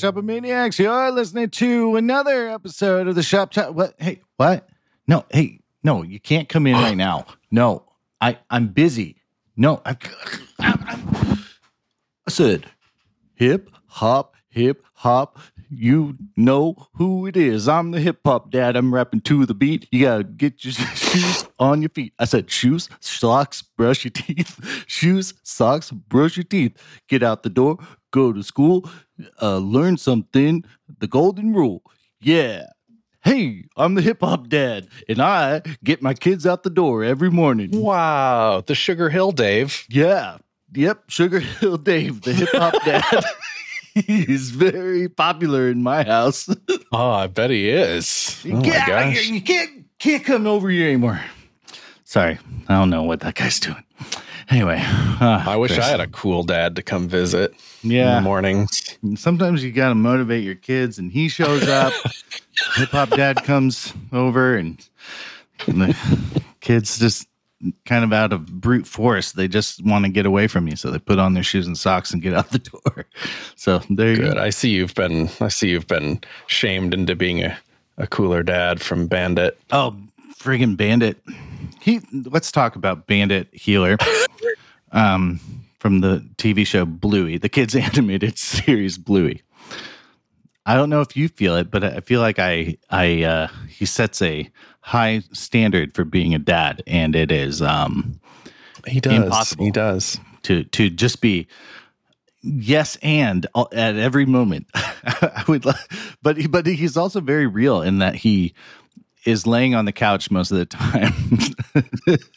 Hey 0.00 0.06
there, 0.06 0.12
Shopomaniacs. 0.12 0.78
You're 0.78 1.10
listening 1.10 1.50
to 1.50 1.96
another 1.96 2.48
episode 2.48 3.06
of 3.06 3.14
the 3.14 3.22
Shop 3.22 3.50
Chat. 3.50 3.74
What? 3.74 3.94
Hey, 3.98 4.20
what? 4.36 4.68
No, 5.06 5.26
hey, 5.30 5.60
no, 5.82 6.02
you 6.02 6.18
can't 6.18 6.48
come 6.48 6.66
in 6.66 6.74
right 6.74 6.96
now. 6.96 7.26
No, 7.52 7.82
I, 8.20 8.38
I'm 8.48 8.68
busy. 8.68 9.16
No, 9.56 9.82
I, 9.84 9.96
I, 10.60 11.38
I 12.26 12.30
said 12.30 12.66
hip 13.34 13.70
hop, 13.86 14.36
hip 14.48 14.84
hop. 14.94 15.40
You 15.68 16.16
know 16.36 16.76
who 16.94 17.26
it 17.26 17.36
is. 17.36 17.66
I'm 17.66 17.90
the 17.90 17.98
hip 18.00 18.20
hop 18.24 18.52
dad. 18.52 18.76
I'm 18.76 18.94
rapping 18.94 19.20
to 19.22 19.46
the 19.46 19.54
beat. 19.54 19.88
You 19.90 20.04
gotta 20.04 20.22
get 20.22 20.64
your 20.64 20.72
shoes 20.94 21.44
on 21.58 21.82
your 21.82 21.88
feet. 21.88 22.12
I 22.20 22.24
said 22.24 22.48
shoes, 22.52 22.88
socks, 23.00 23.62
brush 23.62 24.04
your 24.04 24.12
teeth. 24.12 24.84
Shoes, 24.86 25.34
socks, 25.42 25.90
brush 25.90 26.36
your 26.36 26.44
teeth. 26.44 26.80
Get 27.08 27.24
out 27.24 27.42
the 27.42 27.50
door, 27.50 27.78
go 28.10 28.32
to 28.32 28.42
school, 28.42 28.88
uh, 29.40 29.58
learn 29.58 29.96
something. 29.96 30.64
The 30.98 31.06
golden 31.06 31.54
rule. 31.54 31.82
Yeah. 32.20 32.64
Hey, 33.22 33.64
I'm 33.76 33.94
the 33.94 34.02
hip 34.02 34.20
hop 34.20 34.48
dad, 34.48 34.88
and 35.08 35.20
I 35.20 35.60
get 35.84 36.00
my 36.00 36.14
kids 36.14 36.46
out 36.46 36.62
the 36.62 36.70
door 36.70 37.04
every 37.04 37.30
morning. 37.30 37.70
Wow, 37.72 38.62
the 38.66 38.74
Sugar 38.74 39.10
Hill 39.10 39.32
Dave. 39.32 39.84
Yeah. 39.90 40.38
Yep. 40.72 41.04
Sugar 41.08 41.40
Hill 41.40 41.76
Dave, 41.76 42.22
the 42.22 42.32
hip 42.32 42.48
hop 42.52 42.74
dad. 42.84 43.24
He's 43.94 44.50
very 44.50 45.08
popular 45.08 45.68
in 45.68 45.82
my 45.82 46.04
house. 46.04 46.48
Oh, 46.92 47.10
I 47.10 47.28
bet 47.28 47.50
he 47.50 47.68
is. 47.68 48.42
Oh 48.46 48.60
Get 48.62 48.80
my 48.80 48.86
gosh. 48.86 49.28
You 49.28 49.40
can't 49.40 49.84
can't 50.00 50.24
come 50.24 50.44
over 50.44 50.68
here 50.68 50.88
anymore. 50.88 51.20
Sorry, 52.02 52.36
I 52.68 52.74
don't 52.74 52.90
know 52.90 53.04
what 53.04 53.20
that 53.20 53.36
guy's 53.36 53.60
doing. 53.60 53.84
Anyway, 54.48 54.80
uh, 54.82 55.44
I 55.46 55.54
wish 55.54 55.74
Chris. 55.74 55.84
I 55.84 55.88
had 55.88 56.00
a 56.00 56.08
cool 56.08 56.42
dad 56.42 56.74
to 56.74 56.82
come 56.82 57.06
visit 57.08 57.54
in 57.82 57.90
Yeah, 57.90 58.16
the 58.16 58.20
mornings. 58.22 58.96
sometimes 59.16 59.62
you 59.64 59.72
got 59.72 59.90
to 59.90 59.94
motivate 59.94 60.44
your 60.44 60.54
kids, 60.54 60.98
and 60.98 61.10
he 61.12 61.28
shows 61.28 61.66
up. 61.68 61.92
Hip 62.76 62.90
hop 62.90 63.10
dad 63.10 63.42
comes 63.44 63.92
over, 64.12 64.54
and, 64.56 64.86
and 65.66 65.82
the 65.82 66.42
kids 66.60 66.98
just 66.98 67.26
kind 67.84 68.04
of 68.04 68.12
out 68.12 68.32
of 68.32 68.46
brute 68.60 68.86
force. 68.86 69.32
They 69.32 69.48
just 69.48 69.84
want 69.84 70.04
to 70.04 70.10
get 70.10 70.26
away 70.26 70.46
from 70.46 70.66
you, 70.68 70.76
so 70.76 70.90
they 70.90 70.98
put 70.98 71.18
on 71.18 71.34
their 71.34 71.42
shoes 71.42 71.66
and 71.66 71.76
socks 71.76 72.12
and 72.12 72.22
get 72.22 72.34
out 72.34 72.50
the 72.50 72.58
door. 72.58 73.06
So 73.56 73.80
there 73.90 74.10
you 74.10 74.16
Good. 74.16 74.34
go. 74.36 74.40
I 74.42 74.48
see 74.48 74.70
you've 74.70 74.94
been 74.94 75.28
I 75.38 75.48
see 75.48 75.68
you've 75.68 75.86
been 75.86 76.20
shamed 76.46 76.94
into 76.94 77.14
being 77.14 77.42
a, 77.44 77.58
a 77.98 78.06
cooler 78.06 78.42
dad 78.42 78.80
from 78.80 79.06
Bandit. 79.06 79.60
Oh, 79.70 79.94
friggin' 80.38 80.78
Bandit. 80.78 81.18
He 81.78 82.00
let's 82.30 82.50
talk 82.50 82.74
about 82.76 83.06
Bandit 83.06 83.48
Heeler. 83.52 83.96
Um 84.92 85.38
from 85.80 86.00
the 86.00 86.20
TV 86.36 86.64
show 86.66 86.84
Bluey, 86.86 87.36
the 87.38 87.48
kids 87.48 87.74
animated 87.88 88.38
series 88.38 88.96
Bluey. 88.98 89.42
I 90.66 90.76
don't 90.76 90.90
know 90.90 91.00
if 91.00 91.16
you 91.16 91.28
feel 91.28 91.56
it, 91.56 91.70
but 91.70 91.82
I 91.82 92.00
feel 92.00 92.20
like 92.20 92.38
I 92.38 92.76
I 92.90 93.24
uh 93.24 93.48
he 93.68 93.86
sets 93.86 94.22
a 94.22 94.48
high 94.82 95.22
standard 95.32 95.94
for 95.94 96.04
being 96.04 96.34
a 96.34 96.38
dad 96.38 96.82
and 96.86 97.16
it 97.16 97.32
is 97.32 97.60
um 97.62 98.20
He 98.86 99.00
does. 99.00 99.24
Impossible. 99.24 99.64
He 99.64 99.70
does. 99.72 100.18
to 100.42 100.64
to 100.64 100.90
just 100.90 101.20
be 101.20 101.48
yes 102.42 102.96
and 103.02 103.46
at 103.72 103.96
every 103.96 104.24
moment 104.24 104.66
i 104.74 105.44
would 105.46 105.66
lo- 105.66 105.72
but 106.22 106.38
he, 106.38 106.46
but 106.46 106.64
he's 106.66 106.96
also 106.96 107.20
very 107.20 107.46
real 107.46 107.82
in 107.82 107.98
that 107.98 108.14
he 108.14 108.54
is 109.24 109.46
laying 109.46 109.74
on 109.74 109.84
the 109.84 109.92
couch 109.92 110.30
most 110.30 110.50
of 110.50 110.58
the 110.58 110.66
time 110.66 111.12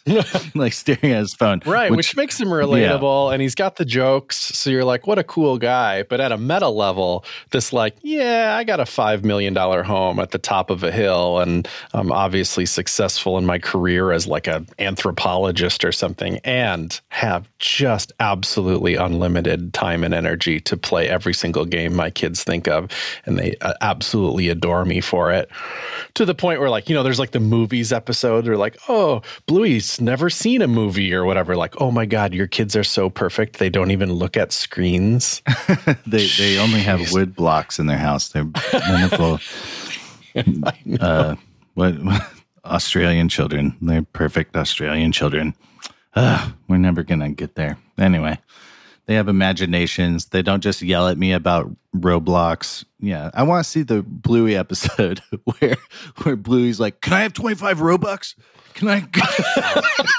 like 0.55 0.73
staring 0.73 1.13
at 1.13 1.19
his 1.19 1.33
phone 1.33 1.61
Right, 1.65 1.91
which, 1.91 2.15
makes 2.15 2.39
him 2.39 2.49
relatable 2.49 3.33
and 3.33 3.41
he's 3.41 3.55
got 3.55 3.77
the 3.77 3.85
jokes. 3.85 4.37
So 4.37 4.69
you're 4.69 4.83
like, 4.83 5.07
what 5.07 5.17
a 5.17 5.23
cool 5.23 5.57
guy. 5.57 6.03
But 6.03 6.21
at 6.21 6.31
a 6.31 6.37
meta 6.37 6.69
level, 6.69 7.25
this 7.51 7.73
like, 7.73 7.95
yeah, 8.01 8.55
I 8.57 8.63
got 8.63 8.79
a 8.79 8.85
five 8.85 9.25
million 9.25 9.53
dollar 9.53 9.81
home 9.81 10.19
at 10.19 10.31
the 10.31 10.37
top 10.37 10.69
of 10.69 10.83
a 10.83 10.91
hill 10.91 11.39
and 11.39 11.67
I'm 11.93 12.11
obviously 12.11 12.65
successful 12.65 13.37
in 13.37 13.45
my 13.45 13.59
career 13.59 14.11
as 14.11 14.27
like 14.27 14.47
an 14.47 14.67
anthropologist 14.79 15.83
or 15.83 15.91
something, 15.91 16.39
and 16.43 16.99
have 17.09 17.49
just 17.59 18.11
absolutely 18.19 18.95
unlimited 18.95 19.73
time 19.73 20.03
and 20.03 20.13
energy 20.13 20.59
to 20.61 20.77
play 20.77 21.07
every 21.07 21.33
single 21.33 21.65
game 21.65 21.95
my 21.95 22.09
kids 22.09 22.43
think 22.43 22.67
of, 22.67 22.89
and 23.25 23.37
they 23.37 23.55
uh, 23.61 23.73
absolutely 23.81 24.49
adore 24.49 24.85
me 24.85 25.01
for 25.01 25.31
it. 25.31 25.49
To 26.15 26.25
the 26.25 26.35
point 26.35 26.59
where, 26.59 26.69
like, 26.73 26.89
you 26.89 26.95
know, 26.95 27.03
there's 27.03 27.19
like 27.19 27.31
the 27.31 27.39
movies 27.39 27.93
episode. 27.93 28.45
They're 28.45 28.57
like, 28.57 28.77
"Oh, 28.89 29.21
Bluey's 29.47 30.01
never 30.01 30.29
seen 30.29 30.61
a 30.61 30.67
movie 30.67 31.13
or 31.13 31.25
whatever." 31.25 31.55
Like, 31.55 31.79
"Oh 31.79 31.91
my 31.91 32.05
god, 32.05 32.33
your 32.33 32.47
kids 32.47 32.75
are 32.75 32.83
so 32.83 33.09
perfect; 33.09 33.59
they 33.59 33.69
don't 33.69 33.91
even 33.91 34.11
look 34.11 34.35
at 34.35 34.51
screens." 34.51 35.41
they 36.05 36.27
they 36.37 36.59
only 36.59 36.79
have 36.79 37.11
wood 37.11 37.35
blocks 37.35 37.79
in 37.79 37.85
their 37.85 37.97
house 37.97 38.29
they're 38.29 38.49
wonderful 38.89 39.39
uh 40.99 41.35
what 41.73 41.95
australian 42.65 43.29
children 43.29 43.75
they're 43.81 44.03
perfect 44.03 44.55
australian 44.55 45.11
children 45.11 45.53
uh, 46.15 46.51
we're 46.67 46.77
never 46.77 47.03
gonna 47.03 47.29
get 47.29 47.55
there 47.55 47.77
anyway 47.97 48.37
they 49.05 49.15
have 49.15 49.27
imaginations. 49.27 50.27
They 50.27 50.41
don't 50.41 50.61
just 50.61 50.81
yell 50.81 51.07
at 51.07 51.17
me 51.17 51.33
about 51.33 51.69
roblox. 51.95 52.85
Yeah 52.99 53.29
i 53.33 53.43
want 53.43 53.63
to 53.63 53.69
see 53.69 53.83
the 53.83 54.01
bluey 54.01 54.55
episode 54.55 55.19
where 55.59 55.75
where 56.23 56.35
bluey's 56.35 56.79
like 56.79 57.01
can 57.01 57.13
i 57.13 57.21
have 57.21 57.33
25 57.33 57.77
robux? 57.79 58.33
Can 58.73 58.87
i 58.87 59.07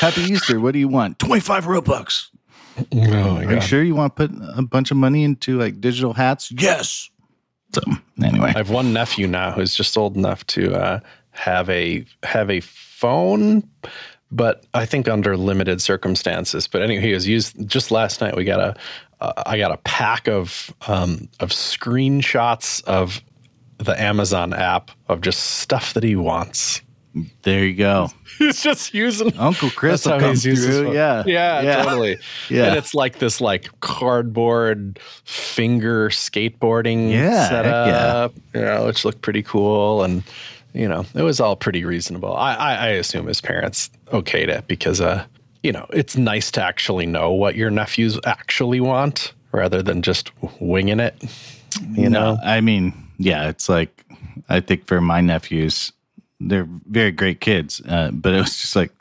happy 0.00 0.22
easter. 0.22 0.60
What 0.60 0.72
do 0.72 0.78
you 0.78 0.88
want? 0.88 1.18
25 1.18 1.64
robux. 1.64 2.28
Oh 2.78 3.34
my 3.34 3.44
are 3.44 3.54
you 3.54 3.60
sure 3.60 3.82
you 3.82 3.94
want 3.94 4.16
to 4.16 4.28
put 4.28 4.38
a 4.56 4.62
bunch 4.62 4.90
of 4.90 4.96
money 4.96 5.24
into 5.24 5.58
like 5.58 5.80
digital 5.80 6.12
hats? 6.12 6.52
Yes. 6.52 7.10
So 7.74 7.80
anyway, 8.22 8.52
I 8.54 8.58
have 8.58 8.70
one 8.70 8.92
nephew 8.92 9.26
now 9.26 9.50
who's 9.50 9.74
just 9.74 9.96
old 9.96 10.16
enough 10.16 10.46
to 10.48 10.74
uh, 10.74 11.00
have 11.30 11.68
a 11.70 12.04
have 12.22 12.50
a 12.50 12.60
phone, 12.60 13.68
but 14.30 14.64
I 14.74 14.86
think 14.86 15.08
under 15.08 15.36
limited 15.36 15.80
circumstances. 15.80 16.66
But 16.66 16.82
anyway, 16.82 17.02
he 17.02 17.12
was 17.12 17.26
used 17.28 17.68
just 17.68 17.90
last 17.90 18.20
night. 18.20 18.36
We 18.36 18.44
got 18.44 18.60
a 18.60 18.76
uh, 19.20 19.42
I 19.46 19.56
got 19.58 19.72
a 19.72 19.78
pack 19.78 20.28
of 20.28 20.72
um, 20.88 21.28
of 21.40 21.50
screenshots 21.50 22.82
of 22.84 23.22
the 23.78 23.98
Amazon 24.00 24.52
app 24.52 24.90
of 25.08 25.20
just 25.20 25.40
stuff 25.58 25.94
that 25.94 26.02
he 26.02 26.16
wants. 26.16 26.82
there 27.42 27.64
you 27.64 27.74
go. 27.74 28.08
He's 28.38 28.62
just 28.62 28.92
using 28.92 29.34
Uncle 29.38 29.70
Chris 29.70 30.04
That's 30.04 30.22
how 30.22 30.28
he's 30.30 30.42
through. 30.42 30.84
phone. 30.86 30.94
Yeah. 30.94 31.22
yeah, 31.26 31.82
totally. 31.82 32.18
Yeah. 32.50 32.64
and 32.66 32.76
it's 32.76 32.92
like 32.94 33.18
this 33.18 33.40
like 33.40 33.70
cardboard 33.80 34.98
finger 35.24 36.10
skateboarding 36.10 37.10
Yeah, 37.10 37.18
heck 37.30 37.30
yeah. 37.30 37.48
setup, 37.48 38.34
you 38.54 38.60
know, 38.60 38.86
which 38.86 39.04
looked 39.06 39.22
pretty 39.22 39.42
cool, 39.42 40.02
and 40.04 40.22
you 40.76 40.88
know, 40.88 41.04
it 41.14 41.22
was 41.22 41.40
all 41.40 41.56
pretty 41.56 41.84
reasonable. 41.84 42.34
I, 42.36 42.54
I, 42.54 42.74
I 42.74 42.86
assume 42.88 43.26
his 43.26 43.40
parents 43.40 43.90
okayed 44.06 44.48
it 44.48 44.66
because, 44.66 45.00
uh, 45.00 45.24
you 45.62 45.72
know, 45.72 45.86
it's 45.90 46.16
nice 46.16 46.50
to 46.52 46.62
actually 46.62 47.06
know 47.06 47.32
what 47.32 47.56
your 47.56 47.70
nephews 47.70 48.18
actually 48.24 48.80
want 48.80 49.32
rather 49.52 49.82
than 49.82 50.02
just 50.02 50.30
winging 50.60 51.00
it. 51.00 51.14
You 51.92 52.08
No, 52.08 52.34
know, 52.34 52.38
I 52.44 52.60
mean, 52.60 52.92
yeah, 53.18 53.48
it's 53.48 53.68
like 53.68 54.04
I 54.48 54.60
think 54.60 54.86
for 54.86 55.00
my 55.00 55.20
nephews, 55.20 55.92
they're 56.40 56.68
very 56.88 57.10
great 57.10 57.40
kids, 57.40 57.80
uh, 57.88 58.10
but 58.12 58.34
it 58.34 58.38
was 58.38 58.60
just 58.60 58.76
like, 58.76 58.92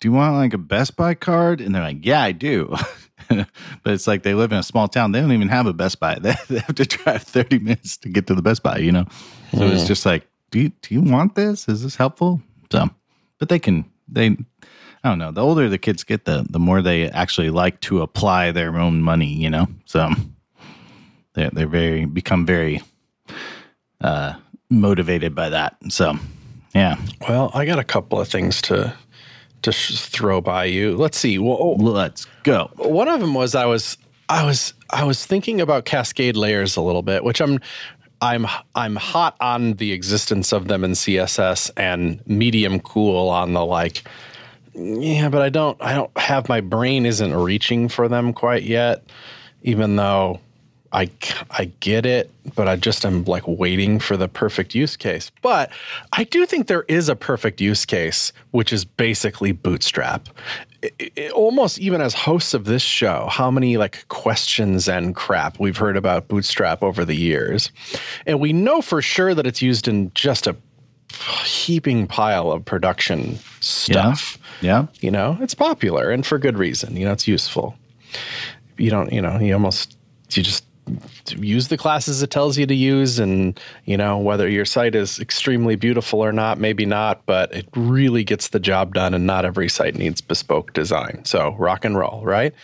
do 0.00 0.08
you 0.08 0.12
want 0.12 0.36
like 0.36 0.54
a 0.54 0.58
Best 0.58 0.96
Buy 0.96 1.14
card? 1.14 1.60
And 1.60 1.74
they're 1.74 1.82
like, 1.82 2.04
yeah, 2.04 2.22
I 2.22 2.32
do. 2.32 2.74
but 3.28 3.46
it's 3.86 4.06
like 4.06 4.22
they 4.22 4.34
live 4.34 4.52
in 4.52 4.58
a 4.58 4.62
small 4.62 4.88
town. 4.88 5.12
They 5.12 5.20
don't 5.20 5.32
even 5.32 5.48
have 5.48 5.66
a 5.66 5.72
Best 5.72 5.98
Buy. 6.00 6.18
They, 6.18 6.34
they 6.48 6.58
have 6.60 6.74
to 6.76 6.84
drive 6.84 7.22
30 7.22 7.58
minutes 7.58 7.96
to 7.98 8.08
get 8.08 8.26
to 8.28 8.34
the 8.34 8.42
Best 8.42 8.62
Buy, 8.62 8.78
you 8.78 8.92
know? 8.92 9.06
So 9.56 9.66
it's 9.66 9.86
just 9.86 10.06
like, 10.06 10.26
do 10.50 10.60
you, 10.60 10.68
do 10.82 10.94
you 10.94 11.00
want 11.00 11.34
this? 11.34 11.68
Is 11.68 11.82
this 11.82 11.96
helpful? 11.96 12.40
So, 12.72 12.88
but 13.38 13.48
they 13.48 13.58
can, 13.58 13.84
they, 14.08 14.36
I 15.04 15.08
don't 15.08 15.18
know. 15.18 15.30
The 15.32 15.42
older 15.42 15.68
the 15.68 15.78
kids 15.78 16.04
get, 16.04 16.24
the, 16.24 16.46
the 16.48 16.58
more 16.58 16.82
they 16.82 17.10
actually 17.10 17.50
like 17.50 17.80
to 17.82 18.02
apply 18.02 18.50
their 18.50 18.76
own 18.78 19.02
money, 19.02 19.32
you 19.32 19.50
know? 19.50 19.66
So 19.84 20.10
they're, 21.34 21.50
they're 21.50 21.66
very, 21.66 22.04
become 22.04 22.46
very, 22.46 22.82
uh, 24.00 24.34
motivated 24.70 25.34
by 25.34 25.48
that. 25.48 25.76
So, 25.88 26.14
yeah. 26.74 26.96
well, 27.28 27.50
I 27.54 27.64
got 27.64 27.78
a 27.78 27.84
couple 27.84 28.20
of 28.20 28.28
things 28.28 28.60
to 28.62 28.94
to 29.62 29.72
sh- 29.72 30.00
throw 30.00 30.40
by 30.40 30.66
you. 30.66 30.96
Let's 30.96 31.18
see. 31.18 31.38
Well, 31.38 31.76
Let's 31.78 32.26
go. 32.44 32.70
one 32.76 33.08
of 33.08 33.20
them 33.20 33.34
was 33.34 33.54
I 33.54 33.66
was 33.66 33.96
I 34.28 34.44
was 34.44 34.74
I 34.90 35.04
was 35.04 35.24
thinking 35.24 35.60
about 35.60 35.84
cascade 35.84 36.36
layers 36.36 36.76
a 36.76 36.80
little 36.80 37.02
bit, 37.02 37.24
which 37.24 37.40
I'm 37.40 37.58
I'm 38.20 38.46
I'm 38.74 38.96
hot 38.96 39.36
on 39.40 39.74
the 39.74 39.92
existence 39.92 40.52
of 40.52 40.68
them 40.68 40.84
in 40.84 40.92
CSS 40.92 41.70
and 41.76 42.26
medium 42.26 42.80
cool 42.80 43.28
on 43.28 43.52
the 43.52 43.64
like 43.64 44.02
yeah, 44.74 45.28
but 45.28 45.42
I 45.42 45.48
don't 45.48 45.76
I 45.80 45.94
don't 45.94 46.16
have 46.18 46.48
my 46.48 46.60
brain 46.60 47.06
isn't 47.06 47.34
reaching 47.34 47.88
for 47.88 48.08
them 48.08 48.32
quite 48.32 48.62
yet 48.64 49.04
even 49.62 49.96
though 49.96 50.40
I, 50.92 51.10
I 51.50 51.66
get 51.80 52.06
it, 52.06 52.30
but 52.54 52.66
I 52.66 52.76
just 52.76 53.04
am 53.04 53.24
like 53.24 53.46
waiting 53.46 54.00
for 54.00 54.16
the 54.16 54.28
perfect 54.28 54.74
use 54.74 54.96
case. 54.96 55.30
But 55.42 55.70
I 56.12 56.24
do 56.24 56.46
think 56.46 56.66
there 56.66 56.84
is 56.88 57.08
a 57.08 57.16
perfect 57.16 57.60
use 57.60 57.84
case, 57.84 58.32
which 58.52 58.72
is 58.72 58.84
basically 58.84 59.52
Bootstrap. 59.52 60.28
It, 60.80 61.12
it, 61.16 61.32
almost 61.32 61.78
even 61.78 62.00
as 62.00 62.14
hosts 62.14 62.54
of 62.54 62.64
this 62.64 62.82
show, 62.82 63.26
how 63.30 63.50
many 63.50 63.76
like 63.76 64.08
questions 64.08 64.88
and 64.88 65.14
crap 65.14 65.60
we've 65.60 65.76
heard 65.76 65.96
about 65.96 66.28
Bootstrap 66.28 66.82
over 66.82 67.04
the 67.04 67.16
years. 67.16 67.70
And 68.24 68.40
we 68.40 68.52
know 68.52 68.80
for 68.80 69.02
sure 69.02 69.34
that 69.34 69.46
it's 69.46 69.60
used 69.60 69.88
in 69.88 70.10
just 70.14 70.46
a 70.46 70.56
heaping 71.44 72.06
pile 72.06 72.50
of 72.50 72.64
production 72.64 73.38
stuff. 73.60 74.38
Yeah. 74.60 74.82
yeah. 74.82 74.86
You 75.00 75.10
know, 75.10 75.36
it's 75.40 75.54
popular 75.54 76.10
and 76.10 76.24
for 76.24 76.38
good 76.38 76.56
reason. 76.56 76.96
You 76.96 77.06
know, 77.06 77.12
it's 77.12 77.28
useful. 77.28 77.76
You 78.78 78.90
don't, 78.90 79.12
you 79.12 79.20
know, 79.20 79.38
you 79.38 79.52
almost, 79.52 79.98
you 80.30 80.42
just 80.42 80.64
use 81.36 81.68
the 81.68 81.76
classes 81.76 82.22
it 82.22 82.30
tells 82.30 82.58
you 82.58 82.66
to 82.66 82.74
use 82.74 83.18
and 83.18 83.58
you 83.84 83.96
know 83.96 84.18
whether 84.18 84.48
your 84.48 84.64
site 84.64 84.94
is 84.94 85.18
extremely 85.20 85.76
beautiful 85.76 86.24
or 86.24 86.32
not 86.32 86.58
maybe 86.58 86.86
not 86.86 87.24
but 87.26 87.52
it 87.54 87.68
really 87.74 88.24
gets 88.24 88.48
the 88.48 88.60
job 88.60 88.94
done 88.94 89.14
and 89.14 89.26
not 89.26 89.44
every 89.44 89.68
site 89.68 89.94
needs 89.94 90.20
bespoke 90.20 90.72
design 90.72 91.24
so 91.24 91.54
rock 91.58 91.84
and 91.84 91.96
roll 91.96 92.22
right 92.24 92.54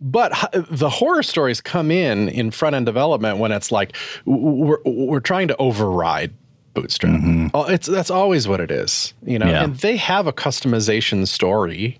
but 0.00 0.32
the 0.70 0.88
horror 0.88 1.22
stories 1.22 1.60
come 1.60 1.90
in 1.90 2.28
in 2.28 2.50
front 2.50 2.74
end 2.74 2.86
development 2.86 3.38
when 3.38 3.52
it's 3.52 3.70
like 3.70 3.96
we're, 4.24 4.78
we're 4.84 5.20
trying 5.20 5.48
to 5.48 5.56
override 5.58 6.32
bootstrap 6.74 7.12
mm-hmm. 7.12 7.48
Oh, 7.52 7.64
it's 7.64 7.86
that's 7.86 8.10
always 8.10 8.46
what 8.46 8.60
it 8.60 8.70
is 8.70 9.12
you 9.24 9.38
know 9.38 9.46
yeah. 9.46 9.64
and 9.64 9.76
they 9.76 9.96
have 9.96 10.26
a 10.26 10.32
customization 10.32 11.26
story 11.26 11.98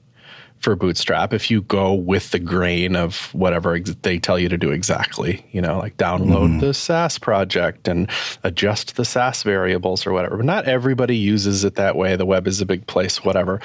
for 0.60 0.76
Bootstrap 0.76 1.32
if 1.32 1.50
you 1.50 1.62
go 1.62 1.94
with 1.94 2.30
the 2.30 2.38
grain 2.38 2.94
of 2.94 3.32
whatever 3.34 3.74
ex- 3.74 3.96
they 4.02 4.18
tell 4.18 4.38
you 4.38 4.48
to 4.50 4.58
do 4.58 4.70
exactly. 4.70 5.44
You 5.52 5.62
know, 5.62 5.78
like 5.78 5.96
download 5.96 6.56
mm. 6.56 6.60
the 6.60 6.74
Sass 6.74 7.18
project 7.18 7.88
and 7.88 8.08
adjust 8.44 8.96
the 8.96 9.04
Sass 9.04 9.42
variables 9.42 10.06
or 10.06 10.12
whatever. 10.12 10.36
But 10.36 10.46
not 10.46 10.66
everybody 10.66 11.16
uses 11.16 11.64
it 11.64 11.76
that 11.76 11.96
way. 11.96 12.14
The 12.14 12.26
web 12.26 12.46
is 12.46 12.60
a 12.60 12.66
big 12.66 12.86
place, 12.86 13.24
whatever. 13.24 13.60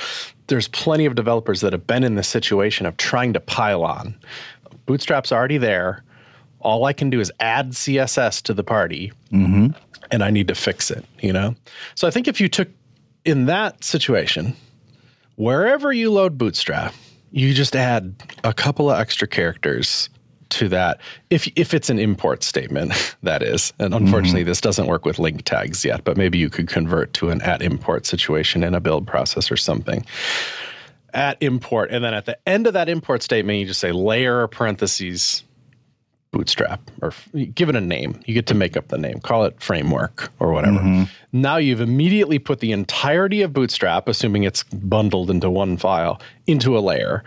There's 0.47 0.69
plenty 0.69 1.05
of 1.05 1.15
developers 1.15 1.61
that 1.61 1.73
have 1.73 1.85
been 1.85 2.03
in 2.03 2.15
the 2.15 2.23
situation 2.23 2.85
of 2.85 2.95
trying 2.95 3.33
to 3.33 3.41
pile 3.41 3.83
on. 3.83 4.15
Bootstrap's 4.85 5.31
already 5.31 5.57
there. 5.57 6.01
All 6.61 6.85
I 6.85 6.93
can 6.93 7.09
do 7.09 7.19
is 7.19 7.31
add 7.41 7.71
CSS 7.71 8.41
to 8.43 8.53
the 8.53 8.63
party, 8.63 9.11
mm-hmm. 9.31 9.67
and 10.11 10.23
I 10.23 10.31
need 10.31 10.47
to 10.47 10.55
fix 10.55 10.89
it. 10.89 11.05
You 11.19 11.33
know, 11.33 11.55
so 11.93 12.07
I 12.07 12.11
think 12.11 12.27
if 12.27 12.39
you 12.39 12.47
took 12.47 12.69
in 13.25 13.45
that 13.45 13.83
situation 13.83 14.55
wherever 15.35 15.91
you 15.91 16.11
load 16.11 16.37
Bootstrap, 16.37 16.93
you 17.31 17.53
just 17.53 17.75
add 17.75 18.15
a 18.43 18.53
couple 18.53 18.89
of 18.89 18.99
extra 18.99 19.27
characters 19.27 20.09
to 20.49 20.69
that. 20.69 20.99
If 21.29 21.47
if 21.55 21.73
it's 21.73 21.89
an 21.89 21.99
import 21.99 22.43
statement 22.43 23.15
that 23.23 23.41
is. 23.41 23.73
And 23.79 23.93
unfortunately 23.93 24.41
mm-hmm. 24.41 24.49
this 24.49 24.61
doesn't 24.61 24.87
work 24.87 25.05
with 25.05 25.19
link 25.19 25.43
tags 25.43 25.83
yet 25.83 26.03
but 26.03 26.17
maybe 26.17 26.37
you 26.37 26.49
could 26.49 26.67
convert 26.67 27.13
to 27.13 27.29
an 27.29 27.41
at 27.41 27.61
import 27.61 28.05
situation 28.05 28.63
in 28.63 28.73
a 28.73 28.79
build 28.79 29.07
process 29.07 29.51
or 29.51 29.57
something. 29.57 30.05
At 31.13 31.37
import. 31.41 31.91
And 31.91 32.03
then 32.03 32.13
at 32.13 32.25
the 32.25 32.37
end 32.47 32.67
of 32.67 32.73
that 32.73 32.89
import 32.89 33.23
statement 33.23 33.59
you 33.59 33.65
just 33.65 33.79
say 33.79 33.91
layer 33.91 34.47
parentheses 34.47 35.43
Bootstrap 36.35 36.81
or 37.01 37.13
give 37.53 37.69
it 37.69 37.77
a 37.77 37.81
name. 37.81 38.19
You 38.25 38.33
get 38.33 38.45
to 38.47 38.53
make 38.53 38.75
up 38.75 38.89
the 38.89 38.97
name, 38.97 39.21
call 39.21 39.45
it 39.45 39.57
framework 39.61 40.29
or 40.41 40.51
whatever. 40.51 40.79
Mm-hmm. 40.79 41.03
Now 41.31 41.55
you've 41.55 41.79
immediately 41.79 42.39
put 42.39 42.59
the 42.59 42.73
entirety 42.73 43.41
of 43.41 43.53
Bootstrap, 43.53 44.09
assuming 44.09 44.43
it's 44.43 44.63
bundled 44.63 45.29
into 45.29 45.49
one 45.49 45.77
file, 45.77 46.19
into 46.45 46.77
a 46.77 46.81
layer. 46.81 47.23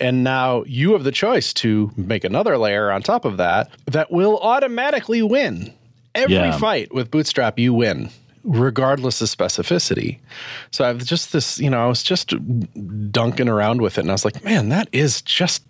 And 0.00 0.22
now 0.22 0.64
you 0.64 0.92
have 0.92 1.04
the 1.04 1.12
choice 1.12 1.54
to 1.54 1.90
make 1.96 2.24
another 2.24 2.58
layer 2.58 2.90
on 2.90 3.00
top 3.00 3.24
of 3.24 3.38
that 3.38 3.70
that 3.86 4.12
will 4.12 4.38
automatically 4.40 5.22
win. 5.22 5.72
Every 6.14 6.34
yeah. 6.34 6.58
fight 6.58 6.92
with 6.92 7.10
Bootstrap, 7.10 7.58
you 7.58 7.72
win 7.72 8.10
regardless 8.44 9.22
of 9.22 9.28
specificity. 9.28 10.18
So 10.72 10.84
I've 10.84 10.98
just 10.98 11.32
this, 11.32 11.58
you 11.58 11.70
know, 11.70 11.82
I 11.82 11.86
was 11.86 12.02
just 12.02 12.34
dunking 13.12 13.48
around 13.48 13.80
with 13.80 13.96
it 13.96 14.02
and 14.02 14.10
I 14.10 14.12
was 14.12 14.24
like, 14.24 14.44
man, 14.44 14.68
that 14.70 14.88
is 14.92 15.22
just 15.22 15.62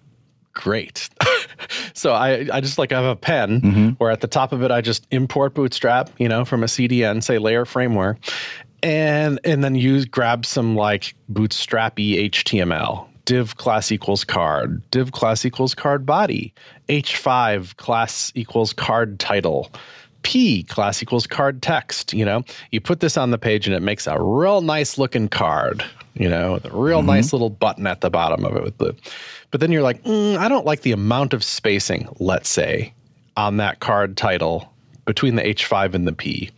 great. 0.52 1.08
so 2.02 2.12
I, 2.12 2.48
I 2.52 2.60
just 2.60 2.78
like 2.78 2.90
I 2.90 3.00
have 3.00 3.04
a 3.04 3.14
pen 3.14 3.60
mm-hmm. 3.60 3.88
where 3.90 4.10
at 4.10 4.20
the 4.20 4.26
top 4.26 4.50
of 4.50 4.64
it 4.64 4.72
I 4.72 4.80
just 4.80 5.06
import 5.12 5.54
Bootstrap, 5.54 6.10
you 6.18 6.28
know, 6.28 6.44
from 6.44 6.64
a 6.64 6.66
CDN, 6.66 7.22
say 7.22 7.38
layer 7.38 7.64
framework, 7.64 8.18
and 8.82 9.38
and 9.44 9.62
then 9.62 9.76
use 9.76 10.04
grab 10.04 10.44
some 10.44 10.74
like 10.74 11.14
bootstrappy 11.30 12.28
HTML. 12.28 13.06
Div 13.24 13.56
class 13.56 13.92
equals 13.92 14.24
card, 14.24 14.82
div 14.90 15.12
class 15.12 15.44
equals 15.44 15.76
card 15.76 16.04
body, 16.04 16.52
h5 16.88 17.76
class 17.76 18.32
equals 18.34 18.72
card 18.72 19.20
title. 19.20 19.70
P 20.24 20.64
class 20.64 21.02
equals 21.02 21.28
card 21.28 21.62
text. 21.62 22.12
You 22.12 22.24
know, 22.24 22.42
you 22.72 22.80
put 22.80 22.98
this 22.98 23.16
on 23.16 23.30
the 23.30 23.38
page 23.38 23.68
and 23.68 23.76
it 23.76 23.80
makes 23.80 24.08
a 24.08 24.20
real 24.20 24.60
nice 24.60 24.98
looking 24.98 25.28
card. 25.28 25.84
You 26.14 26.28
know, 26.28 26.54
with 26.54 26.64
a 26.64 26.76
real 26.76 26.98
mm-hmm. 26.98 27.06
nice 27.06 27.32
little 27.32 27.48
button 27.48 27.86
at 27.86 28.00
the 28.00 28.10
bottom 28.10 28.44
of 28.44 28.56
it 28.56 28.62
with 28.64 28.78
the 28.78 28.94
but 29.52 29.60
then 29.60 29.70
you're 29.70 29.82
like, 29.82 30.02
mm, 30.02 30.36
I 30.36 30.48
don't 30.48 30.66
like 30.66 30.80
the 30.80 30.92
amount 30.92 31.34
of 31.34 31.44
spacing, 31.44 32.08
let's 32.18 32.48
say, 32.48 32.92
on 33.36 33.58
that 33.58 33.78
card 33.78 34.16
title 34.16 34.72
between 35.04 35.36
the 35.36 35.42
H5 35.42 35.94
and 35.94 36.08
the 36.08 36.12
P. 36.12 36.50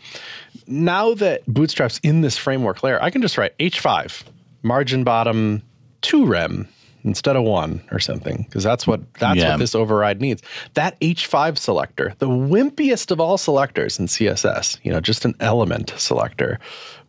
Now 0.66 1.12
that 1.14 1.44
Bootstrap's 1.46 1.98
in 2.02 2.22
this 2.22 2.38
framework 2.38 2.82
layer, 2.82 3.02
I 3.02 3.10
can 3.10 3.20
just 3.20 3.36
write 3.36 3.56
H5, 3.58 4.22
margin 4.62 5.04
bottom 5.04 5.62
2 6.02 6.24
rem 6.24 6.68
instead 7.02 7.36
of 7.36 7.42
1 7.42 7.82
or 7.90 7.98
something 7.98 8.44
because 8.48 8.64
that's 8.64 8.86
what 8.86 9.00
that's 9.14 9.38
yeah. 9.38 9.50
what 9.50 9.58
this 9.58 9.74
override 9.74 10.20
needs. 10.20 10.42
That 10.74 10.98
H5 11.00 11.58
selector, 11.58 12.14
the 12.18 12.28
wimpiest 12.28 13.10
of 13.10 13.20
all 13.20 13.36
selectors 13.36 13.98
in 13.98 14.06
CSS, 14.06 14.78
you 14.84 14.92
know, 14.92 15.00
just 15.00 15.24
an 15.24 15.34
element 15.40 15.92
selector 15.96 16.58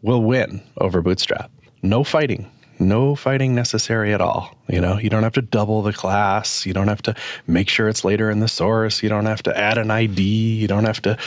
will 0.02 0.24
win 0.24 0.62
over 0.78 1.02
Bootstrap. 1.02 1.52
No 1.84 2.04
fighting 2.04 2.50
no 2.80 3.16
fighting 3.16 3.56
necessary 3.56 4.14
at 4.14 4.22
all. 4.22 4.56
You 4.68 4.82
know, 4.82 4.98
you 4.98 5.10
don't 5.10 5.24
have 5.24 5.34
to 5.34 5.42
double 5.42 5.82
the 5.82 5.94
class. 5.94 6.66
You 6.66 6.74
don't 6.74 6.88
have 6.88 7.02
to 7.04 7.16
make 7.48 7.70
sure 7.70 7.88
it's 7.88 8.04
later 8.04 8.30
in 8.30 8.40
the 8.40 8.48
source. 8.48 9.04
You 9.04 9.10
don't 9.10 9.26
have 9.26 9.44
to 9.44 9.58
add 9.58 9.78
an 9.78 9.92
ID. 9.92 10.22
You 10.22 10.68
don't 10.68 10.86
have 10.86 11.02
to 11.04 11.18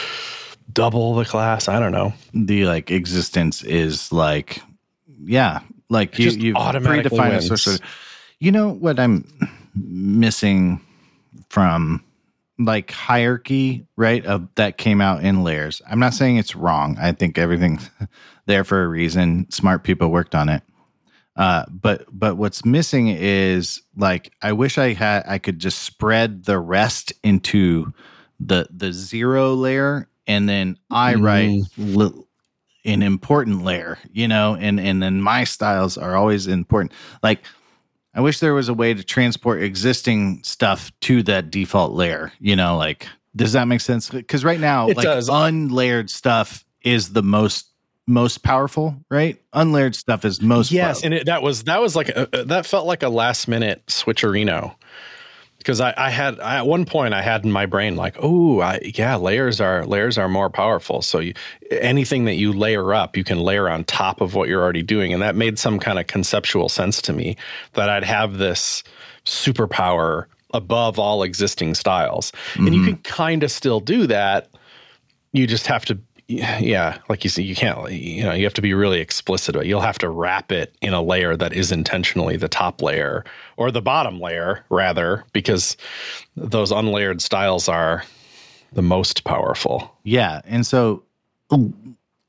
double 0.73 1.15
the 1.15 1.25
class. 1.25 1.69
I 1.69 1.79
don't 1.79 1.93
know. 1.93 2.13
The 2.35 2.65
like 2.67 2.91
existence 2.91 3.63
is 3.63 4.13
like, 4.13 4.61
yeah, 5.25 5.61
like 5.89 6.19
you, 6.19 6.31
you 6.31 6.55
predefined 6.55 7.37
a 7.37 7.43
source. 7.43 7.67
Of, 7.67 7.81
you 8.39 8.53
know 8.53 8.71
what 8.71 9.01
I'm 9.01 9.25
missing 9.75 10.81
from 11.49 12.05
like 12.59 12.91
hierarchy, 12.91 13.87
right? 13.97 14.25
Of 14.27 14.49
that 14.57 14.79
came 14.79 15.01
out 15.01 15.23
in 15.23 15.45
layers. 15.45 15.81
I'm 15.89 16.01
not 16.01 16.15
saying 16.15 16.37
it's 16.37 16.57
wrong. 16.57 16.97
I 17.01 17.13
think 17.13 17.39
everything's 17.39 17.89
there 18.47 18.65
for 18.65 18.83
a 18.83 18.89
reason. 18.89 19.51
Smart 19.51 19.85
people 19.85 20.09
worked 20.09 20.35
on 20.35 20.49
it. 20.49 20.63
Uh, 21.39 21.65
but 21.71 22.05
but 22.11 22.37
what's 22.37 22.65
missing 22.65 23.09
is 23.09 23.81
like 23.97 24.33
I 24.43 24.53
wish 24.53 24.77
I 24.77 24.93
had 24.93 25.23
I 25.27 25.39
could 25.39 25.61
just 25.61 25.83
spread 25.83 26.45
the 26.45 26.59
rest 26.59 27.13
into 27.23 27.93
the 28.41 28.67
the 28.71 28.93
zero 28.93 29.55
layer 29.55 30.09
and 30.27 30.49
then 30.49 30.77
I 30.91 31.15
mm. 31.15 31.23
write 31.23 31.63
li- 31.79 32.25
an 32.85 33.03
important 33.03 33.63
layer, 33.63 33.99
you 34.13 34.27
know, 34.27 34.57
and 34.57 34.81
and 34.81 35.01
then 35.01 35.23
my 35.23 35.45
styles 35.45 35.97
are 35.97 36.17
always 36.17 36.49
important. 36.49 36.93
Like 37.23 37.45
I 38.15 38.21
wish 38.21 38.41
there 38.41 38.55
was 38.55 38.69
a 38.69 38.75
way 38.75 38.93
to 38.93 39.05
transport 39.05 39.63
existing 39.63 40.43
stuff 40.43 40.91
to 41.03 41.23
that 41.23 41.51
default 41.51 41.93
layer, 41.93 42.33
you 42.41 42.57
know, 42.57 42.77
like 42.77 43.07
does 43.37 43.53
that 43.53 43.69
make 43.69 43.81
sense? 43.81 44.11
Because 44.11 44.45
right 44.45 44.59
now, 44.59 44.89
it 44.89 44.97
like 44.97 45.05
does. 45.05 45.29
unlayered 45.29 46.11
stuff 46.11 46.65
is 46.83 47.13
the 47.13 47.23
most 47.23 47.71
most 48.09 48.43
powerful, 48.43 48.97
right? 49.11 49.41
Unlayered 49.55 49.95
stuff 49.95 50.25
is 50.25 50.41
most. 50.43 50.73
Yes, 50.73 51.05
and 51.05 51.15
it, 51.15 51.27
that 51.27 51.43
was 51.43 51.65
that 51.65 51.81
was 51.81 51.95
like 51.95 52.09
a, 52.09 52.29
that 52.47 52.67
felt 52.67 52.87
like 52.87 53.03
a 53.03 53.09
last 53.09 53.47
minute 53.47 53.85
switcherino 53.87 54.75
because 55.59 55.81
I, 55.81 55.93
I 55.97 56.11
had 56.11 56.41
I, 56.41 56.57
at 56.57 56.67
one 56.67 56.85
point 56.85 57.15
I 57.15 57.21
had 57.21 57.45
in 57.45 57.53
my 57.53 57.67
brain 57.67 57.97
like, 57.97 58.17
oh, 58.21 58.63
yeah, 58.83 59.17
layers 59.17 59.61
are 59.61 59.85
layers 59.85 60.17
are 60.17 60.29
more 60.29 60.49
powerful. 60.49 61.03
So 61.03 61.19
you, 61.19 61.35
anything 61.71 62.25
that 62.25 62.37
you 62.37 62.53
layer 62.53 62.95
up, 62.95 63.17
you 63.17 63.25
can 63.25 63.39
layer 63.39 63.69
on 63.69 63.85
top 63.85 64.21
of 64.21 64.35
what 64.35 64.49
you're 64.49 64.63
already 64.63 64.83
doing, 64.83 65.13
and 65.13 65.23
that 65.23 65.37
made 65.37 65.59
some 65.59 65.79
kind 65.79 65.99
of 65.99 66.07
conceptual 66.07 66.69
sense 66.69 67.03
to 67.03 67.13
me 67.13 67.37
that 67.75 67.91
I'd 67.91 68.05
have 68.05 68.39
this 68.39 68.83
superpower 69.27 70.25
above 70.55 70.99
all 70.99 71.23
existing 71.23 71.75
styles, 71.75 72.33
mm-hmm. 72.53 72.67
and 72.67 72.75
you 72.75 72.85
can 72.85 72.97
kind 72.99 73.43
of 73.43 73.51
still 73.51 73.81
do 73.81 74.07
that. 74.07 74.49
You 75.33 75.47
just 75.47 75.67
have 75.67 75.85
to 75.87 75.99
yeah, 76.29 76.99
like 77.09 77.25
you 77.25 77.31
see, 77.31 77.43
you 77.43 77.55
can't, 77.55 77.91
you 77.91 78.23
know, 78.23 78.33
you 78.33 78.45
have 78.45 78.55
to 78.55 78.63
be 78.63 78.75
really 78.75 79.01
explicit. 79.01 79.55
But 79.55 79.67
you'll 79.67 79.81
have 79.81 79.99
to 80.01 80.11
wrap 80.11 80.53
it 80.53 80.77
in 80.83 80.93
a 80.93 81.03
layer 81.03 81.37
that 81.37 81.55
is 81.55 81.73
intentionally 81.73 82.37
the 82.37 82.49
top 82.49 82.83
layer 82.83 83.25
or 83.57 83.71
the 83.71 83.81
bottom 83.81 84.21
layer, 84.21 84.65
rather, 84.69 85.25
because 85.33 85.77
those 86.37 86.71
unlayered 86.71 87.23
styles 87.23 87.67
are 87.67 88.05
the 88.73 88.83
most 88.83 89.25
powerful. 89.25 89.97
Yeah, 90.05 90.43
and 90.45 90.67
so 90.67 91.03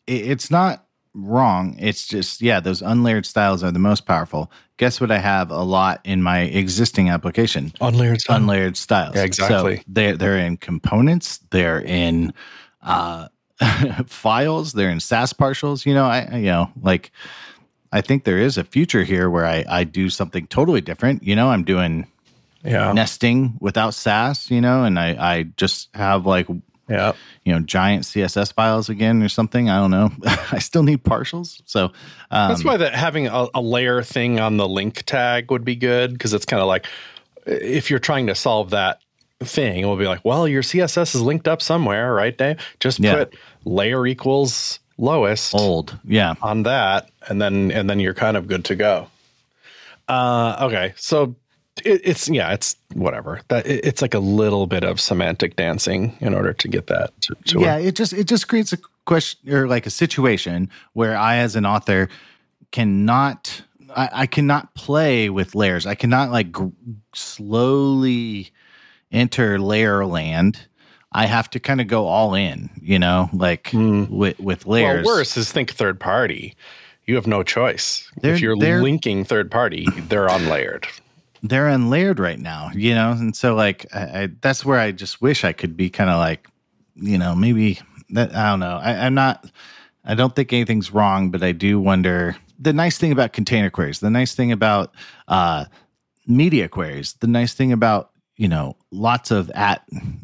it's 0.07 0.49
not 0.49 0.85
wrong. 1.13 1.75
It's 1.77 2.07
just 2.07 2.41
yeah, 2.41 2.61
those 2.61 2.81
unlayered 2.81 3.25
styles 3.25 3.65
are 3.65 3.71
the 3.71 3.79
most 3.79 4.05
powerful. 4.05 4.49
Guess 4.77 5.01
what? 5.01 5.11
I 5.11 5.19
have 5.19 5.51
a 5.51 5.63
lot 5.63 5.99
in 6.05 6.23
my 6.23 6.43
existing 6.43 7.09
application. 7.09 7.71
Unlayered, 7.81 8.21
styles. 8.21 8.41
unlayered 8.41 8.77
styles. 8.77 9.15
Yeah, 9.15 9.23
exactly. 9.23 9.77
So 9.77 9.83
they're 9.87 10.15
they're 10.15 10.37
in 10.37 10.55
components. 10.55 11.39
They're 11.49 11.81
in 11.81 12.33
uh, 12.81 13.27
files. 14.07 14.73
They're 14.73 14.89
in 14.89 14.99
Sass 14.99 15.33
partials. 15.33 15.85
You 15.85 15.93
know, 15.93 16.05
I 16.05 16.37
you 16.37 16.45
know 16.45 16.71
like 16.81 17.11
I 17.91 18.01
think 18.01 18.23
there 18.23 18.37
is 18.37 18.57
a 18.57 18.63
future 18.63 19.03
here 19.03 19.29
where 19.29 19.45
I 19.45 19.65
I 19.67 19.83
do 19.83 20.09
something 20.09 20.47
totally 20.47 20.81
different. 20.81 21.23
You 21.23 21.35
know, 21.35 21.49
I'm 21.49 21.63
doing 21.63 22.07
yeah. 22.63 22.93
nesting 22.93 23.57
without 23.59 23.93
Sass. 23.93 24.49
You 24.49 24.61
know, 24.61 24.83
and 24.83 24.99
I 24.99 25.37
I 25.37 25.43
just 25.57 25.89
have 25.95 26.25
like 26.25 26.47
yeah 26.89 27.13
you 27.45 27.53
know 27.53 27.59
giant 27.59 28.03
css 28.03 28.51
files 28.51 28.89
again 28.89 29.21
or 29.21 29.29
something 29.29 29.69
i 29.69 29.77
don't 29.77 29.91
know 29.91 30.11
i 30.51 30.57
still 30.57 30.81
need 30.81 31.03
partials 31.03 31.61
so 31.65 31.85
um, 32.31 32.49
that's 32.49 32.63
why 32.63 32.77
that 32.77 32.95
having 32.95 33.27
a, 33.27 33.47
a, 33.53 33.61
layer 33.61 34.01
thing 34.01 34.39
on 34.39 34.57
the 34.57 34.67
link 34.67 35.03
tag 35.03 35.51
would 35.51 35.63
be 35.63 35.75
good 35.75 36.11
because 36.11 36.33
it's 36.33 36.45
kind 36.45 36.61
of 36.61 36.67
like 36.67 36.87
if 37.45 37.89
you're 37.89 37.99
trying 37.99 38.27
to 38.27 38.35
solve 38.35 38.71
that 38.71 39.01
thing 39.41 39.83
it 39.83 39.85
will 39.85 39.97
be 39.97 40.07
like 40.07 40.23
well 40.25 40.47
your 40.47 40.61
css 40.61 41.15
is 41.15 41.21
linked 41.21 41.47
up 41.47 41.61
somewhere 41.61 42.13
right 42.13 42.37
dave 42.37 42.57
just 42.79 42.99
yeah. 42.99 43.15
put 43.15 43.35
layer 43.63 44.05
equals 44.05 44.79
lowest 44.97 45.55
old 45.55 45.97
yeah 46.03 46.33
on 46.41 46.63
that 46.63 47.09
and 47.29 47.41
then 47.41 47.71
and 47.71 47.89
then 47.89 47.99
you're 47.99 48.13
kind 48.13 48.35
of 48.35 48.47
good 48.47 48.65
to 48.65 48.75
go 48.75 49.07
uh, 50.09 50.57
okay 50.59 50.93
so 50.97 51.35
it, 51.85 52.01
it's 52.03 52.29
yeah, 52.29 52.51
it's 52.53 52.75
whatever. 52.93 53.41
That 53.47 53.65
it, 53.65 53.85
it's 53.85 54.01
like 54.01 54.13
a 54.13 54.19
little 54.19 54.67
bit 54.67 54.83
of 54.83 54.99
semantic 54.99 55.55
dancing 55.55 56.17
in 56.19 56.33
order 56.33 56.53
to 56.53 56.67
get 56.67 56.87
that. 56.87 57.19
To, 57.21 57.35
to 57.45 57.59
yeah, 57.59 57.77
work. 57.77 57.85
it 57.85 57.95
just 57.95 58.13
it 58.13 58.25
just 58.25 58.47
creates 58.47 58.73
a 58.73 58.77
question 59.05 59.53
or 59.53 59.67
like 59.67 59.85
a 59.85 59.89
situation 59.89 60.69
where 60.93 61.17
I, 61.17 61.37
as 61.37 61.55
an 61.55 61.65
author, 61.65 62.09
cannot 62.71 63.61
I, 63.95 64.09
I 64.13 64.25
cannot 64.27 64.73
play 64.75 65.29
with 65.29 65.55
layers. 65.55 65.85
I 65.85 65.95
cannot 65.95 66.31
like 66.31 66.51
gr- 66.51 66.67
slowly 67.13 68.51
enter 69.11 69.59
layer 69.59 70.05
land. 70.05 70.59
I 71.11 71.25
have 71.25 71.49
to 71.51 71.59
kind 71.59 71.81
of 71.81 71.87
go 71.87 72.05
all 72.05 72.35
in, 72.35 72.69
you 72.81 72.99
know, 72.99 73.29
like 73.33 73.65
mm. 73.71 74.07
with 74.09 74.39
with 74.39 74.65
layers. 74.67 75.05
Well, 75.05 75.15
worse 75.17 75.35
is 75.37 75.51
think 75.51 75.71
third 75.71 75.99
party. 75.99 76.55
You 77.05 77.15
have 77.15 77.25
no 77.25 77.41
choice. 77.41 78.07
They're, 78.21 78.35
if 78.35 78.41
you're 78.41 78.55
linking 78.55 79.23
third 79.23 79.49
party, 79.49 79.87
they're 79.97 80.27
unlayered 80.27 80.85
they're 81.43 81.67
unlayered 81.67 82.19
right 82.19 82.39
now, 82.39 82.69
you 82.73 82.93
know, 82.93 83.11
and 83.11 83.35
so 83.35 83.55
like 83.55 83.85
I, 83.93 84.23
I 84.23 84.29
that's 84.41 84.65
where 84.65 84.79
I 84.79 84.91
just 84.91 85.21
wish 85.21 85.43
I 85.43 85.53
could 85.53 85.77
be 85.77 85.89
kind 85.89 86.09
of 86.09 86.17
like, 86.17 86.47
you 86.95 87.17
know, 87.17 87.35
maybe 87.35 87.79
that 88.11 88.35
I 88.35 88.49
don't 88.49 88.59
know. 88.59 88.79
I, 88.81 89.05
I'm 89.05 89.13
not. 89.13 89.49
I 90.05 90.15
don't 90.15 90.35
think 90.35 90.51
anything's 90.53 90.91
wrong, 90.91 91.29
but 91.29 91.43
I 91.43 91.51
do 91.51 91.79
wonder. 91.79 92.35
The 92.57 92.73
nice 92.73 92.97
thing 92.97 93.11
about 93.11 93.31
container 93.31 93.69
queries, 93.69 93.99
the 93.99 94.09
nice 94.09 94.35
thing 94.35 94.51
about 94.51 94.93
uh, 95.27 95.65
media 96.27 96.67
queries, 96.67 97.13
the 97.19 97.27
nice 97.27 97.53
thing 97.53 97.71
about 97.71 98.11
you 98.39 98.47
know 98.47 98.75
lots 98.89 99.29
of 99.29 99.51
at 99.51 99.83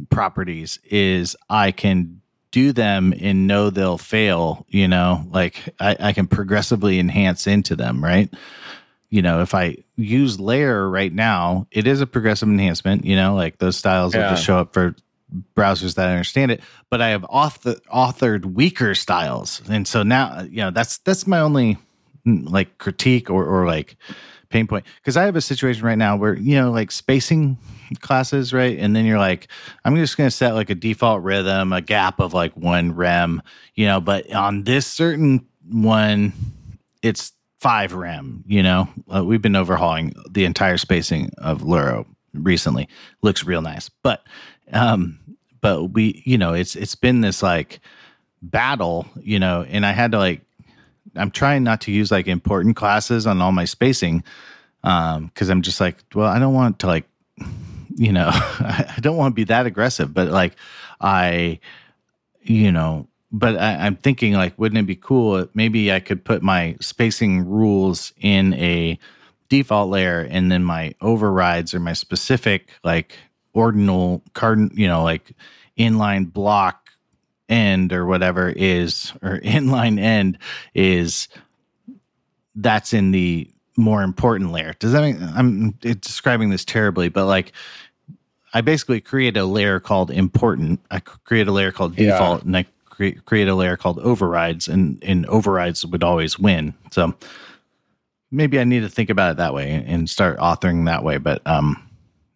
properties 0.10 0.80
is 0.90 1.36
I 1.50 1.72
can 1.72 2.22
do 2.52 2.72
them 2.72 3.14
and 3.20 3.46
know 3.46 3.70
they'll 3.70 3.98
fail. 3.98 4.66
You 4.70 4.88
know, 4.88 5.26
like 5.30 5.76
I, 5.80 5.96
I 6.00 6.14
can 6.14 6.26
progressively 6.26 7.00
enhance 7.00 7.46
into 7.46 7.76
them, 7.76 8.04
right? 8.04 8.34
you 9.16 9.22
know, 9.22 9.42
if 9.42 9.54
I 9.54 9.78
use 9.96 10.42
layer 10.42 10.90
right 10.90 11.14
now, 11.14 11.68
it 11.72 11.88
is 11.88 12.02
a 12.02 12.08
progressive 12.08 12.50
enhancement, 12.50 13.06
you 13.06 13.16
know, 13.16 13.34
like 13.36 13.60
those 13.60 13.78
styles 13.78 14.14
yeah. 14.14 14.24
will 14.24 14.30
just 14.32 14.44
show 14.44 14.58
up 14.58 14.74
for 14.74 14.94
browsers 15.56 15.96
that 15.96 16.10
understand 16.10 16.52
it. 16.52 16.62
But 16.90 17.02
I 17.02 17.10
have 17.10 17.26
author, 17.30 17.76
authored 17.94 18.44
weaker 18.44 18.94
styles. 18.96 19.62
And 19.70 19.88
so 19.88 20.04
now, 20.04 20.42
you 20.42 20.58
know, 20.58 20.72
that's 20.72 20.98
that's 20.98 21.28
my 21.28 21.40
only 21.40 21.78
mm, 22.28 22.50
like 22.50 22.78
critique 22.78 23.30
or, 23.30 23.46
or 23.46 23.66
like 23.66 23.96
pain 24.56 24.68
point. 24.68 24.86
Because 24.96 25.18
I 25.18 25.24
have 25.26 25.36
a 25.36 25.42
situation 25.42 25.86
right 25.86 25.98
now 25.98 26.16
where, 26.16 26.38
you 26.38 26.56
know, 26.56 26.72
like 26.72 26.90
spacing 26.92 27.58
classes, 28.00 28.54
right? 28.54 28.80
And 28.80 28.96
then 28.96 29.06
you're 29.06 29.20
like, 29.20 29.50
I'm 29.84 29.96
just 29.98 30.16
going 30.16 30.28
to 30.30 30.36
set 30.36 30.54
like 30.54 30.70
a 30.70 30.76
default 30.76 31.24
rhythm, 31.24 31.74
a 31.74 31.82
gap 31.82 32.22
of 32.22 32.34
like 32.34 32.56
one 32.56 32.96
rem, 32.96 33.42
you 33.74 33.86
know, 33.86 34.00
but 34.00 34.32
on 34.34 34.64
this 34.64 34.88
certain 34.88 35.46
one, 35.70 36.32
it's 37.02 37.34
five 37.60 37.94
rem. 37.94 38.44
You 38.48 38.64
know, 38.64 38.88
uh, 39.14 39.26
we've 39.26 39.42
been 39.42 39.58
overhauling 39.58 40.14
the 40.30 40.46
entire 40.46 40.78
spacing 40.78 41.32
of 41.38 41.62
Luro 41.62 42.06
recently. 42.34 42.88
Looks 43.22 43.44
real 43.44 43.62
nice, 43.62 43.90
but 43.90 44.24
um, 44.72 45.20
but 45.60 45.88
we, 45.88 46.24
you 46.26 46.38
know, 46.38 46.54
it's 46.54 46.76
it's 46.76 46.96
been 46.96 47.22
this 47.22 47.44
like 47.44 47.82
battle, 48.42 49.06
you 49.20 49.40
know, 49.40 49.66
and 49.68 49.86
I 49.86 49.92
had 49.92 50.12
to 50.12 50.18
like, 50.18 50.45
I'm 51.16 51.32
trying 51.32 51.64
not 51.64 51.82
to 51.82 51.92
use 51.92 52.12
like 52.12 52.28
important 52.28 52.76
classes 52.76 53.28
on 53.28 53.42
all 53.42 53.52
my 53.52 53.66
spacing, 53.66 54.24
um, 54.84 55.28
because 55.28 55.50
I'm 55.50 55.62
just 55.62 55.80
like, 55.80 55.98
well, 56.14 56.28
I 56.28 56.40
don't 56.40 56.54
want 56.54 56.80
to 56.80 56.88
like, 56.88 57.06
you 57.96 58.12
know, 58.12 58.30
I 58.34 58.98
don't 59.02 59.18
want 59.18 59.34
to 59.34 59.36
be 59.36 59.46
that 59.46 59.66
aggressive, 59.66 60.14
but 60.14 60.30
like, 60.30 60.56
I, 61.02 61.60
you 62.42 62.72
know, 62.72 63.08
but 63.32 63.58
I, 63.58 63.88
am 63.88 63.96
thinking 63.98 64.34
like, 64.34 64.58
wouldn't 64.58 64.80
it 64.80 64.86
be 64.86 64.96
cool? 64.96 65.48
Maybe 65.54 65.92
I 65.92 66.00
could 66.00 66.24
put 66.24 66.42
my 66.42 66.78
spacing 66.80 67.46
rules 67.46 68.14
in 68.22 68.54
a 68.54 68.98
default 69.50 69.90
layer, 69.90 70.22
and 70.30 70.52
then 70.52 70.64
my 70.64 70.96
overrides 71.02 71.74
or 71.74 71.80
my 71.80 71.94
specific 71.94 72.70
like 72.84 73.18
ordinal 73.54 74.22
card, 74.34 74.72
you 74.74 74.88
know, 74.88 75.04
like 75.04 75.32
inline 75.78 76.32
block 76.32 76.85
end 77.50 77.94
or 77.94 78.06
whatever 78.06 78.50
is, 78.50 79.14
or 79.22 79.40
inline 79.44 80.00
end 80.00 80.38
is 80.74 81.28
that's 82.56 82.94
in 82.94 83.12
the 83.12 83.50
more 83.78 84.04
important 84.04 84.52
layer. 84.52 84.74
Does 84.80 84.94
that 84.94 85.02
mean 85.02 85.22
I'm 85.36 85.72
describing 85.72 86.50
this 86.50 86.66
terribly, 86.66 87.10
but 87.10 87.26
like 87.26 87.52
I 88.54 88.62
basically 88.62 89.02
create 89.02 89.36
a 89.36 89.44
layer 89.44 89.82
called 89.82 90.12
important. 90.12 90.80
I 90.90 91.02
create 91.02 91.48
a 91.48 91.52
layer 91.52 91.74
called 91.74 91.98
default, 91.98 92.42
yeah. 92.42 92.46
and 92.46 92.58
I 92.58 92.66
create, 92.86 93.26
create 93.26 93.50
a 93.50 93.56
layer 93.56 93.76
called 93.76 94.00
overrides, 94.00 94.70
and, 94.70 94.98
and 95.04 95.26
overrides 95.26 95.86
would 95.86 96.04
always 96.04 96.40
win. 96.40 96.74
So 96.92 97.14
maybe 98.32 98.58
I 98.58 98.64
need 98.64 98.80
to 98.80 98.90
think 98.90 99.10
about 99.10 99.32
it 99.32 99.38
that 99.38 99.54
way 99.54 99.84
and 99.86 100.10
start 100.10 100.38
authoring 100.40 100.86
that 100.86 101.04
way. 101.04 101.18
But 101.18 101.46
um, 101.46 101.85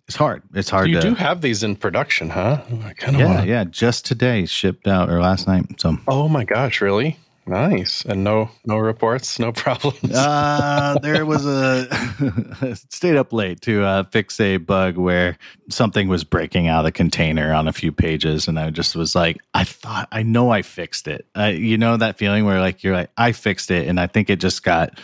it's 0.10 0.16
hard. 0.16 0.42
It's 0.56 0.72
hard. 0.72 0.86
So 0.86 0.90
you 0.90 1.02
to, 1.02 1.10
do 1.10 1.14
have 1.14 1.42
these 1.42 1.62
in 1.62 1.76
production, 1.76 2.32
huh? 2.32 2.64
I 2.84 2.94
kind 2.94 3.16
of 3.16 3.22
yeah, 3.22 3.26
wanna... 3.28 3.46
yeah. 3.46 3.64
Just 3.64 4.08
today 4.08 4.48
shipped 4.48 4.88
out 4.88 5.08
or 5.08 5.22
last 5.22 5.48
night. 5.48 5.80
So 5.80 6.00
oh 6.08 6.28
my 6.28 6.46
gosh, 6.46 6.82
really? 6.82 7.20
Nice. 7.46 8.04
And 8.06 8.24
no 8.24 8.50
no 8.66 8.80
reports, 8.80 9.38
no 9.38 9.52
problems. 9.66 10.12
uh, 10.16 10.98
there 11.04 11.28
was 11.28 11.46
a 11.46 12.76
stayed 12.90 13.18
up 13.18 13.32
late 13.32 13.62
to 13.62 13.84
uh, 13.84 14.04
fix 14.06 14.40
a 14.40 14.58
bug 14.58 14.98
where 14.98 15.38
something 15.70 16.08
was 16.08 16.24
breaking 16.24 16.68
out 16.68 16.80
of 16.80 16.86
the 16.86 16.92
container 16.92 17.54
on 17.54 17.68
a 17.68 17.72
few 17.72 17.92
pages, 17.92 18.48
and 18.48 18.58
I 18.58 18.72
just 18.72 18.96
was 18.96 19.14
like, 19.14 19.38
I 19.54 19.64
thought 19.64 20.08
I 20.12 20.24
know 20.24 20.50
I 20.50 20.64
fixed 20.64 21.08
it. 21.08 21.28
Uh, 21.38 21.52
you 21.54 21.78
know 21.78 21.98
that 21.98 22.18
feeling 22.18 22.46
where 22.46 22.60
like 22.60 22.84
you're 22.84 22.96
like 22.96 23.12
I 23.16 23.32
fixed 23.32 23.70
it, 23.70 23.88
and 23.88 24.00
I 24.00 24.08
think 24.08 24.32
it 24.32 24.40
just 24.40 24.64
got 24.64 25.00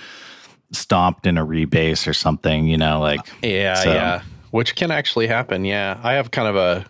stomped 0.72 1.28
in 1.28 1.38
a 1.38 1.46
rebase 1.46 2.08
or 2.08 2.14
something. 2.14 2.66
You 2.66 2.78
know, 2.78 3.00
like 3.02 3.22
yeah, 3.44 3.76
so. 3.76 3.94
yeah, 3.94 4.22
which 4.56 4.76
can 4.76 4.90
actually 4.90 5.28
happen. 5.28 5.66
Yeah, 5.66 6.00
I 6.02 6.14
have 6.14 6.32
kind 6.32 6.48
of 6.48 6.56
a 6.56 6.86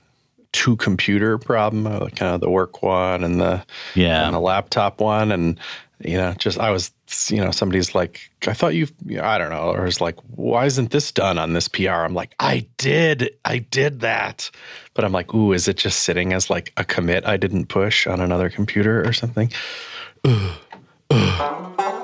two 0.52 0.76
computer 0.76 1.40
problem, 1.40 1.88
uh, 1.88 2.10
kind 2.10 2.36
of 2.36 2.40
the 2.40 2.50
work 2.50 2.84
one 2.84 3.24
and 3.24 3.42
the 3.42 3.66
yeah 3.96 4.26
and 4.26 4.36
the 4.36 4.40
laptop 4.40 5.02
one, 5.02 5.32
and 5.32 5.60
you 6.00 6.16
know, 6.16 6.36
just 6.38 6.60
I 6.60 6.70
was 6.70 6.92
you 7.28 7.44
know 7.44 7.50
somebody's 7.50 7.96
like, 7.96 8.30
I 8.46 8.54
thought 8.54 8.76
you, 8.76 8.88
I 9.20 9.40
don't 9.40 9.50
know, 9.50 9.72
or 9.72 9.88
it's 9.88 10.00
like, 10.00 10.16
why 10.36 10.66
isn't 10.66 10.92
this 10.92 11.12
done 11.12 11.40
on 11.40 11.54
this 11.54 11.68
PR? 11.68 12.06
I'm 12.06 12.14
like, 12.14 12.36
I 12.40 12.68
did, 12.78 13.36
I 13.46 13.58
did 13.58 14.02
that, 14.02 14.52
but 14.94 15.04
I'm 15.04 15.12
like, 15.12 15.34
ooh, 15.34 15.52
is 15.52 15.68
it 15.68 15.78
just 15.78 16.04
sitting 16.04 16.34
as 16.34 16.52
like 16.52 16.72
a 16.78 16.86
commit 16.86 17.26
I 17.26 17.36
didn't 17.36 17.66
push 17.66 18.06
on 18.06 18.22
another 18.22 18.52
computer 18.52 19.04
or 19.04 19.12
something? 19.12 19.52
Ugh, 20.24 20.52
ugh. 21.10 21.95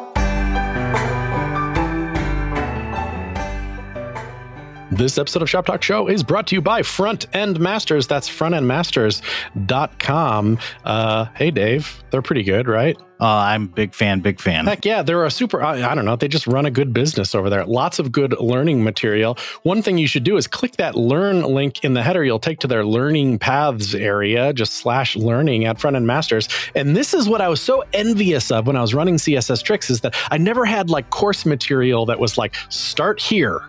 This 5.02 5.18
episode 5.18 5.42
of 5.42 5.50
Shop 5.50 5.66
Talk 5.66 5.82
Show 5.82 6.08
is 6.08 6.22
brought 6.22 6.46
to 6.46 6.56
you 6.56 6.62
by 6.62 6.84
Front 6.84 7.26
End 7.34 7.60
Masters. 7.60 8.06
That's 8.06 8.30
frontendmasters.com. 8.30 10.60
Uh, 10.86 11.26
hey, 11.34 11.50
Dave, 11.50 12.04
they're 12.12 12.22
pretty 12.22 12.44
good, 12.44 12.68
right? 12.68 12.96
Uh, 13.20 13.26
I'm 13.26 13.64
a 13.64 13.68
big 13.68 13.96
fan, 13.96 14.20
big 14.20 14.40
fan. 14.40 14.68
Heck 14.68 14.86
yeah, 14.86 15.02
they're 15.02 15.26
a 15.26 15.32
super, 15.32 15.64
I, 15.64 15.90
I, 15.90 15.96
don't 15.96 16.06
know, 16.06 16.16
they 16.16 16.28
just 16.28 16.46
run 16.46 16.68
a 16.68 16.72
good 16.72 16.94
business 16.94 17.34
over 17.34 17.50
there. 17.50 17.66
Lots 17.66 17.98
of 17.98 18.12
good 18.12 18.40
learning 18.40 18.84
material. 18.84 19.40
One 19.64 19.82
thing 19.82 19.98
you 19.98 20.06
should 20.06 20.24
do 20.24 20.38
is 20.38 20.46
click 20.46 20.74
that 20.74 20.94
learn 20.94 21.42
link 21.42 21.84
in 21.84 21.96
the 21.96 22.04
header. 22.04 22.24
You'll 22.24 22.38
take 22.38 22.60
to 22.60 22.68
their 22.68 22.86
learning 22.86 23.40
paths 23.40 23.96
area, 23.96 24.54
just 24.54 24.74
slash 24.74 25.16
learning 25.16 25.66
at 25.66 25.82
Front 25.82 25.96
End 25.96 26.06
Masters. 26.06 26.48
And 26.76 26.96
this 26.96 27.16
is 27.16 27.28
what 27.28 27.42
I 27.42 27.48
was 27.48 27.60
so 27.60 27.84
envious 27.94 28.52
of 28.52 28.68
when 28.68 28.76
I 28.76 28.82
was 28.82 28.94
running 28.94 29.16
CSS 29.16 29.64
Tricks 29.64 29.90
is 29.90 30.02
that 30.02 30.14
I 30.30 30.38
never 30.38 30.64
had 30.64 30.92
like 30.92 31.10
course 31.10 31.44
material 31.44 32.06
that 32.06 32.20
was 32.20 32.38
like, 32.38 32.54
start 32.70 33.20
here 33.20 33.64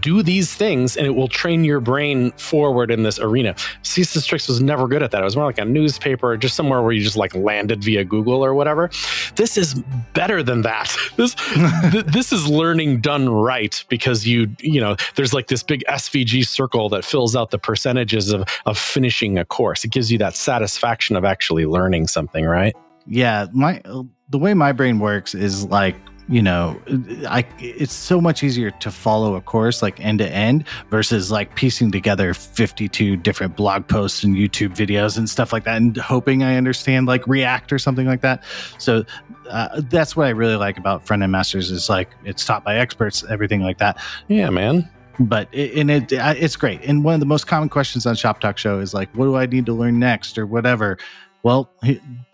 do 0.00 0.22
these 0.22 0.54
things 0.54 0.96
and 0.96 1.06
it 1.06 1.10
will 1.10 1.28
train 1.28 1.64
your 1.64 1.80
brain 1.80 2.32
forward 2.32 2.90
in 2.90 3.02
this 3.02 3.18
arena. 3.18 3.54
CSS 3.82 4.26
Tricks 4.26 4.48
was 4.48 4.60
never 4.60 4.86
good 4.88 5.02
at 5.02 5.10
that. 5.10 5.20
It 5.20 5.24
was 5.24 5.36
more 5.36 5.46
like 5.46 5.58
a 5.58 5.64
newspaper, 5.64 6.36
just 6.36 6.56
somewhere 6.56 6.82
where 6.82 6.92
you 6.92 7.02
just 7.02 7.16
like 7.16 7.34
landed 7.34 7.82
via 7.82 8.04
Google 8.04 8.44
or 8.44 8.54
whatever. 8.54 8.90
This 9.36 9.56
is 9.56 9.74
better 10.14 10.42
than 10.42 10.62
that. 10.62 10.96
This 11.16 11.34
th- 11.92 12.06
this 12.06 12.32
is 12.32 12.48
learning 12.48 13.00
done 13.00 13.28
right 13.28 13.84
because 13.88 14.26
you 14.26 14.48
you 14.60 14.80
know 14.80 14.96
there's 15.16 15.34
like 15.34 15.48
this 15.48 15.62
big 15.62 15.84
SVG 15.88 16.46
circle 16.46 16.88
that 16.90 17.04
fills 17.04 17.36
out 17.36 17.50
the 17.50 17.58
percentages 17.58 18.32
of 18.32 18.44
of 18.64 18.78
finishing 18.78 19.36
a 19.36 19.44
course. 19.44 19.84
It 19.84 19.90
gives 19.90 20.10
you 20.10 20.16
that 20.18 20.34
satisfaction 20.36 21.16
of 21.16 21.24
actually 21.24 21.66
learning 21.66 22.06
something, 22.06 22.46
right? 22.46 22.74
Yeah, 23.06 23.46
my 23.52 23.82
the 24.30 24.38
way 24.38 24.54
my 24.54 24.72
brain 24.72 24.98
works 24.98 25.34
is 25.34 25.66
like 25.66 25.96
you 26.30 26.40
know 26.40 26.80
i 27.28 27.44
it's 27.58 27.92
so 27.92 28.20
much 28.20 28.42
easier 28.42 28.70
to 28.70 28.90
follow 28.90 29.34
a 29.34 29.40
course 29.40 29.82
like 29.82 30.00
end 30.00 30.20
to 30.20 30.28
end 30.32 30.64
versus 30.88 31.30
like 31.30 31.54
piecing 31.56 31.90
together 31.90 32.32
52 32.32 33.16
different 33.16 33.56
blog 33.56 33.86
posts 33.88 34.22
and 34.22 34.36
youtube 34.36 34.74
videos 34.74 35.18
and 35.18 35.28
stuff 35.28 35.52
like 35.52 35.64
that 35.64 35.76
and 35.76 35.96
hoping 35.96 36.42
i 36.42 36.56
understand 36.56 37.06
like 37.06 37.26
react 37.26 37.72
or 37.72 37.78
something 37.78 38.06
like 38.06 38.20
that. 38.22 38.42
So 38.78 39.04
uh, 39.50 39.80
that's 39.90 40.16
what 40.16 40.26
i 40.26 40.30
really 40.30 40.56
like 40.56 40.78
about 40.78 41.06
front 41.06 41.22
end 41.22 41.32
masters 41.32 41.70
is 41.70 41.88
like 41.88 42.10
it's 42.24 42.44
taught 42.44 42.64
by 42.64 42.76
experts 42.76 43.24
everything 43.28 43.62
like 43.62 43.78
that. 43.78 43.98
Yeah 44.28 44.50
man. 44.50 44.88
But 45.18 45.48
it, 45.52 45.74
and 45.74 45.90
it 45.90 46.12
it's 46.12 46.56
great. 46.56 46.80
And 46.82 47.04
one 47.04 47.12
of 47.12 47.20
the 47.20 47.26
most 47.26 47.46
common 47.46 47.68
questions 47.68 48.06
on 48.06 48.14
shop 48.14 48.40
talk 48.40 48.56
show 48.56 48.78
is 48.78 48.94
like 48.94 49.10
what 49.14 49.26
do 49.26 49.36
i 49.36 49.46
need 49.46 49.66
to 49.66 49.72
learn 49.72 49.98
next 49.98 50.38
or 50.38 50.46
whatever? 50.46 50.98
Well 51.42 51.70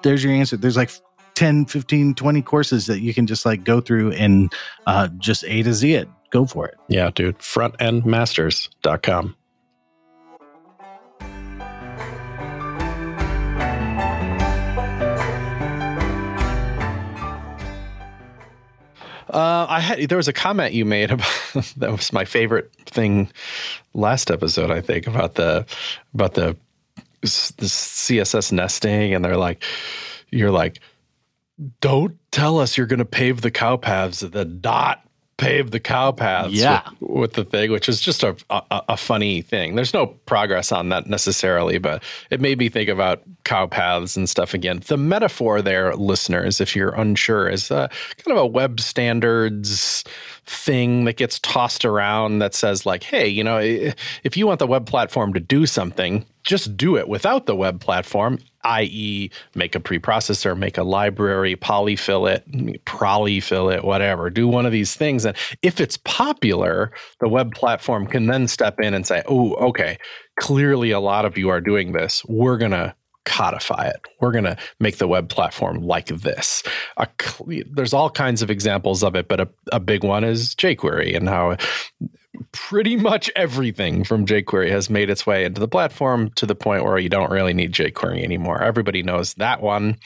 there's 0.03 0.23
your 0.23 0.33
answer. 0.33 0.57
There's 0.57 0.77
like 0.77 0.91
10, 1.37 1.67
15, 1.67 2.15
20 2.15 2.43
courses 2.43 2.87
that 2.87 3.01
you 3.01 3.15
can 3.15 3.27
just 3.27 3.47
like 3.47 3.63
go 3.63 3.81
through 3.81 4.11
and 4.13 4.53
uh, 4.87 5.09
just 5.19 5.45
A 5.45 5.63
to 5.63 5.73
Z 5.73 5.95
it. 5.95 6.09
Go 6.31 6.47
for 6.47 6.67
it. 6.67 6.77
Yeah, 6.89 7.11
dude. 7.15 7.39
Frontendmasters.com. 7.39 9.37
Uh, 19.29 19.67
I 19.69 19.81
had 19.81 20.09
there 20.09 20.17
was 20.17 20.29
a 20.29 20.33
comment 20.33 20.73
you 20.73 20.85
made 20.87 21.11
about 21.11 21.29
that 21.77 21.91
was 21.91 22.13
my 22.13 22.25
favorite 22.25 22.73
thing 22.87 23.31
last 23.93 24.31
episode. 24.31 24.71
I 24.71 24.81
think 24.81 25.07
about 25.07 25.35
the 25.35 25.67
about 26.15 26.35
the 26.35 26.57
the 27.21 27.27
CSS 27.27 28.53
nesting, 28.53 29.13
and 29.13 29.25
they're 29.25 29.37
like, 29.37 29.63
you're 30.31 30.51
like, 30.51 30.81
don't 31.81 32.19
tell 32.33 32.59
us 32.59 32.77
you're 32.77 32.87
going 32.87 32.99
to 32.99 33.05
pave 33.05 33.41
the 33.41 33.51
cow 33.51 33.77
paths. 33.77 34.21
The 34.21 34.45
dot 34.45 35.07
pave 35.39 35.71
the 35.71 35.81
cow 35.81 36.13
paths 36.13 36.55
yeah. 36.55 36.83
with, 37.01 37.11
with, 37.11 37.33
the 37.35 37.45
thing, 37.45 37.71
which 37.71 37.89
is 37.89 38.01
just 38.01 38.23
a, 38.23 38.35
a, 38.49 38.63
a, 38.71 38.97
funny 38.97 39.43
thing. 39.43 39.75
There's 39.75 39.93
no 39.93 40.07
progress 40.07 40.73
on 40.73 40.89
that 40.89 41.07
necessarily, 41.09 41.79
but 41.79 42.03
it 42.31 42.41
made 42.41 42.59
me 42.59 42.69
think 42.69 42.89
about 42.89 43.23
cow 43.45 43.67
paths 43.67 44.17
and 44.17 44.29
stuff 44.29 44.55
again. 44.55 44.81
The 44.87 44.97
metaphor 44.97 45.61
there, 45.61 45.95
listeners, 45.95 46.61
if 46.61 46.75
you're 46.75 46.95
unsure, 46.95 47.49
is 47.49 47.71
uh, 47.71 47.89
kind 48.17 48.37
of 48.37 48.39
a 48.39 48.47
web 48.47 48.81
standards 48.81 50.05
thing 50.47 51.05
that 51.05 51.17
gets 51.17 51.39
tossed 51.41 51.85
around 51.85 52.39
that 52.39 52.55
says, 52.55 52.87
like, 52.87 53.03
hey, 53.03 53.29
you 53.29 53.45
know, 53.45 53.59
if 53.59 54.37
you 54.37 54.47
want 54.47 54.59
the 54.59 54.67
web 54.67 54.87
platform 54.87 55.35
to 55.35 55.41
do 55.41 55.67
something, 55.67 56.25
just 56.45 56.77
do 56.77 56.97
it 56.97 57.09
without 57.09 57.47
the 57.47 57.57
web 57.57 57.81
platform 57.81 58.39
i.e., 58.67 59.31
make 59.55 59.75
a 59.75 59.81
preprocessor, 59.81 60.59
make 60.59 60.77
a 60.77 60.83
library, 60.83 61.55
polyfill 61.55 62.31
it, 62.31 62.45
polyfill 62.85 63.75
it, 63.75 63.85
whatever. 63.85 64.29
Do 64.29 64.49
one 64.49 64.67
of 64.67 64.73
these 64.73 64.95
things. 64.95 65.25
And 65.25 65.37
if 65.63 65.81
it's 65.81 65.97
popular, 65.99 66.91
the 67.21 67.29
web 67.29 67.53
platform 67.55 68.07
can 68.07 68.27
then 68.27 68.49
step 68.49 68.81
in 68.81 68.93
and 68.93 69.07
say, 69.07 69.23
oh, 69.29 69.55
okay, 69.55 69.99
clearly 70.41 70.91
a 70.91 71.01
lot 71.01 71.25
of 71.25 71.39
you 71.39 71.49
are 71.49 71.61
doing 71.61 71.93
this. 71.93 72.25
We're 72.27 72.59
going 72.59 72.73
to 72.73 72.95
codify 73.25 73.87
it. 73.89 74.01
We're 74.21 74.33
going 74.33 74.45
to 74.45 74.57
make 74.81 74.99
the 74.99 75.09
web 75.09 75.29
platform 75.29 75.83
like 75.83 76.07
this. 76.07 76.63
A, 76.97 77.09
there's 77.73 77.93
all 77.93 78.11
kinds 78.11 78.43
of 78.43 78.51
examples 78.51 79.03
of 79.03 79.15
it, 79.15 79.29
but 79.29 79.41
a, 79.41 79.49
a 79.73 79.81
big 79.81 80.05
one 80.05 80.25
is 80.25 80.55
jQuery 80.55 81.17
and 81.17 81.29
how 81.29 81.57
pretty 82.53 82.97
much 82.97 83.31
everything 83.37 84.05
from 84.05 84.27
jQuery 84.27 84.71
has 84.71 84.91
made 84.91 85.11
its 85.11 85.27
way 85.27 85.45
into 85.45 85.61
the 85.61 85.69
platform 85.69 86.31
to 86.37 86.47
the 86.47 86.55
point 86.55 86.85
where 86.85 86.99
you 86.99 87.09
don't 87.09 87.31
really 87.31 87.55
need 87.55 87.73
jQuery 87.73 88.23
anymore. 88.23 88.63
Everybody 88.63 89.03
knows 89.03 89.35
that 89.35 89.63
one, 89.63 89.97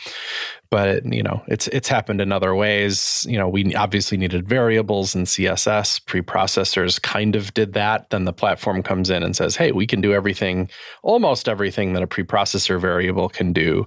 but 0.71 1.05
you 1.05 1.23
know 1.23 1.43
it's 1.49 1.69
it's 1.69 1.89
happened 1.89 2.21
in 2.21 2.33
other 2.33 2.55
ways. 2.55 3.27
You 3.29 3.39
know, 3.39 3.49
we 3.49 3.75
obviously 3.75 4.17
needed 4.17 4.49
variables 4.49 5.15
and 5.15 5.27
CSS. 5.27 6.01
Preprocessors 6.05 7.01
kind 7.01 7.37
of 7.37 7.53
did 7.55 7.73
that. 7.75 8.11
Then 8.11 8.25
the 8.25 8.33
platform 8.33 8.83
comes 8.83 9.11
in 9.11 9.23
and 9.23 9.35
says, 9.35 9.57
"Hey, 9.57 9.73
we 9.73 9.87
can 9.87 10.01
do 10.01 10.13
everything, 10.13 10.71
almost 11.03 11.49
everything 11.49 11.93
that 11.95 12.03
a 12.03 12.07
preprocessor 12.07 12.81
variable 12.81 13.29
can 13.29 13.53
do, 13.53 13.87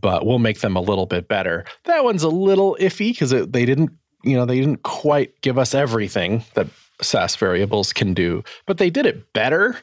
but 0.00 0.26
we'll 0.26 0.38
make 0.38 0.60
them 0.60 0.76
a 0.76 0.80
little 0.80 1.06
bit 1.06 1.28
better." 1.28 1.64
That 1.84 2.04
one's 2.04 2.22
a 2.22 2.28
little 2.28 2.76
iffy 2.80 3.12
because 3.12 3.30
they 3.30 3.64
didn't 3.64 3.90
you 4.24 4.36
know 4.36 4.46
they 4.46 4.58
didn't 4.58 4.82
quite 4.82 5.40
give 5.42 5.58
us 5.58 5.74
everything 5.74 6.42
that 6.54 6.66
Sass 7.02 7.36
variables 7.36 7.92
can 7.92 8.14
do, 8.14 8.42
but 8.66 8.78
they 8.78 8.90
did 8.90 9.06
it 9.06 9.32
better. 9.32 9.76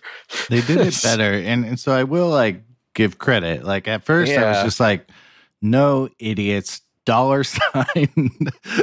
They 0.50 0.62
did 0.62 0.80
it 0.80 1.00
better. 1.04 1.34
And, 1.34 1.66
and 1.66 1.80
so 1.80 1.92
I 1.92 2.04
will 2.04 2.30
like 2.30 2.62
give 2.94 3.18
credit. 3.18 3.64
Like 3.64 3.88
at 3.88 4.04
first 4.04 4.32
yeah. 4.32 4.44
I 4.44 4.50
was 4.50 4.64
just 4.64 4.80
like, 4.80 5.08
no 5.62 6.10
idiots, 6.20 6.82
dollar 7.06 7.44
sign. 7.46 8.30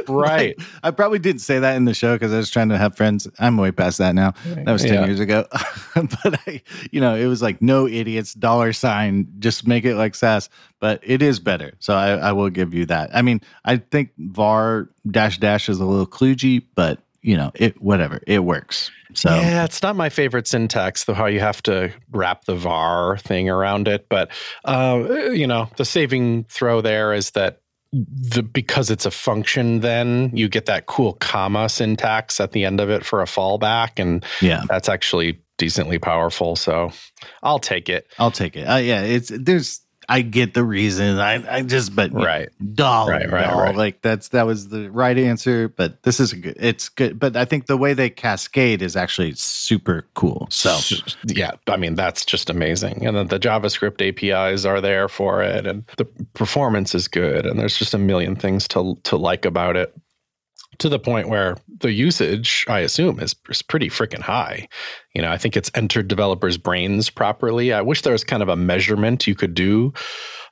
right. 0.07 0.57
like, 0.57 0.67
I 0.83 0.91
probably 0.91 1.19
didn't 1.19 1.41
say 1.41 1.59
that 1.59 1.75
in 1.75 1.85
the 1.85 1.93
show 1.93 2.15
because 2.15 2.33
I 2.33 2.37
was 2.37 2.49
trying 2.49 2.69
to 2.69 2.77
have 2.77 2.95
friends. 2.95 3.27
I'm 3.39 3.57
way 3.57 3.71
past 3.71 3.97
that 3.97 4.15
now. 4.15 4.33
That 4.45 4.71
was 4.71 4.83
10 4.83 4.93
yeah. 4.93 5.05
years 5.05 5.19
ago. 5.19 5.45
but 5.95 6.39
I, 6.47 6.61
you 6.91 7.01
know, 7.01 7.15
it 7.15 7.25
was 7.25 7.41
like 7.41 7.61
no 7.61 7.87
idiots, 7.87 8.33
dollar 8.33 8.73
sign, 8.73 9.27
just 9.39 9.67
make 9.67 9.85
it 9.85 9.95
like 9.95 10.15
Sass. 10.15 10.49
But 10.79 11.01
it 11.03 11.21
is 11.21 11.39
better. 11.39 11.73
So 11.79 11.93
I, 11.93 12.11
I 12.11 12.31
will 12.31 12.49
give 12.49 12.73
you 12.73 12.85
that. 12.87 13.09
I 13.13 13.21
mean, 13.21 13.41
I 13.65 13.77
think 13.77 14.11
var 14.17 14.89
dash 15.09 15.37
dash 15.39 15.69
is 15.69 15.79
a 15.79 15.85
little 15.85 16.07
kludgy, 16.07 16.65
but 16.75 16.99
you 17.21 17.35
know, 17.35 17.51
it 17.55 17.81
whatever, 17.81 18.21
it 18.27 18.39
works. 18.39 18.91
So 19.13 19.29
yeah, 19.29 19.65
it's 19.65 19.81
not 19.81 19.95
my 19.95 20.09
favorite 20.09 20.47
syntax, 20.47 21.03
though 21.03 21.13
how 21.13 21.25
you 21.25 21.39
have 21.39 21.63
to 21.63 21.91
wrap 22.11 22.45
the 22.45 22.55
var 22.55 23.17
thing 23.17 23.49
around 23.49 23.87
it. 23.87 24.07
But 24.09 24.29
uh, 24.65 25.29
you 25.31 25.47
know, 25.47 25.69
the 25.77 25.85
saving 25.85 26.45
throw 26.45 26.81
there 26.81 27.13
is 27.13 27.31
that 27.31 27.61
the 27.91 28.43
because 28.43 28.91
it's 28.91 29.05
a 29.05 29.11
function, 29.11 29.79
then 29.79 30.31
you 30.33 30.47
get 30.47 30.67
that 30.67 30.85
cool 30.85 31.13
comma 31.13 31.69
syntax 31.69 32.39
at 32.39 32.51
the 32.51 32.65
end 32.65 32.79
of 32.79 32.89
it 32.89 33.03
for 33.03 33.21
a 33.21 33.25
fallback, 33.25 33.93
and 33.97 34.23
yeah, 34.41 34.63
that's 34.67 34.89
actually 34.89 35.41
decently 35.57 35.97
powerful. 35.97 36.55
So 36.55 36.91
I'll 37.41 37.59
take 37.59 37.89
it. 37.89 38.07
I'll 38.19 38.31
take 38.31 38.55
it. 38.55 38.63
Uh, 38.65 38.77
yeah, 38.77 39.01
it's 39.01 39.31
there's 39.35 39.81
I 40.09 40.21
get 40.21 40.55
the 40.55 40.63
reason. 40.63 41.19
I, 41.19 41.57
I 41.57 41.61
just, 41.61 41.95
but 41.95 42.11
right, 42.11 42.49
dollar, 42.73 43.11
right, 43.11 43.31
right, 43.31 43.53
right, 43.53 43.75
Like 43.75 44.01
that's 44.01 44.29
that 44.29 44.47
was 44.47 44.69
the 44.69 44.89
right 44.89 45.17
answer. 45.17 45.69
But 45.69 46.01
this 46.01 46.19
is 46.19 46.33
a 46.33 46.35
good. 46.35 46.57
It's 46.59 46.89
good. 46.89 47.19
But 47.19 47.37
I 47.37 47.45
think 47.45 47.67
the 47.67 47.77
way 47.77 47.93
they 47.93 48.09
cascade 48.09 48.81
is 48.81 48.95
actually 48.95 49.35
super 49.35 50.07
cool. 50.15 50.47
So 50.49 50.79
yeah, 51.27 51.51
I 51.67 51.77
mean 51.77 51.93
that's 51.93 52.25
just 52.25 52.49
amazing. 52.49 53.05
And 53.05 53.15
then 53.15 53.27
the 53.27 53.39
JavaScript 53.39 54.01
APIs 54.01 54.65
are 54.65 54.81
there 54.81 55.07
for 55.07 55.43
it, 55.43 55.67
and 55.67 55.85
the 55.97 56.05
performance 56.33 56.95
is 56.95 57.07
good. 57.07 57.45
And 57.45 57.59
there's 57.59 57.77
just 57.77 57.93
a 57.93 57.99
million 57.99 58.35
things 58.35 58.67
to 58.69 58.97
to 59.03 59.15
like 59.15 59.45
about 59.45 59.77
it 59.77 59.95
to 60.79 60.89
the 60.89 60.99
point 60.99 61.29
where 61.29 61.57
the 61.79 61.91
usage, 61.91 62.65
I 62.67 62.79
assume, 62.79 63.19
is, 63.19 63.35
is 63.49 63.61
pretty 63.61 63.89
freaking 63.89 64.21
high. 64.21 64.67
You 65.13 65.21
know, 65.21 65.29
I 65.29 65.37
think 65.37 65.55
it's 65.55 65.69
entered 65.75 66.07
developers' 66.07 66.57
brains 66.57 67.09
properly. 67.09 67.73
I 67.73 67.81
wish 67.81 68.01
there 68.01 68.13
was 68.13 68.23
kind 68.23 68.41
of 68.41 68.49
a 68.49 68.55
measurement 68.55 69.27
you 69.27 69.35
could 69.35 69.53
do 69.53 69.93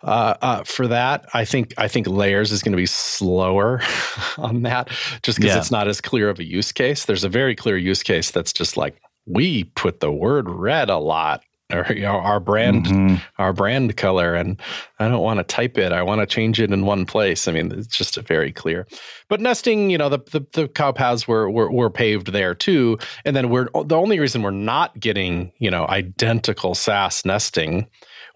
uh, 0.03 0.35
uh, 0.41 0.63
for 0.63 0.87
that. 0.87 1.25
I 1.33 1.45
think 1.45 1.73
I 1.77 1.87
think 1.87 2.07
layers 2.07 2.51
is 2.51 2.61
going 2.61 2.73
to 2.73 2.77
be 2.77 2.85
slower 2.85 3.81
on 4.37 4.63
that, 4.63 4.89
just 5.23 5.37
because 5.37 5.53
yeah. 5.53 5.57
it's 5.57 5.71
not 5.71 5.87
as 5.87 6.01
clear 6.01 6.29
of 6.29 6.39
a 6.39 6.43
use 6.43 6.71
case. 6.71 7.05
There's 7.05 7.23
a 7.23 7.29
very 7.29 7.55
clear 7.55 7.77
use 7.77 8.03
case 8.03 8.31
that's 8.31 8.53
just 8.53 8.77
like 8.77 9.01
we 9.25 9.65
put 9.75 9.99
the 9.99 10.11
word 10.11 10.49
red 10.49 10.89
a 10.89 10.97
lot 10.97 11.43
or 11.71 11.85
you 11.89 12.01
know, 12.01 12.15
our 12.15 12.39
brand 12.39 12.85
mm-hmm. 12.85 13.15
our 13.37 13.51
brand 13.51 13.97
color 13.97 14.33
and 14.33 14.61
i 14.99 15.07
don't 15.07 15.21
want 15.21 15.39
to 15.39 15.43
type 15.43 15.77
it. 15.77 15.91
I 15.91 16.01
want 16.01 16.21
to 16.21 16.25
change 16.25 16.61
it 16.61 16.71
in 16.71 16.85
one 16.85 17.05
place. 17.05 17.47
I 17.47 17.51
mean 17.51 17.71
it's 17.71 17.95
just 17.95 18.15
very 18.15 18.51
clear. 18.51 18.87
But 19.27 19.41
nesting 19.41 19.89
you 19.89 19.97
know 19.97 20.09
the 20.09 20.19
the, 20.31 20.45
the 20.53 20.67
cow 20.67 20.91
paths 20.91 21.27
were, 21.27 21.49
were 21.49 21.71
were 21.71 21.89
paved 21.89 22.31
there 22.31 22.55
too. 22.55 22.97
And 23.25 23.35
then 23.35 23.49
we're 23.49 23.67
the 23.85 23.97
only 23.97 24.19
reason 24.19 24.43
we're 24.43 24.51
not 24.51 24.99
getting 24.99 25.51
you 25.59 25.69
know 25.69 25.85
identical 25.87 26.75
sass 26.75 27.25
nesting 27.25 27.87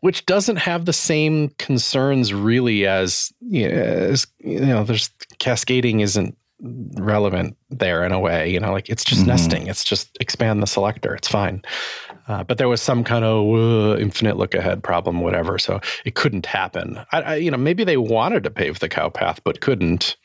which 0.01 0.25
doesn't 0.25 0.55
have 0.57 0.85
the 0.85 0.93
same 0.93 1.49
concerns 1.59 2.33
really 2.33 2.87
as 2.87 3.31
you 3.39 3.69
know, 3.69 3.75
as, 3.75 4.27
you 4.39 4.59
know 4.59 4.83
there's 4.83 5.09
cascading 5.39 6.01
isn't 6.01 6.35
relevant 6.95 7.55
there 7.69 8.03
in 8.03 8.11
a 8.11 8.19
way 8.19 8.47
you 8.49 8.59
know 8.59 8.71
like 8.71 8.89
it's 8.89 9.05
just 9.05 9.21
mm-hmm. 9.21 9.29
nesting. 9.29 9.67
It's 9.67 9.85
just 9.85 10.17
expand 10.19 10.61
the 10.61 10.67
selector. 10.67 11.15
It's 11.15 11.29
fine 11.29 11.63
uh, 12.31 12.43
but 12.43 12.57
there 12.57 12.69
was 12.69 12.81
some 12.81 13.03
kind 13.03 13.25
of 13.25 13.45
uh, 13.45 13.97
infinite 13.97 14.37
look 14.37 14.53
ahead 14.53 14.83
problem 14.83 15.21
whatever 15.21 15.59
so 15.59 15.79
it 16.05 16.15
couldn't 16.15 16.45
happen 16.45 16.99
I, 17.11 17.21
I, 17.21 17.35
you 17.35 17.51
know 17.51 17.57
maybe 17.57 17.83
they 17.83 17.97
wanted 17.97 18.43
to 18.43 18.49
pave 18.49 18.79
the 18.79 18.89
cow 18.89 19.09
path 19.09 19.41
but 19.43 19.61
couldn't 19.61 20.15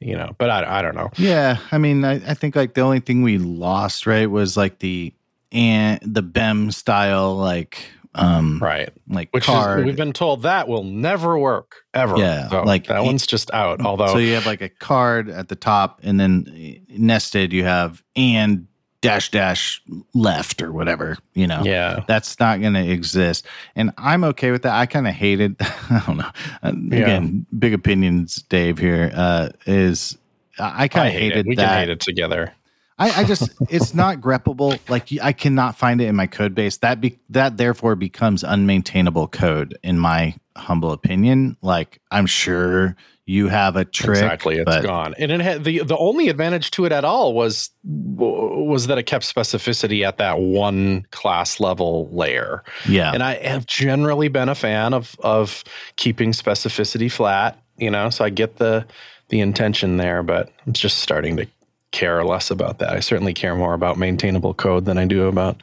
you 0.00 0.16
know, 0.16 0.34
but 0.38 0.48
I, 0.48 0.78
I 0.78 0.82
don't 0.82 0.94
know. 0.94 1.10
Yeah, 1.16 1.58
I 1.70 1.78
mean, 1.78 2.04
I, 2.04 2.14
I 2.14 2.34
think 2.34 2.56
like 2.56 2.74
the 2.74 2.80
only 2.80 3.00
thing 3.00 3.22
we 3.22 3.36
lost 3.38 4.06
right 4.06 4.30
was 4.30 4.56
like 4.56 4.78
the 4.78 5.12
and 5.52 6.00
the 6.02 6.22
BEM 6.22 6.70
style 6.70 7.36
like 7.36 7.90
um 8.14 8.58
right 8.60 8.90
like 9.08 9.28
which 9.30 9.44
card. 9.44 9.80
is, 9.80 9.86
we've 9.86 9.96
been 9.96 10.12
told 10.12 10.42
that 10.42 10.66
will 10.66 10.82
never 10.82 11.38
work 11.38 11.76
ever 11.94 12.18
Yeah, 12.18 12.48
so 12.48 12.62
like 12.62 12.86
that 12.86 13.04
one's 13.04 13.24
just 13.26 13.52
out 13.52 13.82
although 13.82 14.08
so 14.08 14.18
you 14.18 14.34
have 14.34 14.46
like 14.46 14.62
a 14.62 14.68
card 14.68 15.28
at 15.28 15.48
the 15.48 15.54
top, 15.54 16.00
and 16.02 16.18
then 16.18 16.82
nested 16.88 17.52
you 17.52 17.64
have 17.64 18.02
and 18.16 18.66
dash 19.00 19.30
dash 19.30 19.82
left 20.14 20.62
or 20.62 20.72
whatever. 20.72 21.16
You 21.34 21.46
know, 21.46 21.62
yeah 21.64 22.04
that's 22.06 22.38
not 22.38 22.60
going 22.60 22.74
to 22.74 22.88
exist, 22.88 23.46
and 23.76 23.92
I'm 23.98 24.24
okay 24.24 24.50
with 24.50 24.62
that. 24.62 24.74
I 24.74 24.86
kind 24.86 25.06
of 25.08 25.14
hated. 25.14 25.56
I 25.60 26.02
don't 26.06 26.18
know. 26.18 26.30
Uh, 26.62 26.72
Yeah. 26.90 26.98
Again, 27.00 27.46
big 27.58 27.74
opinions, 27.74 28.42
Dave. 28.42 28.78
Here 28.78 29.10
uh, 29.14 29.50
is 29.66 30.16
I 30.58 30.88
kind 30.88 31.08
of 31.08 31.12
hate 31.12 31.32
hated 31.32 31.46
it. 31.46 31.48
we 31.48 31.56
that. 31.56 31.68
can 31.68 31.78
hate 31.78 31.88
it 31.90 32.00
together 32.00 32.54
I, 33.00 33.22
I 33.22 33.24
just 33.24 33.48
it's 33.70 33.94
not 33.94 34.18
greppable. 34.20 34.78
Like 34.90 35.08
I 35.22 35.32
cannot 35.32 35.74
find 35.74 36.02
it 36.02 36.04
in 36.04 36.14
my 36.14 36.26
code 36.26 36.54
base. 36.54 36.76
That 36.76 37.00
be 37.00 37.18
that 37.30 37.56
therefore 37.56 37.96
becomes 37.96 38.42
unmaintainable 38.42 39.32
code 39.32 39.76
in 39.82 39.98
my 39.98 40.36
humble 40.54 40.92
opinion. 40.92 41.56
Like 41.62 41.98
I'm 42.10 42.26
sure 42.26 42.94
you 43.30 43.46
have 43.48 43.76
a 43.76 43.84
trick. 43.84 44.10
exactly 44.10 44.56
it's 44.56 44.64
but 44.64 44.82
gone 44.82 45.14
and 45.18 45.30
it 45.30 45.40
had 45.40 45.62
the 45.64 45.78
the 45.84 45.96
only 45.98 46.28
advantage 46.28 46.70
to 46.72 46.84
it 46.84 46.90
at 46.92 47.04
all 47.04 47.32
was 47.32 47.70
was 47.84 48.88
that 48.88 48.98
it 48.98 49.04
kept 49.04 49.24
specificity 49.24 50.04
at 50.06 50.18
that 50.18 50.40
one 50.40 51.06
class 51.12 51.60
level 51.60 52.08
layer 52.12 52.62
Yeah. 52.88 53.12
and 53.12 53.22
i 53.22 53.34
have 53.36 53.66
generally 53.66 54.28
been 54.28 54.48
a 54.48 54.54
fan 54.54 54.92
of 54.94 55.14
of 55.20 55.62
keeping 55.96 56.32
specificity 56.32 57.10
flat 57.10 57.56
you 57.78 57.90
know 57.90 58.10
so 58.10 58.24
i 58.24 58.30
get 58.30 58.56
the 58.56 58.84
the 59.28 59.38
intention 59.40 59.96
there 59.96 60.22
but 60.24 60.50
i'm 60.66 60.72
just 60.72 60.98
starting 60.98 61.36
to 61.36 61.46
care 61.92 62.24
less 62.24 62.50
about 62.50 62.78
that 62.80 62.90
i 62.94 63.00
certainly 63.00 63.32
care 63.34 63.54
more 63.54 63.74
about 63.74 63.96
maintainable 63.96 64.54
code 64.54 64.84
than 64.86 64.98
i 64.98 65.04
do 65.06 65.26
about 65.28 65.60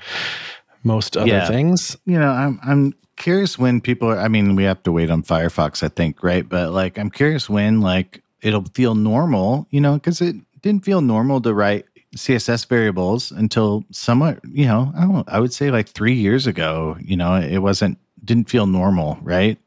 most 0.84 1.17
other 1.17 1.27
Yeah. 1.27 1.47
things 1.47 1.97
you 2.06 2.17
know, 2.17 2.30
I'm 2.32 2.60
I'm 2.63 2.93
curious 3.17 3.60
when 3.60 3.82
people 3.82 4.10
are 4.10 4.17
I 4.17 4.27
mean, 4.27 4.56
we 4.56 4.63
have 4.63 4.82
to 4.84 4.91
wait 4.91 5.10
on 5.10 5.23
Firefox, 5.23 5.84
I 5.84 5.89
think, 5.89 6.23
right? 6.23 6.47
But 6.47 6.71
like 6.71 6.97
I'm 6.97 7.10
curious 7.10 7.49
when 7.49 7.82
like 7.82 8.23
it'll 8.41 8.65
feel 8.73 8.95
normal, 8.95 9.67
you 9.71 9.82
know, 9.82 9.95
because 9.95 10.21
it 10.21 10.36
didn't 10.62 10.86
feel 10.86 11.01
normal 11.01 11.41
to 11.41 11.53
write 11.53 11.86
CSS 12.15 12.67
variables 12.67 13.32
until 13.32 13.84
somewhat, 13.91 14.39
you 14.45 14.65
know, 14.65 14.91
I 14.95 15.01
don't 15.01 15.27
I 15.30 15.39
would 15.39 15.53
say 15.53 15.71
like 15.71 15.89
three 15.89 16.15
years 16.15 16.47
ago, 16.47 16.97
you 17.01 17.17
know, 17.17 17.36
it 17.36 17.60
wasn't 17.60 17.97
didn't 18.23 18.49
feel 18.49 18.65
normal, 18.65 19.17
right? 19.21 19.58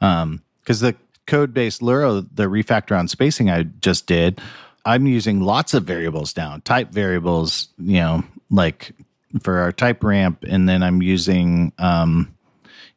Um, 0.00 0.42
because 0.60 0.80
the 0.80 0.94
code 1.26 1.54
based 1.54 1.80
Luro, 1.80 2.26
the 2.34 2.44
refactor 2.44 2.98
on 2.98 3.08
spacing 3.08 3.50
I 3.50 3.62
just 3.62 4.06
did, 4.06 4.40
I'm 4.84 5.06
using 5.06 5.40
lots 5.40 5.74
of 5.74 5.84
variables 5.84 6.36
now, 6.36 6.60
type 6.64 6.90
variables, 6.90 7.68
you 7.78 8.00
know, 8.00 8.24
like 8.50 8.92
for 9.42 9.58
our 9.58 9.72
type 9.72 10.02
ramp, 10.02 10.44
and 10.48 10.68
then 10.68 10.82
I'm 10.82 11.02
using 11.02 11.72
um, 11.78 12.34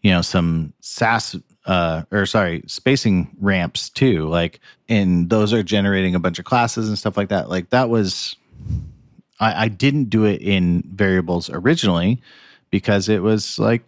you 0.02 0.12
know, 0.12 0.22
some 0.22 0.74
Sass 0.82 1.36
uh 1.66 2.04
or 2.12 2.26
sorry, 2.26 2.64
spacing 2.68 3.36
ramps 3.40 3.90
too. 3.90 4.28
Like 4.28 4.60
and 4.90 5.30
those 5.30 5.54
are 5.54 5.64
generating 5.64 6.16
a 6.16 6.20
bunch 6.20 6.40
of 6.40 6.46
classes 6.46 6.88
and 6.88 6.98
stuff 6.98 7.18
like 7.18 7.30
that. 7.30 7.50
Like 7.50 7.70
that 7.70 7.90
was 7.90 8.36
I, 9.40 9.66
I 9.66 9.68
didn't 9.68 10.06
do 10.06 10.26
it 10.26 10.42
in 10.42 10.84
variables 10.94 11.50
originally 11.50 12.22
because 12.70 13.10
it 13.10 13.22
was 13.22 13.60
like 13.60 13.84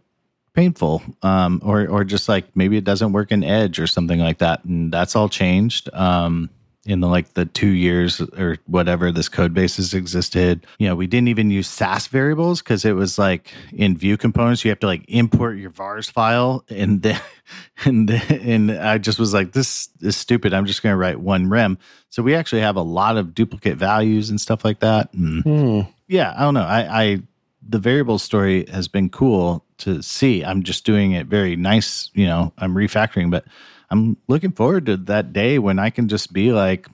painful 0.54 1.02
um 1.24 1.60
or 1.64 1.88
or 1.88 2.04
just 2.04 2.30
like 2.30 2.46
maybe 2.56 2.78
it 2.78 2.84
doesn't 2.84 3.12
work 3.12 3.32
in 3.32 3.44
edge 3.44 3.80
or 3.80 3.88
something 3.88 4.20
like 4.20 4.38
that 4.38 4.64
and 4.66 4.94
that's 4.94 5.16
all 5.16 5.28
changed 5.28 5.92
um 5.94 6.48
in 6.86 7.00
the 7.00 7.08
like 7.08 7.34
the 7.34 7.46
two 7.46 7.70
years 7.70 8.20
or 8.38 8.58
whatever 8.66 9.12
this 9.12 9.30
code 9.30 9.54
base 9.54 9.78
has 9.78 9.94
existed 9.94 10.66
you 10.80 10.88
know 10.88 10.96
we 10.96 11.08
didn't 11.08 11.30
even 11.30 11.50
use 11.50 11.68
sas 11.68 12.08
variables 12.08 12.62
because 12.62 12.84
it 12.84 12.92
was 12.92 13.18
like 13.18 13.54
in 13.72 13.96
Vue 13.96 14.18
components 14.18 14.66
you 14.66 14.70
have 14.70 14.80
to 14.80 14.88
like 14.88 15.06
import 15.08 15.58
your 15.58 15.70
vars 15.70 16.10
file 16.10 16.66
and 16.70 17.02
then 17.02 17.20
and 17.86 18.10
then 18.10 18.22
and 18.42 18.72
i 18.72 18.98
just 18.98 19.18
was 19.18 19.34
like 19.34 19.54
this 19.54 19.88
is 20.02 20.18
stupid 20.18 20.54
i'm 20.54 20.66
just 20.66 20.84
going 20.84 20.92
to 20.92 20.98
write 20.98 21.22
one 21.22 21.50
rem 21.50 21.78
so 22.10 22.22
we 22.22 22.36
actually 22.36 22.62
have 22.62 22.76
a 22.76 22.82
lot 22.82 23.16
of 23.16 23.34
duplicate 23.34 23.78
values 23.78 24.30
and 24.30 24.42
stuff 24.42 24.66
like 24.66 24.80
that 24.80 25.14
and 25.14 25.44
Hmm. 25.44 25.82
yeah, 26.08 26.34
I 26.38 26.42
don't 26.42 26.54
know. 26.54 26.62
I, 26.62 27.04
I 27.04 27.22
the 27.68 27.80
variable 27.80 28.20
story 28.20 28.66
has 28.70 28.88
been 28.90 29.10
cool 29.10 29.64
to 29.80 30.02
see. 30.04 30.44
I'm 30.44 30.64
just 30.64 30.86
doing 30.86 31.14
it 31.14 31.28
very 31.28 31.56
nice, 31.56 32.10
you 32.14 32.26
know, 32.26 32.52
I'm 32.58 32.76
refactoring, 32.76 33.32
but 33.32 33.46
I'm 33.94 34.18
looking 34.28 34.52
forward 34.52 34.88
to 34.88 34.98
that 34.98 35.34
day 35.34 35.60
when 35.60 35.78
I 35.78 35.92
can 35.92 36.08
just 36.08 36.34
be 36.34 36.52
like, 36.52 36.88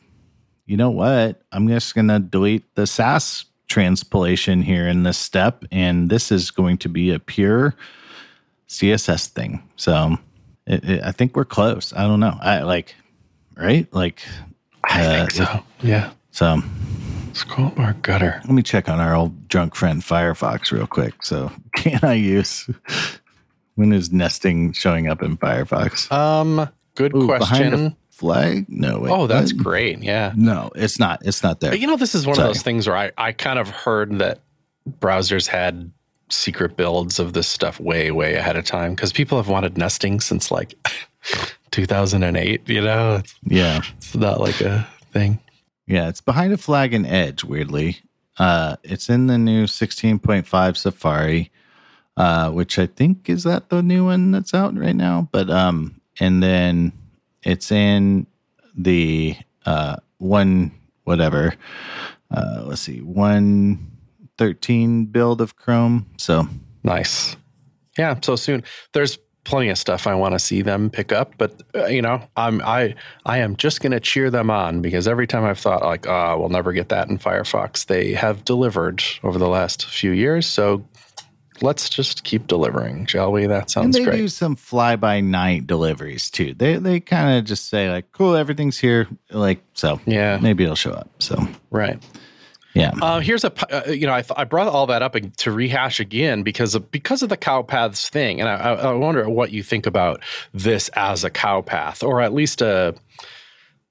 you 0.65 0.75
know 0.75 0.89
what? 0.89 1.41
I'm 1.53 1.69
just 1.69 1.95
gonna 1.95 2.19
delete 2.19 2.75
the 2.75 2.85
Sass 2.85 3.45
transpilation 3.69 4.61
here 4.61 4.85
in 4.85 5.03
this 5.03 5.17
step, 5.17 5.63
and 5.71 6.09
this 6.09 6.29
is 6.29 6.51
going 6.51 6.77
to 6.79 6.89
be 6.89 7.11
a 7.11 7.19
pure 7.19 7.73
CSS 8.67 9.27
thing. 9.27 9.63
So 9.77 10.17
it, 10.67 10.83
it, 10.83 11.01
I 11.01 11.13
think 11.13 11.37
we're 11.37 11.45
close. 11.45 11.93
I 11.93 12.01
don't 12.01 12.19
know. 12.19 12.37
I 12.41 12.63
like, 12.63 12.93
right? 13.55 13.87
Like, 13.93 14.21
i 14.83 15.05
Uh, 15.05 15.17
think 15.19 15.31
so 15.31 15.63
yeah 15.81 16.11
so 16.31 16.61
Scroll 17.31 17.69
bar 17.69 17.93
gutter. 18.01 18.41
Let 18.43 18.51
me 18.51 18.61
check 18.61 18.89
on 18.89 18.99
our 18.99 19.15
old 19.15 19.47
drunk 19.47 19.73
friend 19.73 20.01
Firefox 20.01 20.73
real 20.73 20.87
quick. 20.87 21.23
So, 21.23 21.49
can 21.75 21.99
I 22.03 22.13
use 22.15 22.69
when 23.75 23.93
is 23.93 24.11
nesting 24.11 24.73
showing 24.73 25.07
up 25.07 25.23
in 25.23 25.37
Firefox? 25.37 26.11
Um, 26.11 26.67
good 26.99 27.15
Ooh, 27.15 27.25
question. 27.25 27.95
flag? 28.11 28.65
No. 28.67 28.99
Wait, 28.99 29.09
oh, 29.11 29.25
that's 29.27 29.53
what? 29.53 29.63
great. 29.63 30.03
Yeah. 30.03 30.33
No, 30.35 30.69
it's 30.75 30.99
not. 30.99 31.25
It's 31.25 31.41
not 31.41 31.61
there. 31.61 31.71
But 31.71 31.79
you 31.79 31.87
know, 31.87 31.95
this 31.95 32.13
is 32.13 32.27
one 32.27 32.35
Sorry. 32.35 32.49
of 32.49 32.53
those 32.55 32.61
things 32.63 32.87
where 32.87 32.97
I, 32.97 33.11
I 33.17 33.31
kind 33.31 33.57
of 33.57 33.69
heard 33.69 34.19
that 34.19 34.39
browsers 34.99 35.47
had 35.47 35.91
secret 36.29 36.75
builds 36.77 37.17
of 37.17 37.31
this 37.33 37.47
stuff 37.47 37.79
way, 37.79 38.11
way 38.11 38.35
ahead 38.35 38.55
of 38.57 38.65
time 38.65 38.93
because 38.93 39.11
people 39.13 39.37
have 39.37 39.47
wanted 39.47 39.77
nesting 39.77 40.19
since 40.19 40.51
like 40.51 40.75
2008. 41.71 42.67
You 42.67 42.81
know, 42.81 43.15
it's, 43.15 43.35
Yeah, 43.43 43.81
it's 43.97 44.15
not 44.15 44.39
like 44.39 44.59
a 44.61 44.87
thing. 45.11 45.39
yeah. 45.87 46.09
It's 46.09 46.21
behind 46.21 46.53
a 46.53 46.57
flag 46.57 46.93
in 46.93 47.05
Edge. 47.05 47.43
Weirdly, 47.43 47.97
uh, 48.37 48.75
it's 48.83 49.09
in 49.09 49.27
the 49.27 49.37
new 49.37 49.63
16.5 49.65 50.77
Safari, 50.77 51.51
uh, 52.17 52.51
which 52.51 52.77
I 52.77 52.85
think 52.87 53.29
is 53.29 53.43
that 53.43 53.69
the 53.69 53.81
new 53.81 54.05
one 54.05 54.31
that's 54.31 54.53
out 54.53 54.77
right 54.77 54.95
now. 54.95 55.29
But 55.31 55.49
um, 55.49 55.98
and 56.19 56.41
then 56.43 56.91
it's 57.43 57.71
in 57.71 58.27
the 58.77 59.35
uh 59.65 59.97
one 60.17 60.71
whatever. 61.03 61.53
Uh, 62.31 62.63
let's 62.65 62.81
see, 62.81 63.01
one 63.01 63.91
thirteen 64.37 65.05
build 65.05 65.41
of 65.41 65.55
Chrome. 65.55 66.05
So 66.17 66.47
Nice. 66.83 67.35
Yeah. 67.97 68.17
So 68.21 68.35
soon 68.35 68.63
there's 68.93 69.17
plenty 69.43 69.69
of 69.69 69.77
stuff 69.77 70.05
I 70.05 70.13
want 70.13 70.33
to 70.33 70.39
see 70.39 70.61
them 70.61 70.89
pick 70.89 71.11
up, 71.11 71.33
but 71.37 71.61
uh, 71.73 71.85
you 71.87 72.01
know, 72.01 72.21
I'm, 72.35 72.61
I, 72.61 72.93
I 73.25 73.39
am 73.39 73.55
just 73.55 73.81
going 73.81 73.93
to 73.93 73.99
cheer 73.99 74.29
them 74.29 74.49
on 74.51 74.81
because 74.81 75.07
every 75.07 75.25
time 75.25 75.43
I've 75.43 75.59
thought 75.59 75.81
like, 75.81 76.07
oh, 76.07 76.37
we'll 76.39 76.49
never 76.49 76.71
get 76.71 76.89
that 76.89 77.09
in 77.09 77.17
Firefox, 77.17 77.87
they 77.87 78.13
have 78.13 78.45
delivered 78.45 79.01
over 79.23 79.39
the 79.39 79.47
last 79.47 79.85
few 79.85 80.11
years. 80.11 80.45
So 80.45 80.85
let's 81.61 81.89
just 81.89 82.23
keep 82.23 82.47
delivering, 82.47 83.05
shall 83.05 83.31
we? 83.31 83.45
That 83.47 83.69
sounds 83.69 83.85
and 83.85 83.93
they 84.05 84.09
great. 84.09 84.17
do 84.17 84.27
some 84.27 84.55
fly 84.55 84.95
by 84.95 85.21
night 85.21 85.67
deliveries 85.67 86.29
too. 86.29 86.53
They 86.53 86.75
they 86.77 86.99
kind 86.99 87.37
of 87.37 87.45
just 87.45 87.69
say 87.69 87.89
like, 87.91 88.11
cool, 88.11 88.35
everything's 88.35 88.77
here. 88.79 89.07
Like 89.31 89.61
so, 89.73 89.99
yeah. 90.05 90.37
maybe 90.41 90.63
it'll 90.63 90.75
show 90.75 90.91
up. 90.91 91.09
So 91.19 91.47
Right. 91.71 92.01
yeah, 92.73 92.91
Uh, 93.01 93.19
here's 93.19 93.43
a 93.43 93.51
uh, 93.73 93.91
you 93.91 94.05
know, 94.07 94.13
I, 94.13 94.21
th- 94.21 94.33
I 94.37 94.43
brought 94.43 94.67
all 94.67 94.85
that 94.87 95.01
up 95.01 95.15
to 95.37 95.51
rehash 95.51 95.99
again 95.99 96.43
because 96.43 96.75
of, 96.75 96.89
because 96.91 97.23
of 97.23 97.29
the 97.29 97.37
cow 97.37 97.61
paths 97.63 98.07
thing, 98.09 98.39
and 98.39 98.47
I, 98.49 98.55
I 98.55 98.73
I 98.73 98.93
wonder 98.93 99.27
what 99.29 99.51
you 99.51 99.63
think 99.63 99.85
about 99.85 100.21
this 100.53 100.89
as 100.95 101.23
a 101.23 101.29
cow 101.29 101.61
path, 101.61 102.03
or 102.03 102.21
at 102.21 102.31
least 102.33 102.61
a, 102.61 102.93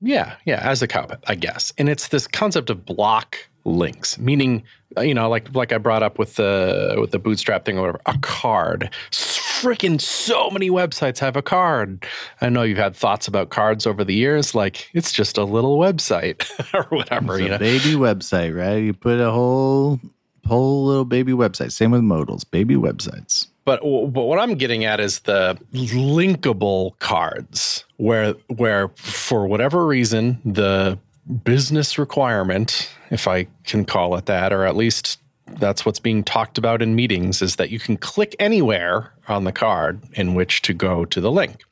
yeah, 0.00 0.37
yeah, 0.44 0.61
as 0.62 0.81
a 0.83 0.87
cow 0.87 1.07
path, 1.07 1.18
I 1.26 1.35
guess. 1.35 1.72
And 1.76 1.88
it's 1.88 2.09
this 2.09 2.26
concept 2.28 2.70
of 2.70 2.85
block 2.85 3.37
links, 3.64 4.16
meaning, 4.18 4.62
Uh, 4.96 5.03
you 5.03 5.12
know, 5.12 5.29
like 5.29 5.55
like 5.55 5.72
I 5.72 5.79
brought 5.79 6.03
up 6.03 6.18
with 6.18 6.37
the 6.37 6.96
with 6.98 7.11
the 7.11 7.18
bootstrap 7.18 7.64
thing 7.64 7.77
or 7.77 7.83
whatever, 7.83 8.01
a 8.07 8.18
card. 8.18 8.90
Freaking 9.11 10.01
so 10.01 10.51
many 10.51 10.70
websites 10.70 11.18
have 11.18 11.37
a 11.37 11.42
card. 11.42 12.07
I 12.40 12.48
know 12.48 12.62
you've 12.62 12.79
had 12.79 12.96
thoughts 12.96 13.29
about 13.29 13.51
cards 13.51 13.87
over 13.87 14.05
the 14.05 14.14
years, 14.14 14.55
like 14.55 14.88
it's 14.94 15.12
just 15.12 15.37
a 15.37 15.44
little 15.44 15.79
website 15.79 16.48
or 16.74 16.85
whatever, 16.96 17.35
it's 17.35 17.42
you 17.42 17.48
know. 17.51 17.59
baby 17.59 17.94
website, 17.94 18.57
right? 18.57 18.77
You 18.77 18.94
put 18.94 19.20
a 19.20 19.31
whole 19.31 20.01
whole 20.46 20.87
little 20.87 21.05
baby 21.05 21.33
website. 21.33 21.72
Same 21.72 21.90
with 21.90 22.03
modals, 22.03 22.44
baby 22.44 22.74
websites. 22.77 23.48
But 23.64 23.81
but 23.83 24.24
what 24.24 24.38
I'm 24.38 24.55
getting 24.55 24.87
at 24.87 24.98
is 24.98 25.20
the 25.20 25.59
linkable 25.74 26.98
cards, 27.01 27.85
where 27.98 28.33
where 28.46 28.88
for 28.96 29.46
whatever 29.46 29.87
reason 29.87 30.40
the 30.44 30.98
business 31.28 31.98
requirement, 31.98 32.90
if 33.10 33.28
I 33.28 33.46
can 33.64 33.84
call 33.84 34.16
it 34.16 34.26
that, 34.26 34.52
or 34.52 34.64
at 34.64 34.76
least 34.76 35.20
that's 35.54 35.84
what's 35.86 36.00
being 36.00 36.22
talked 36.22 36.58
about 36.58 36.82
in 36.82 36.94
meetings 36.94 37.42
is 37.42 37.56
that 37.56 37.70
you 37.70 37.78
can 37.78 37.96
click 37.96 38.36
anywhere 38.38 39.12
on 39.28 39.44
the 39.44 39.52
card 39.52 40.02
in 40.14 40.34
which 40.34 40.62
to 40.62 40.74
go 40.74 41.04
to 41.06 41.20
the 41.20 41.30
link. 41.30 41.62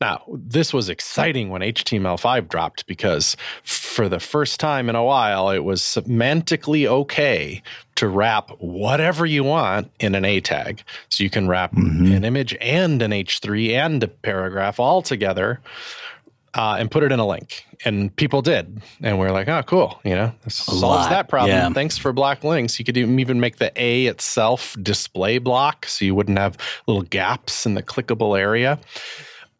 Now, 0.00 0.22
this 0.32 0.72
was 0.72 0.88
exciting 0.88 1.48
when 1.48 1.60
HTML5 1.60 2.48
dropped 2.48 2.86
because 2.86 3.36
for 3.64 4.08
the 4.08 4.20
first 4.20 4.60
time 4.60 4.88
in 4.88 4.94
a 4.94 5.02
while, 5.02 5.50
it 5.50 5.64
was 5.64 5.82
semantically 5.82 6.86
okay 6.86 7.62
to 7.96 8.06
wrap 8.06 8.50
whatever 8.60 9.26
you 9.26 9.42
want 9.42 9.90
in 9.98 10.14
an 10.14 10.24
A 10.24 10.40
tag. 10.40 10.82
So 11.08 11.24
you 11.24 11.30
can 11.30 11.48
wrap 11.48 11.74
mm-hmm. 11.74 12.12
an 12.12 12.24
image 12.24 12.56
and 12.60 13.02
an 13.02 13.10
H3 13.10 13.72
and 13.72 14.02
a 14.04 14.08
paragraph 14.08 14.78
all 14.78 15.02
together 15.02 15.60
uh, 16.58 16.74
and 16.76 16.90
put 16.90 17.04
it 17.04 17.12
in 17.12 17.20
a 17.20 17.26
link. 17.26 17.64
And 17.84 18.14
people 18.16 18.42
did. 18.42 18.82
And 19.00 19.20
we 19.20 19.26
are 19.26 19.30
like, 19.30 19.48
oh, 19.48 19.62
cool. 19.62 20.00
You 20.04 20.16
know, 20.16 20.32
this 20.42 20.56
solves 20.56 20.82
lot. 20.82 21.10
that 21.10 21.28
problem. 21.28 21.56
Yeah. 21.56 21.70
Thanks 21.70 21.96
for 21.96 22.12
block 22.12 22.42
links. 22.42 22.80
You 22.80 22.84
could 22.84 22.96
even 22.96 23.38
make 23.38 23.58
the 23.58 23.70
A 23.76 24.06
itself 24.06 24.76
display 24.82 25.38
block 25.38 25.86
so 25.86 26.04
you 26.04 26.16
wouldn't 26.16 26.36
have 26.36 26.58
little 26.88 27.04
gaps 27.04 27.64
in 27.64 27.74
the 27.74 27.82
clickable 27.82 28.36
area. 28.36 28.80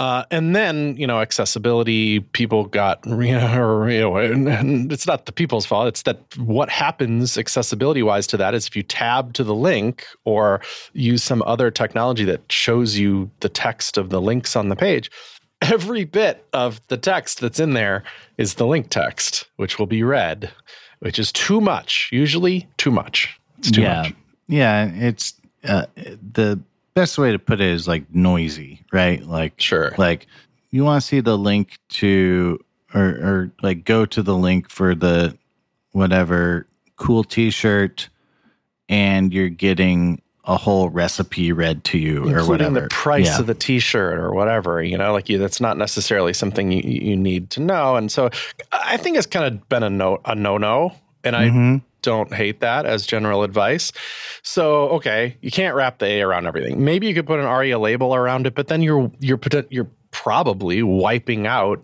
Uh, 0.01 0.25
and 0.33 0.57
then, 0.57 0.97
you 0.97 1.07
know, 1.07 1.21
accessibility, 1.21 2.19
people 2.21 2.65
got, 2.67 2.99
you 3.07 3.33
know, 3.33 3.87
you 3.87 4.01
know, 4.01 4.17
and, 4.17 4.49
and 4.49 4.93
it's 4.93 5.07
not 5.07 5.27
the 5.27 5.33
people's 5.33 5.67
fault. 5.67 5.87
It's 5.87 6.03
that 6.03 6.21
what 6.37 6.69
happens 6.69 7.39
accessibility 7.39 8.03
wise 8.03 8.27
to 8.29 8.37
that 8.39 8.55
is 8.55 8.67
if 8.67 8.75
you 8.75 8.83
tab 8.83 9.35
to 9.35 9.45
the 9.45 9.55
link 9.55 10.05
or 10.25 10.61
use 10.95 11.23
some 11.23 11.43
other 11.47 11.71
technology 11.71 12.25
that 12.25 12.51
shows 12.51 12.99
you 12.99 13.31
the 13.39 13.49
text 13.49 13.99
of 13.99 14.11
the 14.11 14.21
links 14.21 14.57
on 14.57 14.69
the 14.69 14.77
page, 14.77 15.13
every 15.63 16.05
bit 16.05 16.47
of 16.53 16.81
the 16.89 16.97
text 16.97 17.41
that's 17.41 17.61
in 17.61 17.75
there 17.75 18.05
is 18.37 18.55
the 18.55 18.67
link 18.67 18.91
text, 18.91 19.47
which 19.57 19.79
will 19.79 19.87
be 19.87 20.03
read, 20.03 20.51
which 21.01 21.19
is 21.19 21.33
too 21.33 21.61
much, 21.61 22.09
usually 22.13 22.69
too 22.77 22.91
much. 22.91 23.39
It's 23.59 23.71
too 23.71 23.83
yeah. 23.83 24.03
much. 24.03 24.15
Yeah. 24.47 24.91
It's 24.95 25.35
uh, 25.65 25.87
the 25.97 26.61
best 26.95 27.19
way 27.19 27.33
to 27.33 27.39
put 27.39 27.61
it 27.61 27.69
is 27.69 27.87
like 27.87 28.05
noisy, 28.13 28.85
right? 28.93 29.25
Like 29.25 29.61
sure, 29.61 29.95
like 29.99 30.27
you 30.71 30.85
want 30.85 31.03
to 31.03 31.07
see 31.07 31.21
the 31.21 31.39
link 31.39 31.79
to 31.91 32.59
or 32.95 33.03
or 33.03 33.53
like 33.63 33.85
go 33.85 34.07
to 34.07 34.23
the 34.23 34.37
link 34.37 34.69
for 34.71 34.95
the 34.95 35.37
whatever 35.93 36.67
cool 36.97 37.25
T-shirt, 37.25 38.09
and 38.89 39.33
you're 39.33 39.49
getting 39.49 40.23
a 40.49 40.57
whole 40.57 40.89
recipe 40.89 41.53
read 41.53 41.85
to 41.85 41.99
you 41.99 42.27
Including 42.27 42.39
or 42.39 42.49
whatever. 42.49 42.81
the 42.81 42.89
price 42.89 43.27
yeah. 43.27 43.39
of 43.41 43.47
the 43.47 43.55
t-shirt 43.55 44.19
or 44.19 44.33
whatever, 44.33 44.83
you 44.83 44.99
know, 44.99 45.13
like 45.13 45.29
you, 45.29 45.39
that's 45.39 45.61
not 45.61 45.77
necessarily 45.77 46.33
something 46.33 46.73
you, 46.73 46.83
you 46.83 47.17
need 47.17 47.51
to 47.51 47.61
know. 47.61 47.97
And 47.97 48.11
so 48.11 48.31
I 48.73 48.97
think 48.97 49.17
it's 49.17 49.27
kind 49.27 49.45
of 49.45 49.69
been 49.69 49.83
a 49.83 49.91
no, 49.91 50.21
a 50.25 50.35
no-no. 50.35 50.93
And 51.23 51.37
I 51.37 51.49
mm-hmm 51.49 51.77
don't 52.03 52.33
hate 52.33 52.61
that 52.61 52.87
as 52.87 53.05
general 53.07 53.43
advice. 53.43 53.93
So, 54.43 54.89
okay, 54.91 55.37
you 55.41 55.51
can't 55.51 55.75
wrap 55.75 55.99
the 55.99 56.07
A 56.07 56.21
around 56.23 56.47
everything. 56.47 56.83
Maybe 56.83 57.07
you 57.07 57.15
could 57.15 57.27
put 57.27 57.41
an 57.41 57.47
ARIA 57.47 57.79
label 57.79 58.15
around 58.15 58.47
it, 58.47 58.55
but 58.55 58.69
then 58.69 58.83
you're 58.83 59.11
you're 59.19 59.41
you're 59.69 59.91
probably 60.11 60.83
wiping 60.83 61.47
out 61.47 61.83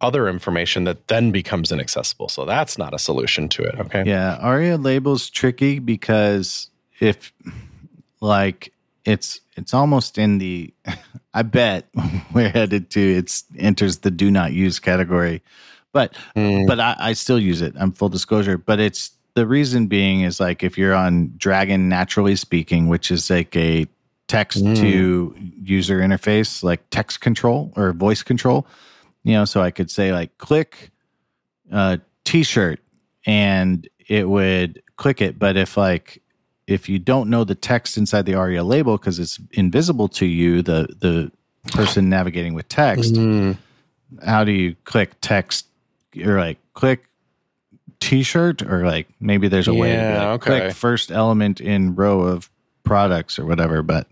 other 0.00 0.28
information 0.28 0.84
that 0.84 1.08
then 1.08 1.32
becomes 1.32 1.72
inaccessible. 1.72 2.28
So 2.28 2.44
that's 2.44 2.78
not 2.78 2.94
a 2.94 2.98
solution 2.98 3.48
to 3.50 3.64
it. 3.64 3.80
Okay. 3.80 4.04
Yeah, 4.06 4.38
ARIA 4.40 4.78
labels 4.78 5.28
tricky 5.28 5.80
because 5.80 6.70
if 7.00 7.32
like 8.20 8.72
it's 9.04 9.40
it's 9.56 9.72
almost 9.74 10.18
in 10.18 10.38
the 10.38 10.72
I 11.34 11.42
bet 11.42 11.88
we're 12.34 12.50
headed 12.50 12.90
to 12.90 13.00
it's 13.00 13.44
enters 13.58 13.98
the 13.98 14.10
do 14.10 14.30
not 14.30 14.52
use 14.52 14.78
category. 14.78 15.42
But 15.92 16.14
mm. 16.36 16.66
but 16.66 16.80
I, 16.80 16.96
I 16.98 17.12
still 17.14 17.38
use 17.38 17.62
it. 17.62 17.74
I'm 17.78 17.92
full 17.92 18.08
disclosure. 18.08 18.58
But 18.58 18.78
it's 18.78 19.12
the 19.34 19.46
reason 19.46 19.86
being 19.86 20.22
is 20.22 20.40
like 20.40 20.62
if 20.62 20.76
you're 20.76 20.94
on 20.94 21.32
Dragon 21.36 21.88
Naturally 21.88 22.36
Speaking, 22.36 22.88
which 22.88 23.10
is 23.10 23.30
like 23.30 23.54
a 23.56 23.86
text 24.26 24.62
mm. 24.62 24.76
to 24.76 25.34
user 25.62 26.00
interface, 26.00 26.62
like 26.62 26.88
text 26.90 27.20
control 27.20 27.72
or 27.76 27.92
voice 27.92 28.22
control, 28.22 28.66
you 29.24 29.32
know, 29.32 29.44
so 29.44 29.62
I 29.62 29.70
could 29.70 29.90
say 29.90 30.12
like 30.12 30.36
click 30.38 30.90
uh, 31.72 31.98
t-shirt 32.24 32.80
and 33.24 33.88
it 34.08 34.28
would 34.28 34.82
click 34.96 35.22
it. 35.22 35.38
But 35.38 35.56
if 35.56 35.76
like 35.76 36.22
if 36.68 36.88
you 36.88 36.98
don't 36.98 37.30
know 37.30 37.44
the 37.44 37.54
text 37.54 37.96
inside 37.96 38.26
the 38.26 38.34
ARIA 38.34 38.62
label 38.62 38.98
because 38.98 39.18
it's 39.18 39.40
invisible 39.52 40.06
to 40.08 40.26
you, 40.26 40.62
the 40.62 40.86
the 41.00 41.32
person 41.72 42.08
navigating 42.08 42.54
with 42.54 42.68
text, 42.68 43.14
mm. 43.14 43.56
how 44.24 44.44
do 44.44 44.52
you 44.52 44.76
click 44.84 45.12
text 45.20 45.66
or 46.24 46.38
like 46.38 46.58
click 46.74 47.04
t-shirt 48.00 48.62
or 48.62 48.86
like 48.86 49.08
maybe 49.18 49.48
there's 49.48 49.66
a 49.66 49.72
yeah, 49.72 49.80
way 49.80 49.96
to 49.96 50.14
like, 50.14 50.26
okay. 50.40 50.60
click 50.60 50.74
first 50.74 51.10
element 51.10 51.60
in 51.60 51.94
row 51.94 52.20
of 52.20 52.48
products 52.84 53.38
or 53.38 53.44
whatever 53.44 53.82
but 53.82 54.06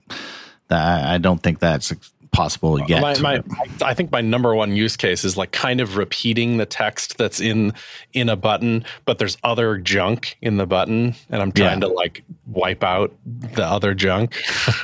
that, 0.69 1.07
i 1.07 1.19
don't 1.19 1.43
think 1.43 1.61
that's 1.61 1.93
possible 2.37 2.79
yet 2.87 3.01
my, 3.01 3.19
my, 3.21 3.43
i 3.81 3.95
think 3.95 4.13
my 4.13 4.21
number 4.21 4.55
one 4.55 4.77
use 4.77 4.95
case 4.95 5.25
is 5.25 5.39
like 5.39 5.53
kind 5.53 5.81
of 5.81 5.97
repeating 5.97 6.59
the 6.59 6.67
text 6.67 7.17
that's 7.17 7.41
in 7.41 7.73
in 8.13 8.29
a 8.29 8.37
button 8.37 8.85
but 9.07 9.19
there's 9.19 9.39
other 9.43 9.79
junk 9.79 10.37
in 10.43 10.59
the 10.59 10.67
button 10.67 11.15
and 11.31 11.41
i'm 11.41 11.51
trying 11.51 11.81
yeah. 11.81 11.89
to 11.89 11.95
like 11.95 12.23
wipe 12.47 12.85
out 12.85 13.15
the 13.25 13.65
other 13.65 13.95
junk 13.95 14.37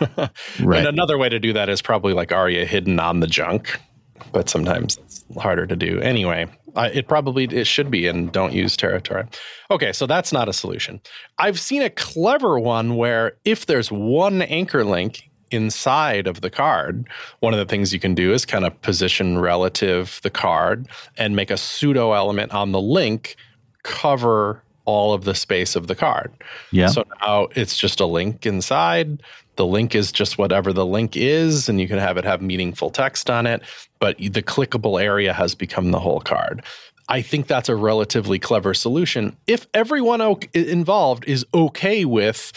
right 0.61 0.79
and 0.79 0.87
another 0.87 1.19
way 1.19 1.29
to 1.29 1.39
do 1.39 1.53
that 1.53 1.69
is 1.69 1.83
probably 1.83 2.15
like 2.15 2.33
aria 2.33 2.65
hidden 2.65 2.99
on 2.99 3.21
the 3.21 3.27
junk 3.27 3.79
but 4.33 4.49
sometimes 4.49 4.97
it's 4.97 5.23
harder 5.37 5.67
to 5.67 5.77
do 5.77 6.01
anyway 6.01 6.47
uh, 6.75 6.89
it 6.91 7.07
probably 7.07 7.45
it 7.45 7.67
should 7.67 7.91
be 7.91 8.07
and 8.07 8.33
don't 8.33 8.55
use 8.55 8.79
territory. 8.79 9.25
Okay, 9.71 9.93
so 9.93 10.07
that's 10.07 10.33
not 10.33 10.49
a 10.49 10.55
solution. 10.55 11.03
I've 11.37 11.61
seen 11.61 11.83
a 11.83 11.91
clever 11.91 12.59
one 12.59 12.97
where 12.97 13.37
if 13.45 13.67
there's 13.67 13.93
one 13.93 14.41
anchor 14.41 14.83
link 14.83 15.31
inside 15.53 16.27
of 16.27 16.41
the 16.41 16.51
card, 16.51 17.09
one 17.41 17.53
of 17.53 17.59
the 17.59 17.67
things 17.67 17.93
you 17.93 18.01
can 18.01 18.15
do 18.15 18.33
is 18.33 18.45
kind 18.45 18.65
of 18.65 18.81
position 18.83 19.39
relative 19.39 20.21
the 20.23 20.31
card 20.31 20.89
and 21.17 21.37
make 21.37 21.51
a 21.51 21.57
pseudo 21.57 22.13
element 22.13 22.53
on 22.53 22.73
the 22.73 22.81
link 22.81 23.37
cover 23.83 24.63
all 24.85 25.13
of 25.13 25.25
the 25.25 25.35
space 25.35 25.77
of 25.77 25.87
the 25.87 25.95
card. 25.95 26.33
Yeah. 26.71 26.89
So 26.89 27.05
now 27.21 27.49
it's 27.55 27.77
just 27.77 28.01
a 28.01 28.07
link 28.07 28.47
inside. 28.47 29.23
The 29.57 29.67
link 29.67 29.95
is 29.95 30.11
just 30.11 30.39
whatever 30.39 30.73
the 30.73 30.87
link 30.87 31.17
is, 31.17 31.69
and 31.69 31.81
you 31.81 31.87
can 31.87 31.99
have 31.99 32.17
it 32.17 32.25
have 32.25 32.41
meaningful 32.41 32.91
text 32.91 33.31
on 33.31 33.47
it, 33.47 33.63
but 33.99 34.17
the 34.19 34.43
clickable 34.43 35.01
area 35.01 35.33
has 35.33 35.55
become 35.55 35.91
the 35.91 36.01
whole 36.01 36.21
card. 36.21 36.65
I 37.09 37.21
think 37.21 37.47
that's 37.47 37.69
a 37.69 37.77
relatively 37.77 38.39
clever 38.39 38.75
solution. 38.75 39.37
If 39.47 39.67
everyone 39.75 40.21
involved 40.55 41.25
is 41.27 41.45
okay 41.53 42.05
with 42.05 42.53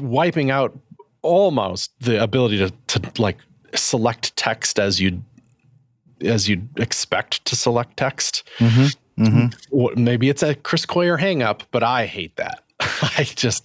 wiping 0.00 0.50
out 0.50 0.76
almost 1.22 1.92
the 2.00 2.22
ability 2.22 2.58
to, 2.58 2.70
to 2.88 3.22
like 3.22 3.38
select 3.74 4.36
text 4.36 4.78
as 4.78 5.00
you 5.00 5.22
as 6.20 6.48
you'd 6.48 6.68
expect 6.78 7.44
to 7.44 7.56
select 7.56 7.96
text. 7.96 8.48
Mm-hmm. 8.58 9.24
Mm-hmm. 9.24 10.04
Maybe 10.04 10.28
it's 10.28 10.42
a 10.42 10.54
Chris 10.54 10.86
Coyier 10.86 11.18
hangup, 11.18 11.62
but 11.70 11.82
I 11.82 12.06
hate 12.06 12.36
that. 12.36 12.62
I 12.80 13.24
just 13.24 13.64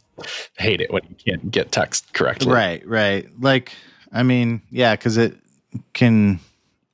hate 0.57 0.81
it 0.81 0.91
when 0.91 1.03
you 1.09 1.15
can't 1.15 1.51
get 1.51 1.71
text 1.71 2.13
correctly. 2.13 2.51
Right, 2.51 2.85
right. 2.87 3.27
Like, 3.39 3.73
I 4.11 4.23
mean, 4.23 4.61
yeah, 4.71 4.95
because 4.95 5.17
it 5.17 5.37
can, 5.93 6.39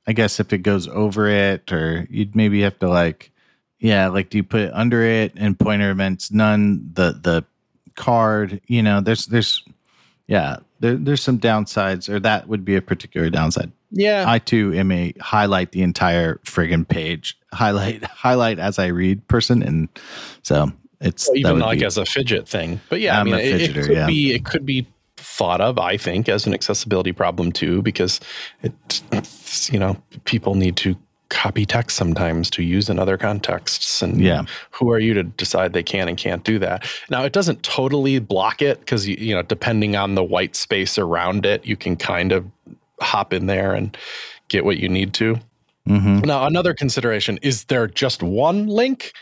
I 0.06 0.12
guess, 0.12 0.38
if 0.38 0.52
it 0.52 0.58
goes 0.58 0.86
over 0.88 1.28
it, 1.28 1.72
or 1.72 2.06
you'd 2.10 2.36
maybe 2.36 2.60
have 2.62 2.78
to 2.80 2.88
like, 2.88 3.30
yeah, 3.78 4.08
like, 4.08 4.30
do 4.30 4.38
you 4.38 4.44
put 4.44 4.60
it 4.60 4.72
under 4.72 5.02
it 5.02 5.32
and 5.36 5.58
pointer 5.58 5.90
events 5.90 6.30
none? 6.30 6.90
The 6.94 7.12
the 7.12 7.44
card, 7.96 8.60
you 8.66 8.82
know, 8.82 9.00
there's 9.00 9.26
there's, 9.26 9.62
yeah, 10.26 10.56
there, 10.80 10.96
there's 10.96 11.22
some 11.22 11.38
downsides, 11.38 12.08
or 12.08 12.18
that 12.20 12.48
would 12.48 12.64
be 12.64 12.76
a 12.76 12.82
particular 12.82 13.30
downside. 13.30 13.70
Yeah, 13.90 14.24
I 14.26 14.38
too 14.38 14.72
am 14.74 14.90
a 14.90 15.12
highlight 15.20 15.72
the 15.72 15.82
entire 15.82 16.36
friggin' 16.44 16.88
page, 16.88 17.38
highlight 17.52 18.04
highlight 18.04 18.58
as 18.58 18.78
I 18.78 18.86
read 18.86 19.26
person, 19.28 19.62
and 19.62 19.88
so 20.42 20.72
it's 21.00 21.28
well, 21.28 21.36
even 21.36 21.58
like 21.60 21.80
be, 21.80 21.84
as 21.84 21.98
a 21.98 22.04
fidget 22.04 22.48
thing. 22.48 22.80
But 22.88 23.00
yeah, 23.00 23.20
I'm 23.20 23.28
i 23.28 23.36
mean, 23.36 23.40
fidgeter, 23.40 23.76
it, 23.76 23.86
could 23.86 23.96
yeah. 23.96 24.06
be 24.06 24.34
it 24.34 24.44
could 24.44 24.66
be 24.66 24.86
thought 25.16 25.60
of, 25.60 25.78
I 25.78 25.96
think, 25.96 26.28
as 26.28 26.46
an 26.46 26.54
accessibility 26.54 27.12
problem 27.12 27.50
too, 27.52 27.82
because 27.82 28.20
it, 28.62 28.72
you 29.70 29.78
know, 29.78 29.96
people 30.24 30.54
need 30.54 30.76
to 30.78 30.96
copy 31.28 31.66
text 31.66 31.96
sometimes 31.96 32.50
to 32.50 32.62
use 32.62 32.88
in 32.88 32.98
other 32.98 33.16
contexts. 33.16 34.02
And 34.02 34.20
yeah. 34.20 34.44
who 34.70 34.90
are 34.90 34.98
you 34.98 35.14
to 35.14 35.22
decide 35.22 35.72
they 35.72 35.82
can 35.82 36.08
and 36.08 36.16
can't 36.16 36.44
do 36.44 36.58
that? 36.58 36.86
Now, 37.10 37.24
it 37.24 37.32
doesn't 37.32 37.62
totally 37.62 38.18
block 38.18 38.62
it 38.62 38.80
because, 38.80 39.08
you, 39.08 39.16
you 39.18 39.34
know, 39.34 39.42
depending 39.42 39.96
on 39.96 40.14
the 40.14 40.24
white 40.24 40.56
space 40.56 40.98
around 40.98 41.46
it, 41.46 41.64
you 41.66 41.76
can 41.76 41.96
kind 41.96 42.32
of 42.32 42.46
hop 43.00 43.32
in 43.32 43.46
there 43.46 43.74
and 43.74 43.96
get 44.48 44.64
what 44.64 44.78
you 44.78 44.88
need 44.88 45.14
to. 45.14 45.38
Mm-hmm. 45.88 46.20
Now, 46.20 46.46
another 46.46 46.74
consideration 46.74 47.38
is 47.42 47.64
there 47.64 47.86
just 47.86 48.22
one 48.22 48.66
link? 48.66 49.12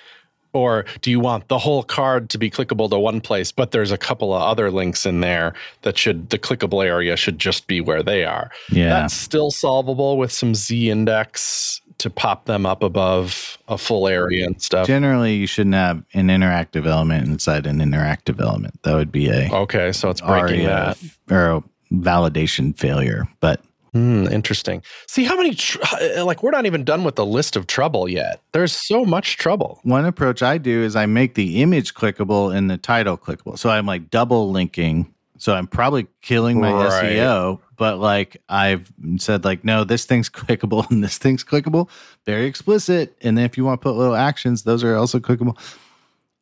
Or 0.55 0.85
do 1.01 1.11
you 1.11 1.19
want 1.19 1.49
the 1.49 1.59
whole 1.59 1.83
card 1.83 2.29
to 2.29 2.37
be 2.37 2.51
clickable 2.51 2.91
to 2.91 2.99
one 2.99 3.23
place, 3.23 3.51
but 3.51 3.71
there's 3.71 3.91
a 3.91 3.97
couple 3.97 4.35
of 4.35 4.43
other 4.43 4.71
links 4.71 5.07
in 5.07 5.21
there 5.21 5.55
that 5.81 5.97
should, 5.97 6.29
the 6.29 6.39
clickable 6.39 6.85
area 6.85 7.17
should 7.17 7.39
just 7.39 7.67
be 7.67 7.81
where 7.81 8.03
they 8.03 8.27
are? 8.27 8.51
Yeah. 8.71 8.91
That's 8.91 9.15
still 9.15 9.51
solvable 9.51 10.19
with 10.19 10.31
some 10.31 10.55
Z 10.55 10.91
index 10.91 11.81
to 12.03 12.11
pop 12.11 12.45
them 12.47 12.67
up 12.67 12.83
above 12.83 13.59
a 13.69 13.79
full 13.79 14.07
area 14.09 14.45
and 14.47 14.61
stuff. 14.61 14.87
Generally, 14.87 15.35
you 15.35 15.47
shouldn't 15.47 15.75
have 15.75 16.05
an 16.15 16.29
interactive 16.29 16.87
element 16.87 17.27
inside 17.27 17.67
an 17.67 17.79
interactive 17.79 18.41
element. 18.41 18.81
That 18.83 18.95
would 18.95 19.11
be 19.13 19.29
a 19.31 19.49
okay. 19.53 19.93
So 19.93 20.11
it's 20.11 20.21
breaking 20.21 20.67
ARIA 20.67 20.97
that. 21.29 21.35
or 21.35 21.65
validation 21.93 22.77
failure. 22.77 23.27
But 23.41 23.61
Hmm, 23.95 24.27
interesting. 24.29 24.83
See 25.07 25.25
how 25.25 25.37
many 25.37 25.55
tr- 25.55 25.79
like 26.25 26.43
we're 26.43 26.51
not 26.51 26.65
even 26.65 26.83
done 26.83 27.05
with 27.05 27.17
the 27.17 27.27
list 27.27 27.57
of 27.57 27.67
trouble 27.67 28.09
yet. 28.09 28.41
There's 28.53 28.73
so 28.73 29.05
much 29.05 29.37
trouble. 29.37 29.81
one 29.83 30.07
approach 30.07 30.43
I 30.43 30.57
do 30.57 30.83
is 30.83 30.97
I 30.97 31.05
make 31.05 31.35
the 31.35 31.61
image 31.61 31.93
clickable 31.93 32.57
and 32.57 32.71
the 32.71 32.79
title 32.79 33.19
clickable. 33.19 33.59
So 33.59 33.69
I'm 33.69 33.85
like 33.85 34.09
double 34.09 34.51
linking. 34.51 35.13
So 35.37 35.55
I'm 35.55 35.67
probably 35.67 36.07
killing 36.23 36.59
my 36.59 36.73
Right. 36.73 37.05
SEO, 37.17 37.59
but 37.83 37.99
like 37.99 38.41
I've 38.49 38.93
said, 39.17 39.45
like, 39.45 39.65
no, 39.65 39.83
this 39.83 40.05
thing's 40.05 40.31
clickable 40.31 40.89
and 40.89 41.03
this 41.03 41.19
thing's 41.19 41.43
clickable, 41.43 41.89
very 42.25 42.47
explicit. 42.47 43.17
And 43.23 43.37
then 43.37 43.45
if 43.45 43.59
you 43.59 43.65
want 43.65 43.81
to 43.81 43.83
put 43.83 43.97
little 43.97 44.15
actions, 44.15 44.63
those 44.63 44.85
are 44.85 44.95
also 44.95 45.19
clickable. 45.19 45.59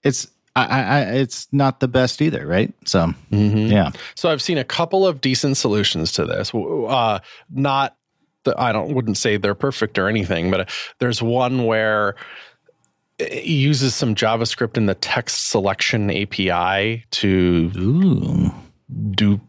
It's 0.03 0.29
I, 0.55 0.67
I, 0.67 0.83
I 0.83 1.01
it's 1.13 1.49
not 1.51 1.81
the 1.81 1.89
best 1.89 2.21
either, 2.21 2.47
right? 2.47 2.75
So 2.85 3.15
yeah, 3.71 3.91
So 4.17 4.29
I've 4.29 4.43
seen 4.43 4.59
a 4.59 4.65
couple 4.65 5.07
of 5.07 5.23
decent 5.23 5.57
solutions 5.57 6.13
to 6.13 6.27
this. 6.27 6.53
Uh, 6.55 7.21
not 7.49 7.97
the, 8.45 8.55
I 8.61 8.73
don't 8.73 8.93
wouldn't 8.93 9.17
say 9.17 9.39
they're 9.39 9.55
perfect 9.55 9.99
or 9.99 10.09
anything, 10.09 10.51
but 10.51 10.61
uh, 10.61 10.65
there's 10.99 11.23
one 11.23 11.65
where 11.65 12.17
it 13.19 13.47
uses 13.47 13.95
some 13.95 14.15
JavaScript 14.15 14.77
in 14.77 14.85
the 14.85 14.95
text 14.95 15.49
selection 15.49 16.11
API 16.11 17.07
to 17.13 17.73
ooh, 17.79 18.51
do 19.13 19.41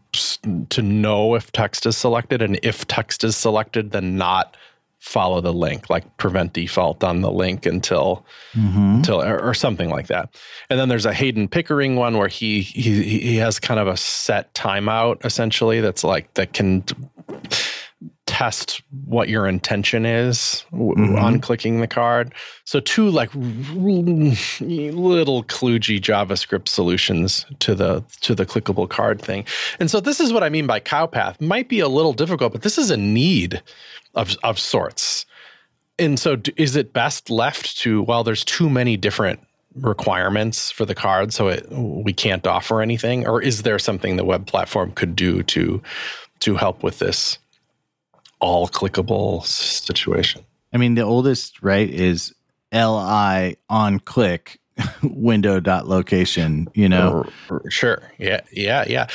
to 0.70 0.82
know 0.82 1.34
if 1.34 1.50
text 1.52 1.86
is 1.86 1.96
selected 1.96 2.42
and 2.42 2.58
if 2.62 2.86
text 2.86 3.24
is 3.24 3.36
selected 3.36 3.92
then 3.92 4.16
not 4.16 4.56
follow 5.02 5.40
the 5.40 5.52
link 5.52 5.90
like 5.90 6.16
prevent 6.16 6.52
default 6.52 7.02
on 7.02 7.22
the 7.22 7.30
link 7.30 7.66
until 7.66 8.24
mm-hmm. 8.52 8.96
until 8.96 9.20
or, 9.20 9.40
or 9.40 9.52
something 9.52 9.90
like 9.90 10.06
that. 10.06 10.32
And 10.70 10.78
then 10.78 10.88
there's 10.88 11.06
a 11.06 11.12
Heydon 11.12 11.50
Pickering 11.50 11.96
one 11.96 12.16
where 12.18 12.28
he 12.28 12.60
he 12.60 13.02
he 13.02 13.36
has 13.36 13.58
kind 13.58 13.80
of 13.80 13.88
a 13.88 13.96
set 13.96 14.54
timeout 14.54 15.24
essentially 15.24 15.80
that's 15.80 16.04
like 16.04 16.32
that 16.34 16.52
can 16.52 16.84
test 18.32 18.80
what 19.04 19.28
your 19.28 19.46
intention 19.46 20.06
is 20.06 20.64
w- 20.70 20.94
mm-hmm. 20.94 21.18
on 21.18 21.38
clicking 21.38 21.82
the 21.82 21.86
card. 21.86 22.32
So 22.64 22.80
two 22.80 23.10
like 23.10 23.28
little 23.34 24.32
kludgy 25.44 26.00
javascript 26.00 26.66
solutions 26.66 27.44
to 27.58 27.74
the 27.74 28.02
to 28.22 28.34
the 28.34 28.46
clickable 28.46 28.88
card 28.88 29.20
thing. 29.20 29.44
And 29.80 29.90
so 29.90 30.00
this 30.00 30.18
is 30.18 30.32
what 30.32 30.42
i 30.42 30.48
mean 30.48 30.66
by 30.66 30.80
cowpath 30.80 31.42
might 31.42 31.68
be 31.68 31.80
a 31.80 31.88
little 31.88 32.14
difficult 32.14 32.52
but 32.52 32.62
this 32.62 32.78
is 32.78 32.90
a 32.90 32.96
need 32.96 33.62
of 34.14 34.34
of 34.42 34.58
sorts. 34.58 35.26
And 35.98 36.18
so 36.18 36.40
is 36.56 36.74
it 36.74 36.94
best 36.94 37.28
left 37.28 37.76
to 37.80 38.02
well 38.04 38.24
there's 38.24 38.46
too 38.46 38.70
many 38.70 38.96
different 38.96 39.40
requirements 39.74 40.70
for 40.70 40.86
the 40.86 40.94
card 40.94 41.34
so 41.34 41.48
it 41.48 41.70
we 41.70 42.14
can't 42.14 42.46
offer 42.46 42.80
anything? 42.80 43.28
Or 43.28 43.42
is 43.42 43.62
there 43.62 43.78
something 43.78 44.16
the 44.16 44.24
web 44.24 44.46
platform 44.46 44.92
could 44.92 45.14
do 45.14 45.42
to 45.42 45.82
to 46.40 46.56
help 46.56 46.82
with 46.82 46.98
this 46.98 47.38
all 48.42 48.68
clickable 48.68 49.46
situation 49.46 50.44
I 50.72 50.78
mean, 50.78 50.94
the 50.94 51.02
oldest 51.02 51.62
right 51.62 51.88
is 51.88 52.34
li 52.72 53.56
on 53.68 54.00
click 54.00 54.58
window 55.02 55.60
dot 55.60 55.86
location. 55.86 56.68
You 56.74 56.88
know, 56.88 57.26
Sure. 57.68 58.02
Yeah. 58.18 58.40
Yeah. 58.50 58.84
Yeah. 58.88 59.06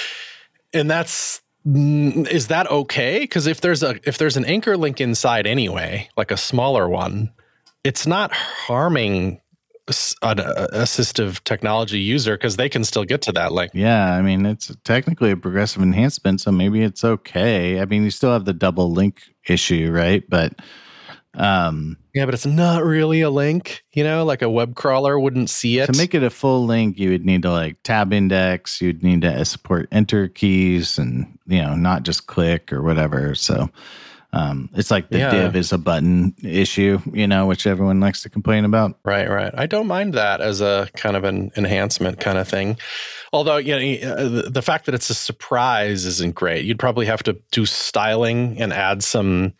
And 0.74 0.90
that's 0.90 1.42
mm, 1.66 2.28
is 2.28 2.48
that 2.48 2.70
okay? 2.70 3.20
Because 3.20 3.48
if 3.48 3.62
there's 3.62 3.82
a 3.82 4.00
if 4.08 4.18
there's 4.18 4.38
an 4.38 4.46
anchor 4.46 4.78
link 4.78 5.02
inside 5.02 5.48
anyway, 5.48 6.10
like 6.16 6.32
a 6.32 6.38
smaller 6.38 6.88
one, 6.88 7.32
it's 7.84 8.06
not 8.06 8.32
harming 8.32 9.42
an 10.22 10.40
uh, 10.40 10.68
assistive 10.74 11.44
technology 11.44 12.00
user 12.00 12.36
because 12.36 12.58
they 12.58 12.70
can 12.70 12.84
still 12.84 13.06
get 13.06 13.22
to 13.24 13.32
that 13.34 13.52
link. 13.52 13.72
Yeah, 13.74 14.14
I 14.14 14.22
mean 14.22 14.46
it's 14.46 14.76
technically 14.84 15.32
a 15.32 15.38
progressive 15.38 15.82
enhancement, 15.82 16.42
so 16.42 16.52
maybe 16.52 16.82
it's 16.82 17.04
okay. 17.04 17.80
I 17.80 17.86
mean, 17.86 18.04
you 18.04 18.12
still 18.12 18.32
have 18.32 18.46
the 18.46 18.54
double 18.54 18.92
link 18.92 19.22
issue, 19.48 19.92
right? 19.92 20.24
But 20.30 20.54
um 21.36 21.98
Yeah, 22.14 22.26
but 22.26 22.34
it's 22.34 22.46
not 22.46 22.84
really 22.84 23.22
a 23.22 23.30
link. 23.30 23.84
You 23.94 24.04
know, 24.04 24.26
like 24.26 24.42
a 24.42 24.50
web 24.50 24.76
crawler 24.76 25.20
wouldn't 25.20 25.50
see 25.50 25.80
it. 25.80 25.86
to 25.86 25.98
make 25.98 26.14
it 26.14 26.24
a 26.24 26.30
full 26.30 26.66
link, 26.66 26.98
you 26.98 27.12
would 27.12 27.26
need 27.26 27.44
to 27.44 27.52
like 27.52 27.78
tab 27.84 28.12
index, 28.12 28.82
you'd 28.82 29.04
need 29.04 29.22
to 29.22 29.46
support 29.46 29.88
enter 29.92 30.28
keys 30.28 30.98
and 30.98 31.38
you 31.48 31.62
know, 31.62 31.76
not 31.76 32.04
just 32.04 32.28
click 32.28 32.74
or 32.74 32.82
whatever. 32.82 33.36
So 33.36 33.70
um 34.38 34.70
it's 34.76 34.92
like 34.92 35.10
the 35.10 35.18
Yeah. 35.20 35.32
div 35.32 35.56
is 35.56 35.72
a 35.74 35.78
button 35.78 36.34
issue, 36.44 37.00
you 37.14 37.28
know, 37.28 37.46
which 37.48 37.66
everyone 37.66 38.00
likes 38.00 38.22
to 38.24 38.30
complain 38.30 38.66
about. 38.66 38.98
Right, 39.04 39.30
right. 39.30 39.54
I 39.58 39.66
don't 39.66 39.88
mind 39.88 40.14
that 40.14 40.42
as 40.42 40.62
a 40.62 40.90
kind 40.96 41.16
of 41.18 41.24
an 41.24 41.52
enhancement 41.58 42.20
kind 42.20 42.38
of 42.38 42.48
thing. 42.48 42.78
Although, 43.34 43.58
you 43.58 43.74
know, 43.76 44.12
uh, 44.14 44.30
the- 44.30 44.50
the 44.50 44.62
fact 44.62 44.86
that 44.86 44.96
it's 44.96 45.10
a 45.10 45.14
surprise 45.16 46.06
isn't 46.06 46.36
great. 46.36 46.66
You'd 46.66 46.80
probably 46.80 47.06
have 47.08 47.24
to 47.24 47.38
do 47.52 47.66
styling 47.66 48.62
and 48.62 48.72
add 48.72 49.04
some 49.04 49.54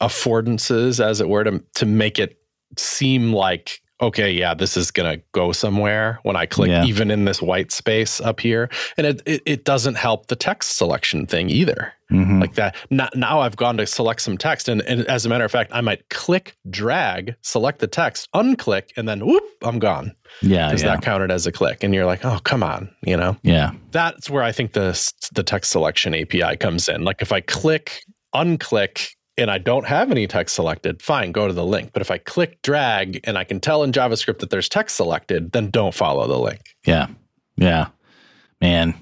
affordances, 0.00 1.04
as 1.04 1.20
it 1.20 1.28
were, 1.28 1.44
to 1.44 1.62
to 1.74 1.86
make 1.86 2.18
it 2.18 2.38
seem 2.76 3.32
like 3.32 3.80
okay, 4.00 4.30
yeah, 4.32 4.54
this 4.54 4.76
is 4.76 4.90
gonna 4.90 5.18
go 5.32 5.52
somewhere 5.52 6.18
when 6.24 6.36
I 6.36 6.46
click 6.46 6.68
Yeah. 6.70 6.84
even 6.84 7.10
in 7.10 7.24
this 7.24 7.40
white 7.40 7.72
space 7.72 8.20
up 8.20 8.40
here. 8.40 8.68
And 8.96 9.06
it 9.06 9.22
it, 9.26 9.42
it 9.46 9.64
doesn't 9.64 9.94
help 9.96 10.26
the 10.26 10.36
text 10.36 10.76
selection 10.76 11.26
thing 11.26 11.48
either 11.50 11.92
Mhm. 12.12 12.40
like 12.40 12.54
that. 12.54 12.76
Now, 12.90 13.08
now 13.14 13.40
I've 13.40 13.56
gone 13.56 13.76
to 13.78 13.86
select 13.86 14.20
some 14.20 14.36
text, 14.36 14.68
and, 14.68 14.82
and 14.82 15.06
as 15.06 15.24
a 15.24 15.28
matter 15.28 15.44
of 15.44 15.50
fact, 15.50 15.70
I 15.72 15.80
might 15.80 16.08
click, 16.10 16.54
drag, 16.68 17.34
select 17.40 17.78
the 17.78 17.86
text, 17.86 18.28
unclick, 18.34 18.90
and 18.96 19.08
then 19.08 19.24
whoop, 19.24 19.42
I'm 19.62 19.78
gone. 19.78 20.14
yeah, 20.42 20.70
Is 20.72 20.82
yeah. 20.82 20.90
that 20.96 21.02
counted 21.02 21.30
as 21.30 21.46
a 21.46 21.52
click? 21.52 21.82
And 21.82 21.94
you're 21.94 22.04
like, 22.04 22.24
oh, 22.24 22.40
come 22.44 22.62
on, 22.62 22.90
you 23.06 23.16
know. 23.16 23.36
yeah. 23.42 23.70
That's 23.92 24.28
where 24.28 24.42
I 24.42 24.52
think 24.52 24.72
the 24.72 24.90
the 25.32 25.42
text 25.42 25.70
selection 25.70 26.14
API 26.14 26.56
comes 26.58 26.88
in. 26.88 27.04
Like 27.04 27.22
if 27.22 27.32
I 27.32 27.40
click, 27.40 28.02
unclick, 28.34 29.08
and 29.36 29.50
I 29.50 29.58
don't 29.58 29.86
have 29.86 30.10
any 30.10 30.26
text 30.26 30.54
selected, 30.54 31.02
fine, 31.02 31.32
go 31.32 31.46
to 31.46 31.52
the 31.52 31.64
link. 31.64 31.92
But 31.92 32.02
if 32.02 32.10
I 32.10 32.18
click, 32.18 32.62
drag, 32.62 33.20
and 33.24 33.36
I 33.36 33.44
can 33.44 33.60
tell 33.60 33.82
in 33.82 33.92
JavaScript 33.92 34.38
that 34.38 34.50
there's 34.50 34.68
text 34.68 34.96
selected, 34.96 35.52
then 35.52 35.70
don't 35.70 35.94
follow 35.94 36.26
the 36.26 36.38
link. 36.38 36.60
Yeah. 36.86 37.08
Yeah. 37.56 37.88
Man. 38.60 38.94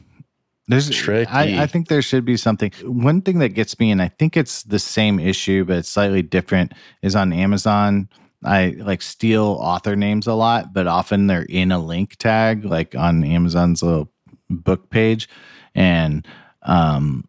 There's 0.68 0.88
Tricky. 0.88 1.30
I, 1.30 1.64
I 1.64 1.66
think 1.66 1.88
there 1.88 2.00
should 2.00 2.24
be 2.24 2.36
something. 2.36 2.72
One 2.84 3.20
thing 3.20 3.40
that 3.40 3.50
gets 3.50 3.78
me, 3.78 3.90
and 3.90 4.00
I 4.00 4.08
think 4.08 4.36
it's 4.36 4.62
the 4.62 4.78
same 4.78 5.18
issue, 5.18 5.64
but 5.64 5.78
it's 5.78 5.88
slightly 5.88 6.22
different, 6.22 6.72
is 7.02 7.16
on 7.16 7.32
Amazon. 7.32 8.08
I 8.44 8.76
like 8.78 9.02
steal 9.02 9.58
author 9.60 9.96
names 9.96 10.26
a 10.26 10.34
lot, 10.34 10.72
but 10.72 10.86
often 10.86 11.26
they're 11.26 11.42
in 11.42 11.72
a 11.72 11.78
link 11.78 12.16
tag, 12.16 12.64
like 12.64 12.94
on 12.94 13.24
Amazon's 13.24 13.82
little 13.82 14.10
book 14.48 14.88
page. 14.88 15.28
And 15.74 16.26
um 16.62 17.28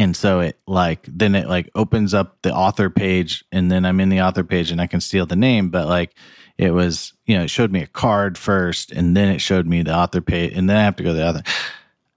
and 0.00 0.16
so 0.16 0.40
it 0.40 0.58
like 0.66 1.06
then 1.06 1.34
it 1.34 1.46
like 1.46 1.68
opens 1.74 2.14
up 2.14 2.38
the 2.40 2.54
author 2.54 2.88
page 2.88 3.44
and 3.52 3.70
then 3.70 3.84
I'm 3.84 4.00
in 4.00 4.08
the 4.08 4.22
author 4.22 4.42
page 4.42 4.70
and 4.70 4.80
I 4.80 4.86
can 4.86 5.02
steal 5.02 5.26
the 5.26 5.36
name, 5.36 5.68
but 5.68 5.86
like 5.88 6.14
it 6.56 6.70
was, 6.70 7.12
you 7.26 7.36
know, 7.36 7.44
it 7.44 7.50
showed 7.50 7.70
me 7.70 7.82
a 7.82 7.86
card 7.86 8.38
first 8.38 8.92
and 8.92 9.14
then 9.14 9.28
it 9.28 9.40
showed 9.42 9.66
me 9.66 9.82
the 9.82 9.94
author 9.94 10.22
page 10.22 10.54
and 10.56 10.70
then 10.70 10.78
I 10.78 10.84
have 10.84 10.96
to 10.96 11.02
go 11.02 11.10
to 11.10 11.16
the 11.16 11.26
other. 11.26 11.42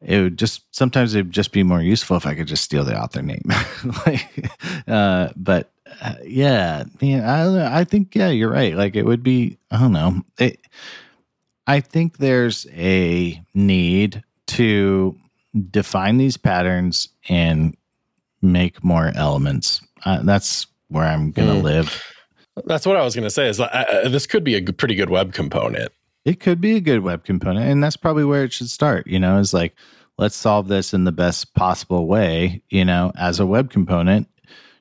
It 0.02 0.22
would 0.22 0.38
just 0.38 0.63
sometimes 0.74 1.13
it'd 1.13 1.32
just 1.32 1.52
be 1.52 1.63
more 1.63 1.82
useful 1.82 2.15
if 2.15 2.26
I 2.26 2.36
could 2.36 2.48
just 2.48 2.63
steal 2.63 2.86
the 2.86 2.98
author 2.98 3.22
name. 3.22 3.43
like, 4.06 4.50
uh, 4.88 5.30
but 5.36 5.69
uh, 6.02 6.15
yeah, 6.24 6.86
man, 7.02 7.24
I. 7.24 7.80
I 7.80 7.84
think 7.84 8.15
yeah, 8.15 8.30
you're 8.30 8.50
right. 8.50 8.76
Like 8.76 8.96
it 8.96 9.06
would 9.06 9.24
be, 9.24 9.58
I 9.69 9.80
don't 9.80 9.91
know. 9.91 10.22
It, 10.39 10.60
I 11.67 11.82
think 11.82 12.17
there's 12.17 12.65
a 12.74 13.41
need 13.54 14.24
to 14.48 15.17
define 15.69 16.17
these 16.17 16.37
patterns 16.37 17.09
and 17.29 17.75
make 18.41 18.83
more 18.83 19.11
elements. 19.15 19.81
Uh, 20.05 20.21
that's 20.23 20.67
where 20.89 21.05
I'm 21.05 21.31
gonna 21.31 21.55
Hmm. 21.59 21.63
live. 21.65 22.03
That's 22.65 22.85
what 22.85 22.97
I 22.97 23.03
was 23.03 23.15
going 23.15 23.23
to 23.23 23.31
say. 23.31 23.49
Is 23.49 23.59
uh, 23.59 23.63
uh, 23.65 24.09
this 24.09 24.27
could 24.27 24.43
be 24.43 24.53
a 24.53 24.61
g- 24.61 24.71
pretty 24.73 24.93
good 24.93 25.09
web 25.09 25.33
component. 25.33 25.91
It 26.23 26.39
could 26.39 26.61
be 26.61 26.75
a 26.75 26.79
good 26.81 26.99
web 27.01 27.23
component, 27.23 27.67
and 27.67 27.83
that's 27.83 27.97
probably 27.97 28.23
where 28.25 28.43
it 28.43 28.53
should 28.53 28.69
start. 28.69 29.07
You 29.07 29.19
know, 29.19 29.39
is 29.39 29.55
like 29.55 29.73
let's 30.19 30.35
solve 30.35 30.67
this 30.67 30.93
in 30.93 31.03
the 31.05 31.11
best 31.11 31.55
possible 31.55 32.05
way. 32.05 32.61
You 32.69 32.85
know, 32.85 33.11
as 33.17 33.39
a 33.39 33.45
web 33.47 33.71
component, 33.71 34.27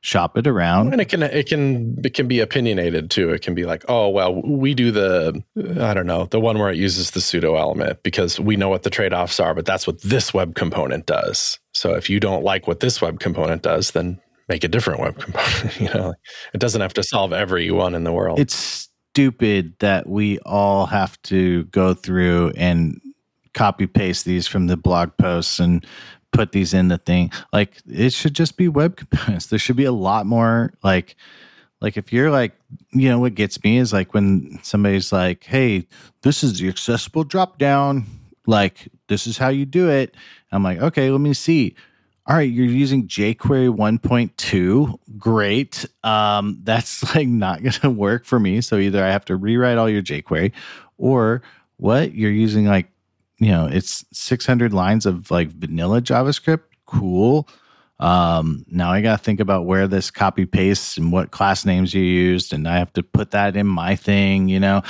shop 0.02 0.36
it 0.36 0.46
around. 0.46 0.92
And 0.92 1.00
it 1.00 1.08
can 1.08 1.22
it 1.22 1.48
can 1.48 1.96
it 2.04 2.14
can 2.14 2.28
be 2.28 2.40
opinionated 2.40 3.10
too. 3.10 3.30
It 3.30 3.40
can 3.40 3.54
be 3.54 3.64
like, 3.64 3.84
oh 3.88 4.08
well, 4.08 4.42
we 4.42 4.74
do 4.74 4.90
the 4.90 5.42
I 5.80 5.94
don't 5.94 6.06
know 6.06 6.26
the 6.26 6.40
one 6.40 6.58
where 6.58 6.70
it 6.70 6.76
uses 6.76 7.12
the 7.12 7.20
pseudo 7.20 7.56
element 7.56 8.02
because 8.02 8.38
we 8.38 8.56
know 8.56 8.68
what 8.68 8.82
the 8.82 8.90
trade 8.90 9.14
offs 9.14 9.40
are, 9.40 9.54
but 9.54 9.64
that's 9.64 9.86
what 9.86 10.02
this 10.02 10.34
web 10.34 10.54
component 10.54 11.06
does. 11.06 11.58
So 11.72 11.94
if 11.94 12.10
you 12.10 12.20
don't 12.20 12.44
like 12.44 12.66
what 12.66 12.80
this 12.80 13.00
web 13.00 13.20
component 13.20 13.62
does, 13.62 13.92
then 13.92 14.20
make 14.48 14.64
a 14.64 14.68
different 14.68 15.00
web 15.00 15.18
component. 15.20 15.80
you 15.80 15.88
know, 15.88 16.12
it 16.52 16.58
doesn't 16.58 16.80
have 16.80 16.94
to 16.94 17.02
solve 17.02 17.32
every 17.32 17.70
one 17.70 17.94
in 17.94 18.04
the 18.04 18.12
world. 18.12 18.40
It's 18.40 18.88
stupid 19.12 19.74
that 19.78 20.08
we 20.08 20.40
all 20.40 20.86
have 20.86 21.20
to 21.22 21.64
go 21.64 21.94
through 21.94 22.52
and 22.56 23.00
copy 23.54 23.86
paste 23.86 24.24
these 24.24 24.48
from 24.48 24.66
the 24.66 24.76
blog 24.76 25.16
posts 25.16 25.60
and 25.60 25.86
put 26.32 26.52
these 26.52 26.74
in 26.74 26.88
the 26.88 26.98
thing. 26.98 27.30
Like 27.52 27.82
it 27.86 28.12
should 28.12 28.34
just 28.34 28.56
be 28.56 28.68
web 28.68 28.96
components. 28.96 29.46
There 29.50 29.58
should 29.60 29.76
be 29.76 29.84
a 29.84 29.92
lot 29.92 30.26
more 30.26 30.72
like 30.82 31.16
Like 31.80 31.96
if 31.96 32.12
you're 32.12 32.30
like, 32.30 32.54
you 32.92 33.08
know, 33.08 33.20
what 33.20 33.34
gets 33.34 33.62
me 33.64 33.78
is 33.78 33.92
like 33.92 34.14
when 34.14 34.60
somebody's 34.62 35.12
like, 35.12 35.44
"Hey, 35.44 35.88
this 36.22 36.44
is 36.44 36.58
the 36.60 36.68
accessible 36.68 37.24
drop 37.24 37.58
down. 37.58 38.06
Like 38.46 38.88
this 39.08 39.26
is 39.26 39.38
how 39.38 39.48
you 39.50 39.66
do 39.66 39.90
it." 39.90 40.16
I'm 40.52 40.62
like, 40.64 40.80
"Okay, 40.80 41.10
let 41.10 41.20
me 41.20 41.34
see." 41.34 41.74
All 42.28 42.36
right, 42.36 42.50
you're 42.50 42.66
using 42.66 43.08
jQuery 43.08 43.76
1.2. 43.76 44.98
Great. 45.18 45.86
Um, 46.04 46.60
that's 46.62 47.14
like 47.16 47.28
not 47.28 47.62
going 47.62 47.72
to 47.82 47.90
work 47.90 48.26
for 48.26 48.40
me. 48.40 48.60
So 48.60 48.78
either 48.78 49.04
I 49.04 49.10
have 49.10 49.24
to 49.26 49.36
rewrite 49.36 49.78
all 49.78 49.90
your 49.90 50.02
jQuery, 50.02 50.52
or 50.98 51.42
what 51.78 52.14
you're 52.14 52.30
using 52.30 52.66
like, 52.66 52.91
you 53.38 53.48
know, 53.48 53.66
it's 53.66 54.04
600 54.12 54.72
lines 54.72 55.06
of 55.06 55.30
like 55.30 55.48
vanilla 55.48 56.00
JavaScript. 56.00 56.62
Cool. 56.86 57.48
Um, 57.98 58.64
now 58.68 58.90
I 58.90 59.00
got 59.00 59.18
to 59.18 59.22
think 59.22 59.40
about 59.40 59.64
where 59.64 59.86
this 59.86 60.10
copy 60.10 60.44
pastes 60.44 60.96
and 60.96 61.12
what 61.12 61.30
class 61.30 61.64
names 61.64 61.94
you 61.94 62.02
used, 62.02 62.52
and 62.52 62.66
I 62.66 62.76
have 62.78 62.92
to 62.94 63.02
put 63.02 63.30
that 63.30 63.56
in 63.56 63.66
my 63.66 63.94
thing. 63.94 64.48
You 64.48 64.58
know, 64.58 64.82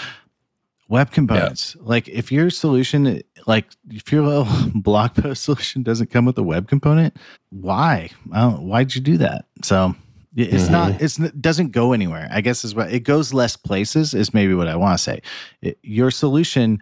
web 0.88 1.10
components. 1.10 1.76
Yeah. 1.78 1.82
Like 1.86 2.08
if 2.08 2.32
your 2.32 2.50
solution, 2.50 3.22
like 3.46 3.66
if 3.90 4.10
your 4.12 4.22
little 4.22 4.48
blog 4.74 5.14
post 5.14 5.42
solution 5.44 5.82
doesn't 5.82 6.10
come 6.10 6.24
with 6.24 6.38
a 6.38 6.42
web 6.42 6.68
component, 6.68 7.16
why? 7.50 8.10
why'd 8.30 8.94
you 8.94 9.00
do 9.00 9.18
that? 9.18 9.46
So 9.62 9.94
it's 10.36 10.64
mm-hmm. 10.64 10.72
not. 10.72 11.02
It's 11.02 11.18
it 11.18 11.42
doesn't 11.42 11.72
go 11.72 11.92
anywhere. 11.92 12.28
I 12.30 12.40
guess 12.40 12.64
is 12.64 12.74
what 12.74 12.92
it 12.92 13.00
goes 13.00 13.34
less 13.34 13.56
places. 13.56 14.14
Is 14.14 14.32
maybe 14.32 14.54
what 14.54 14.68
I 14.68 14.76
want 14.76 14.96
to 14.96 15.02
say. 15.02 15.20
It, 15.60 15.78
your 15.82 16.10
solution 16.10 16.80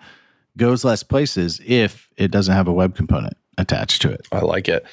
goes 0.57 0.85
less 0.85 1.03
places 1.03 1.61
if 1.65 2.09
it 2.17 2.31
doesn't 2.31 2.55
have 2.55 2.69
a 2.69 2.73
web 2.73 2.95
component 2.95 3.37
attached 3.59 4.03
to 4.03 4.11
it. 4.11 4.27
I 4.33 4.41
like 4.41 4.69
it. 4.69 4.85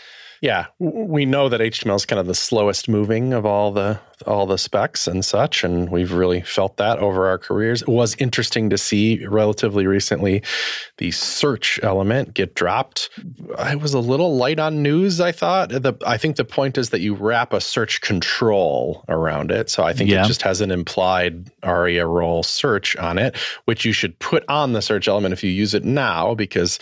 Yeah, 0.41 0.67
we 0.77 1.25
know 1.25 1.49
that 1.49 1.61
HTML 1.61 1.95
is 1.95 2.05
kind 2.05 2.19
of 2.19 2.27
the 2.27 2.35
slowest 2.35 2.87
moving 2.87 3.33
of 3.33 3.45
all 3.45 3.71
the 3.71 3.99
all 4.25 4.45
the 4.45 4.57
specs 4.57 5.07
and 5.07 5.23
such, 5.23 5.63
and 5.63 5.89
we've 5.89 6.11
really 6.11 6.41
felt 6.41 6.77
that 6.77 6.99
over 6.99 7.27
our 7.27 7.37
careers. 7.37 7.81
It 7.81 7.87
was 7.87 8.15
interesting 8.15 8.69
to 8.69 8.77
see 8.77 9.25
relatively 9.25 9.85
recently 9.85 10.43
the 10.97 11.11
search 11.11 11.79
element 11.83 12.33
get 12.33 12.55
dropped. 12.55 13.09
I 13.57 13.75
was 13.75 13.93
a 13.93 13.99
little 13.99 14.35
light 14.35 14.59
on 14.59 14.81
news. 14.81 15.21
I 15.21 15.31
thought 15.31 15.69
the 15.69 15.93
I 16.05 16.17
think 16.17 16.35
the 16.35 16.45
point 16.45 16.77
is 16.77 16.89
that 16.89 17.01
you 17.01 17.13
wrap 17.13 17.53
a 17.53 17.61
search 17.61 18.01
control 18.01 19.05
around 19.07 19.51
it, 19.51 19.69
so 19.69 19.83
I 19.83 19.93
think 19.93 20.09
yeah. 20.09 20.23
it 20.23 20.27
just 20.27 20.41
has 20.41 20.61
an 20.61 20.71
implied 20.71 21.51
ARIA 21.63 22.07
role 22.07 22.43
search 22.43 22.95
on 22.97 23.17
it, 23.17 23.35
which 23.65 23.85
you 23.85 23.91
should 23.91 24.17
put 24.19 24.43
on 24.49 24.73
the 24.73 24.81
search 24.81 25.07
element 25.07 25.33
if 25.33 25.43
you 25.43 25.51
use 25.51 25.73
it 25.73 25.83
now 25.83 26.33
because 26.33 26.79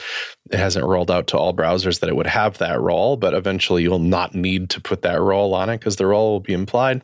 it 0.51 0.59
hasn't 0.59 0.85
rolled 0.85 1.09
out 1.09 1.27
to 1.27 1.37
all 1.37 1.55
browsers 1.55 1.99
that 1.99 2.09
it 2.09 2.15
would 2.15 2.27
have 2.27 2.59
that 2.59 2.79
role, 2.79 3.17
but 3.17 3.33
eventually 3.33 3.81
you'll 3.81 3.97
not 3.97 4.35
need 4.35 4.69
to 4.69 4.79
put 4.79 5.01
that 5.01 5.19
role 5.19 5.55
on 5.55 5.69
it 5.69 5.79
because 5.79 5.95
the 5.95 6.05
role 6.05 6.33
will 6.33 6.39
be 6.39 6.53
implied, 6.53 7.01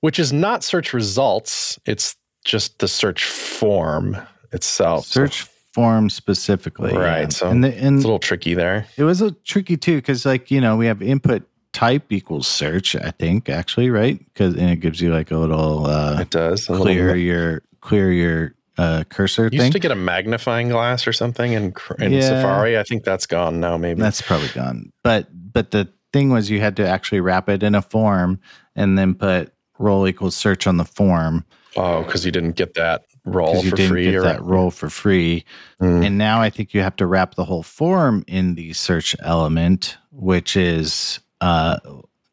which 0.00 0.18
is 0.18 0.32
not 0.32 0.64
search 0.64 0.92
results. 0.92 1.78
It's 1.86 2.16
just 2.44 2.78
the 2.78 2.88
search 2.88 3.24
form 3.24 4.16
itself. 4.52 5.06
Search 5.06 5.44
so. 5.44 5.50
form 5.72 6.10
specifically. 6.10 6.96
Right. 6.96 7.22
Yeah. 7.22 7.28
So 7.28 7.48
and, 7.48 7.62
the, 7.64 7.74
and 7.74 7.96
it's 7.96 8.04
a 8.04 8.06
little 8.06 8.18
tricky 8.18 8.54
there. 8.54 8.86
It 8.96 9.04
was 9.04 9.20
a 9.20 9.30
tricky 9.32 9.76
too, 9.76 9.96
because 9.96 10.24
like, 10.24 10.50
you 10.50 10.60
know, 10.60 10.76
we 10.76 10.86
have 10.86 11.02
input 11.02 11.42
type 11.72 12.10
equals 12.10 12.48
search, 12.48 12.96
I 12.96 13.12
think, 13.12 13.48
actually, 13.48 13.90
right? 13.90 14.18
Because 14.18 14.56
and 14.56 14.70
it 14.70 14.76
gives 14.76 15.00
you 15.00 15.12
like 15.12 15.30
a 15.30 15.36
little 15.36 15.86
uh 15.86 16.20
it 16.20 16.30
does 16.30 16.66
clear 16.66 17.06
little... 17.06 17.16
your 17.16 17.62
clear 17.80 18.10
your 18.10 18.54
uh, 18.78 19.04
cursor 19.10 19.44
you 19.44 19.50
thing. 19.50 19.60
Used 19.60 19.72
to 19.72 19.78
get 19.78 19.90
a 19.90 19.96
magnifying 19.96 20.70
glass 20.70 21.06
or 21.06 21.12
something 21.12 21.52
in, 21.52 21.74
in 21.98 22.12
yeah, 22.12 22.20
Safari. 22.22 22.78
I 22.78 22.82
think 22.82 23.04
that's 23.04 23.26
gone 23.26 23.60
now. 23.60 23.76
Maybe 23.76 24.00
that's 24.00 24.22
probably 24.22 24.48
gone. 24.48 24.90
But 25.02 25.28
but 25.52 25.70
the 25.70 25.92
thing 26.12 26.30
was, 26.30 26.48
you 26.48 26.60
had 26.60 26.76
to 26.76 26.88
actually 26.88 27.20
wrap 27.20 27.48
it 27.50 27.62
in 27.62 27.74
a 27.74 27.82
form 27.82 28.40
and 28.74 28.98
then 28.98 29.14
put 29.14 29.52
role 29.80 30.06
equals 30.06 30.36
search 30.36 30.66
on 30.66 30.76
the 30.76 30.84
form. 30.84 31.44
Oh, 31.76 32.02
because 32.02 32.24
you 32.24 32.32
didn't 32.32 32.52
get 32.52 32.74
that 32.74 33.04
role 33.24 33.62
for 33.62 33.76
free. 33.76 34.14
or 34.14 34.22
that 34.22 34.42
role 34.42 34.70
for 34.70 34.90
free. 34.90 35.44
Mm. 35.80 36.06
And 36.06 36.18
now 36.18 36.40
I 36.40 36.50
think 36.50 36.74
you 36.74 36.80
have 36.80 36.96
to 36.96 37.06
wrap 37.06 37.34
the 37.34 37.44
whole 37.44 37.62
form 37.62 38.24
in 38.26 38.54
the 38.54 38.72
search 38.72 39.14
element, 39.22 39.96
which 40.10 40.56
is 40.56 41.20
uh, 41.40 41.78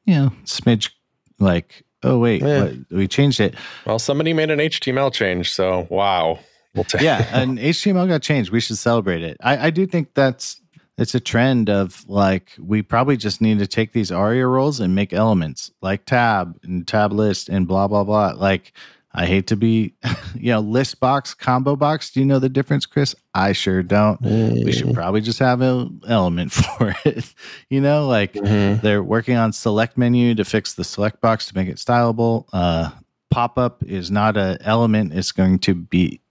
you 0.06 0.16
know, 0.16 0.32
smidge 0.44 0.92
like 1.40 1.84
oh 2.04 2.18
wait, 2.18 2.42
what, 2.42 2.74
we 2.90 3.08
changed 3.08 3.40
it. 3.40 3.56
Well, 3.86 4.00
somebody 4.00 4.34
made 4.34 4.50
an 4.50 4.60
HTML 4.60 5.14
change, 5.14 5.52
so 5.52 5.88
wow. 5.90 6.40
We'll 6.74 6.84
t- 6.86 7.04
yeah, 7.04 7.28
an 7.38 7.58
HTML 7.58 8.08
got 8.08 8.22
changed. 8.22 8.52
We 8.52 8.60
should 8.60 8.78
celebrate 8.78 9.24
it. 9.24 9.38
I, 9.42 9.68
I 9.68 9.70
do 9.70 9.86
think 9.86 10.14
that's 10.14 10.62
it's 10.98 11.16
a 11.16 11.20
trend 11.20 11.70
of 11.70 12.08
like 12.08 12.52
we 12.60 12.82
probably 12.82 13.18
just 13.18 13.42
need 13.42 13.60
to 13.60 13.68
take 13.68 13.94
these 13.94 14.12
ARIA 14.12 14.48
roles 14.48 14.80
and 14.80 14.96
make 14.96 15.14
elements 15.14 15.72
like 15.82 16.06
tab 16.06 16.58
and 16.64 16.88
tab 16.88 17.12
list 17.12 17.50
and 17.50 17.68
blah 17.68 17.88
blah 17.88 18.04
blah. 18.04 18.34
Like 18.36 18.74
I 19.14 19.26
hate 19.26 19.48
to 19.48 19.56
be, 19.56 19.94
you 20.36 20.52
know, 20.52 20.60
list 20.60 21.00
box, 21.00 21.34
combo 21.34 21.76
box. 21.76 22.12
Do 22.12 22.20
you 22.20 22.26
know 22.26 22.40
the 22.40 22.50
difference, 22.50 22.86
Chris? 22.86 23.16
I 23.34 23.52
sure 23.52 23.82
don't. 23.82 24.22
Mm. 24.22 24.64
We 24.64 24.72
should 24.72 24.88
mm. 24.88 24.94
probably 24.94 25.22
just 25.22 25.40
have 25.40 25.62
an 25.62 26.02
element 26.08 26.52
for 26.54 26.96
it. 27.04 27.34
you 27.70 27.82
know, 27.82 28.08
like 28.08 28.34
mm-hmm. 28.34 28.82
they're 28.82 29.04
working 29.04 29.36
on 29.36 29.54
select 29.54 29.98
menu 29.98 30.36
to 30.36 30.46
fix 30.46 30.74
the 30.74 30.84
select 30.84 31.22
box 31.22 31.48
to 31.48 31.56
make 31.56 31.68
it 31.68 31.78
stylable. 31.78 32.46
Uh, 32.54 32.92
pop 33.32 33.58
up 33.58 33.84
is 33.84 34.12
not 34.12 34.38
an 34.38 34.58
element; 34.62 35.14
it's 35.14 35.32
going 35.32 35.60
to 35.60 35.74
be 35.74 36.22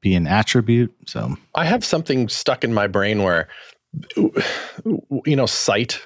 be 0.00 0.14
an 0.14 0.28
attribute. 0.28 0.94
So 1.06 1.36
I 1.56 1.64
have 1.64 1.84
something 1.84 2.28
stuck 2.28 2.62
in 2.62 2.72
my 2.72 2.86
brain 2.86 3.24
where, 3.24 3.48
you 4.16 5.36
know, 5.36 5.46
cite, 5.46 6.00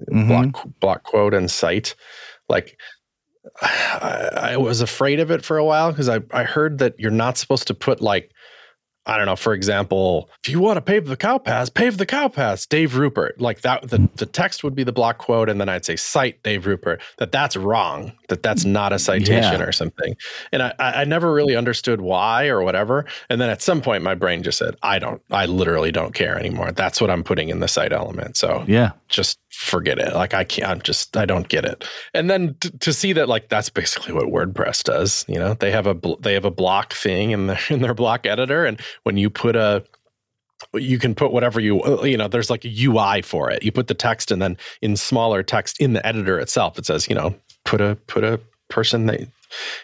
mm-hmm. 0.00 0.28
block 0.28 0.66
block 0.80 1.02
quote 1.02 1.34
and 1.34 1.50
cite, 1.50 1.94
like 2.48 2.78
I, 3.62 4.30
I 4.52 4.56
was 4.56 4.80
afraid 4.80 5.20
of 5.20 5.30
it 5.30 5.44
for 5.44 5.56
a 5.56 5.64
while 5.64 5.90
because 5.90 6.08
I, 6.08 6.20
I 6.30 6.44
heard 6.44 6.78
that 6.78 6.98
you're 6.98 7.10
not 7.10 7.38
supposed 7.38 7.66
to 7.68 7.74
put 7.74 8.00
like 8.00 8.30
I 9.06 9.16
don't 9.16 9.26
know, 9.26 9.36
for 9.36 9.54
example, 9.54 10.28
if 10.42 10.50
you 10.50 10.58
want 10.58 10.78
to 10.78 10.80
pave 10.80 11.06
the 11.06 11.16
cow 11.16 11.38
path, 11.38 11.72
pave 11.74 11.96
the 11.96 12.06
cow 12.06 12.28
path, 12.28 12.68
Dave 12.68 12.96
Rupert. 12.96 13.40
Like 13.40 13.60
that, 13.60 13.88
the, 13.88 14.08
the 14.16 14.26
text 14.26 14.64
would 14.64 14.74
be 14.74 14.82
the 14.82 14.92
block 14.92 15.18
quote, 15.18 15.48
and 15.48 15.60
then 15.60 15.68
I'd 15.68 15.84
say 15.84 15.96
cite 15.96 16.42
Dave 16.42 16.66
Rupert. 16.66 17.00
That 17.18 17.30
that's 17.30 17.56
wrong. 17.56 18.12
That 18.28 18.42
that's 18.42 18.64
not 18.64 18.92
a 18.92 18.98
citation 18.98 19.60
yeah. 19.60 19.66
or 19.66 19.72
something. 19.72 20.16
And 20.52 20.62
I, 20.62 20.74
I 20.78 21.04
never 21.04 21.32
really 21.32 21.54
understood 21.54 22.00
why 22.00 22.48
or 22.48 22.62
whatever. 22.62 23.06
And 23.30 23.40
then 23.40 23.48
at 23.48 23.62
some 23.62 23.80
point, 23.80 24.02
my 24.02 24.14
brain 24.14 24.42
just 24.42 24.58
said, 24.58 24.76
I 24.82 24.98
don't, 24.98 25.22
I 25.30 25.46
literally 25.46 25.92
don't 25.92 26.14
care 26.14 26.38
anymore. 26.38 26.72
That's 26.72 27.00
what 27.00 27.10
I'm 27.10 27.22
putting 27.22 27.48
in 27.48 27.60
the 27.60 27.68
cite 27.68 27.92
element. 27.92 28.36
So 28.36 28.64
yeah, 28.66 28.90
just 29.08 29.38
forget 29.56 29.98
it. 29.98 30.14
Like 30.14 30.34
I 30.34 30.44
can't, 30.44 30.70
I'm 30.70 30.80
just, 30.82 31.16
I 31.16 31.24
don't 31.24 31.48
get 31.48 31.64
it. 31.64 31.84
And 32.14 32.28
then 32.28 32.56
t- 32.60 32.70
to 32.70 32.92
see 32.92 33.12
that, 33.14 33.28
like 33.28 33.48
that's 33.48 33.70
basically 33.70 34.12
what 34.12 34.26
WordPress 34.26 34.84
does. 34.84 35.24
You 35.28 35.38
know, 35.38 35.54
they 35.54 35.70
have 35.70 35.86
a 35.86 35.96
they 36.20 36.34
have 36.34 36.44
a 36.44 36.50
block 36.50 36.92
thing 36.92 37.30
in 37.30 37.46
their 37.46 37.58
in 37.70 37.80
their 37.80 37.94
block 37.94 38.26
editor, 38.26 38.66
and 38.66 38.80
when 39.04 39.16
you 39.16 39.30
put 39.30 39.56
a 39.56 39.84
you 40.74 40.98
can 40.98 41.14
put 41.14 41.32
whatever 41.32 41.60
you 41.60 41.82
uh, 41.82 42.02
you 42.02 42.16
know 42.16 42.28
there's 42.28 42.48
like 42.48 42.64
a 42.64 42.84
ui 42.84 43.20
for 43.20 43.50
it 43.50 43.62
you 43.62 43.70
put 43.70 43.88
the 43.88 43.94
text 43.94 44.30
and 44.30 44.40
then 44.40 44.56
in 44.80 44.96
smaller 44.96 45.42
text 45.42 45.78
in 45.78 45.92
the 45.92 46.06
editor 46.06 46.38
itself 46.38 46.78
it 46.78 46.86
says 46.86 47.06
you 47.10 47.14
know 47.14 47.34
put 47.66 47.78
a 47.80 47.94
put 48.06 48.24
a 48.24 48.40
person 48.70 49.04
that 49.04 49.28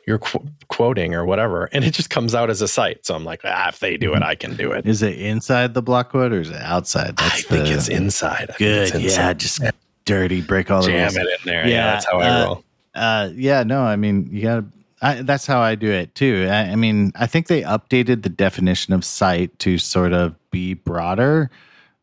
you're 0.07 0.19
qu- 0.19 0.47
quoting 0.69 1.15
or 1.15 1.25
whatever 1.25 1.69
and 1.73 1.85
it 1.85 1.93
just 1.93 2.11
comes 2.11 2.35
out 2.35 2.51
as 2.51 2.63
a 2.63 2.69
cite. 2.69 3.05
So 3.07 3.15
i'm 3.15 3.25
like 3.25 3.41
ah 3.45 3.69
if 3.69 3.79
they 3.81 3.97
do 3.97 4.15
it 4.15 4.23
i 4.23 4.35
can 4.35 4.57
do 4.57 4.73
it. 4.73 4.87
Is 4.87 5.03
it 5.03 5.19
inside 5.19 5.75
the 5.75 5.83
block 5.83 6.11
quote 6.11 6.33
or 6.33 6.41
is 6.41 6.51
it 6.51 6.57
outside? 6.57 7.17
That's 7.17 7.35
i 7.35 7.41
think 7.41 7.67
the, 7.67 7.75
it's 7.75 7.89
inside. 7.89 8.55
Good. 8.59 8.83
it's 8.83 8.95
inside. 8.95 9.09
yeah 9.09 9.33
just 9.35 9.63
dirty 10.05 10.41
break 10.41 10.71
all 10.71 10.83
the 10.83 10.89
jam 10.89 11.11
it 11.15 11.17
in 11.17 11.27
there. 11.45 11.67
Yeah, 11.67 11.75
yeah 11.75 11.93
that's 11.93 12.07
how 12.07 12.19
i 12.19 12.29
uh, 12.29 12.45
roll. 12.47 12.65
uh, 12.95 13.31
yeah 13.35 13.63
no 13.63 13.83
i 13.83 13.97
mean 13.97 14.29
you 14.31 14.43
gotta 14.43 14.65
I, 15.05 15.23
that's 15.23 15.47
how 15.47 15.61
I 15.61 15.75
do 15.75 15.91
it 15.91 16.15
too. 16.15 16.47
I, 16.49 16.71
I, 16.71 16.77
mean, 16.77 17.11
I 17.17 17.27
think 17.27 17.49
they 17.49 17.63
updated 17.63 18.23
the 18.23 18.29
definition 18.29 18.95
of 18.95 19.05
cite 19.05 19.59
to 19.59 19.77
sort 19.77 20.13
of 20.13 20.37
be 20.53 20.75
broader. 20.75 21.51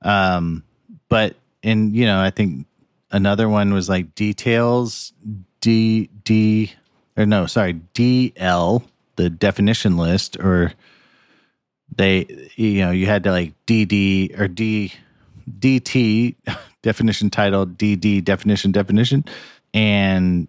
Um, 0.01 0.65
but 1.07 1.35
in 1.63 1.93
you 1.93 2.05
know, 2.05 2.19
I 2.19 2.29
think 2.29 2.67
another 3.11 3.47
one 3.47 3.73
was 3.73 3.87
like 3.89 4.15
details 4.15 5.13
D 5.61 6.09
D 6.23 6.73
or 7.19 7.25
no, 7.25 7.45
sorry, 7.45 7.79
DL, 7.93 8.81
the 9.17 9.29
definition 9.29 9.97
list, 9.97 10.37
or 10.37 10.71
they 11.95 12.25
you 12.55 12.81
know, 12.81 12.91
you 12.91 13.05
had 13.05 13.23
to 13.25 13.31
like 13.31 13.53
DD 13.67 14.39
or 14.39 14.47
D 14.47 14.93
DT 15.59 16.35
definition 16.81 17.29
title, 17.29 17.67
DD 17.67 18.23
definition 18.23 18.71
definition. 18.71 19.25
And 19.73 20.47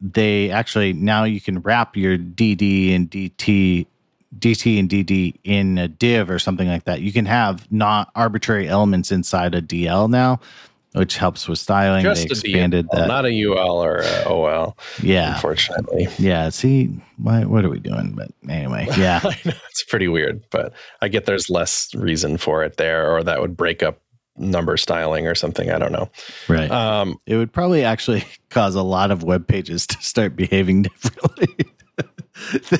they 0.00 0.50
actually 0.50 0.92
now 0.92 1.24
you 1.24 1.40
can 1.40 1.60
wrap 1.60 1.96
your 1.96 2.16
DD 2.16 2.94
and 2.94 3.10
DT 3.10 3.86
DT 4.38 4.78
and 4.78 4.88
DD 4.88 5.34
in 5.44 5.76
a 5.76 5.88
div 5.88 6.30
or 6.30 6.38
something 6.38 6.68
like 6.68 6.84
that. 6.84 7.02
You 7.02 7.12
can 7.12 7.26
have 7.26 7.70
not 7.70 8.10
arbitrary 8.14 8.68
elements 8.68 9.12
inside 9.12 9.54
a 9.54 9.60
DL 9.60 10.08
now, 10.08 10.40
which 10.92 11.16
helps 11.16 11.48
with 11.48 11.58
styling. 11.58 12.02
Just 12.02 12.28
they 12.28 12.50
expanded 12.50 12.86
DL, 12.86 12.98
that, 12.98 13.08
not 13.08 13.24
a 13.24 13.44
UL 13.44 13.82
or 13.82 13.98
a 13.98 14.24
OL. 14.28 14.76
Yeah, 15.02 15.34
unfortunately. 15.34 16.08
Yeah. 16.18 16.50
See, 16.50 16.90
why, 17.16 17.44
what 17.44 17.64
are 17.64 17.70
we 17.70 17.78
doing? 17.78 18.12
But 18.14 18.30
anyway, 18.48 18.86
yeah, 18.96 19.20
it's 19.44 19.84
pretty 19.84 20.08
weird. 20.08 20.44
But 20.50 20.72
I 21.00 21.08
get 21.08 21.24
there's 21.24 21.48
less 21.48 21.94
reason 21.94 22.36
for 22.36 22.62
it 22.62 22.76
there, 22.76 23.10
or 23.10 23.22
that 23.22 23.40
would 23.40 23.56
break 23.56 23.82
up 23.82 24.00
number 24.36 24.76
styling 24.76 25.26
or 25.26 25.34
something. 25.34 25.70
I 25.70 25.78
don't 25.78 25.92
know. 25.92 26.10
Right. 26.48 26.70
Um, 26.70 27.18
it 27.26 27.36
would 27.36 27.52
probably 27.52 27.84
actually 27.84 28.24
cause 28.50 28.74
a 28.74 28.82
lot 28.82 29.10
of 29.10 29.22
web 29.22 29.46
pages 29.46 29.86
to 29.88 30.02
start 30.02 30.36
behaving 30.36 30.82
differently. 31.02 31.66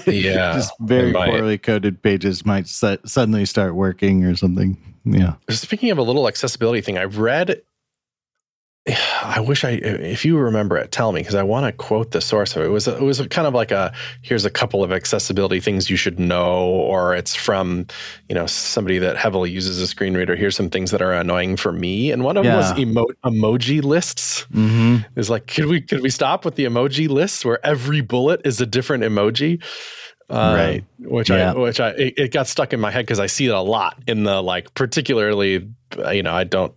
yeah, 0.07 0.55
just 0.55 0.73
very 0.81 1.13
poorly 1.13 1.59
coded 1.59 2.03
pages 2.03 2.45
might 2.45 2.67
su- 2.67 2.99
suddenly 3.05 3.45
start 3.45 3.75
working 3.75 4.25
or 4.25 4.35
something. 4.35 4.77
Yeah. 5.05 5.35
Speaking 5.51 5.91
of 5.91 5.99
a 5.99 6.03
little 6.03 6.29
accessibility 6.29 6.81
thing, 6.81 6.97
I 6.97 7.05
read 7.05 7.63
I 9.23 9.39
wish 9.39 9.65
I, 9.65 9.71
if 9.71 10.25
you 10.25 10.37
remember 10.37 10.77
it, 10.77 10.91
tell 10.91 11.13
me 11.13 11.21
because 11.21 11.37
I 11.37 11.45
want 11.45 11.67
to 11.67 11.73
quote 11.73 12.11
the 12.11 12.21
source 12.21 12.57
of 12.57 12.63
it. 12.63 12.67
It 12.67 12.71
was, 12.71 12.89
it 12.89 13.01
was 13.01 13.25
kind 13.29 13.47
of 13.47 13.55
like 13.55 13.71
a 13.71 13.93
here's 14.23 14.45
a 14.45 14.51
couple 14.51 14.83
of 14.83 14.91
accessibility 14.91 15.61
things 15.61 15.89
you 15.89 15.97
should 15.97 16.19
know, 16.19 16.65
or 16.65 17.15
it's 17.15 17.33
from 17.33 17.87
you 18.29 18.35
know 18.35 18.47
somebody 18.47 18.99
that 18.99 19.17
heavily 19.17 19.53
uses 19.53 19.79
a 19.79 19.87
screen 19.87 20.15
reader. 20.15 20.35
Here's 20.35 20.57
some 20.57 20.69
things 20.69 20.91
that 20.91 21.01
are 21.01 21.13
annoying 21.13 21.57
for 21.57 21.71
me, 21.71 22.11
and 22.11 22.25
one 22.25 22.37
of 22.37 22.45
yeah. 22.45 22.57
them 22.57 22.59
was 22.59 22.79
emo- 22.79 23.07
emoji 23.25 23.85
lists. 23.85 24.47
Mm-hmm. 24.53 25.19
Is 25.19 25.31
like, 25.31 25.47
could 25.47 25.67
we 25.67 25.81
could 25.81 26.01
we 26.01 26.11
stop 26.11 26.45
with 26.45 26.57
the 26.57 26.65
emoji 26.65 27.09
lists 27.09 27.45
where 27.45 27.65
every 27.65 28.01
bullet 28.01 28.41
is 28.45 28.61
a 28.61 28.67
different 28.67 29.05
emoji? 29.05 29.63
Um, 30.33 30.55
right. 30.55 30.85
Which 30.99 31.29
yeah. 31.29 31.53
I, 31.53 31.55
which 31.55 31.79
I, 31.79 31.91
it, 31.91 32.15
it, 32.17 32.33
got 32.33 32.47
stuck 32.47 32.73
in 32.73 32.81
my 32.81 32.91
head 32.91 33.05
because 33.05 33.21
I 33.21 33.27
see 33.27 33.47
it 33.47 33.55
a 33.55 33.61
lot 33.61 34.03
in 34.07 34.25
the 34.25 34.43
like, 34.43 34.73
particularly, 34.73 35.69
you 36.11 36.23
know, 36.23 36.33
I 36.33 36.45
don't, 36.45 36.73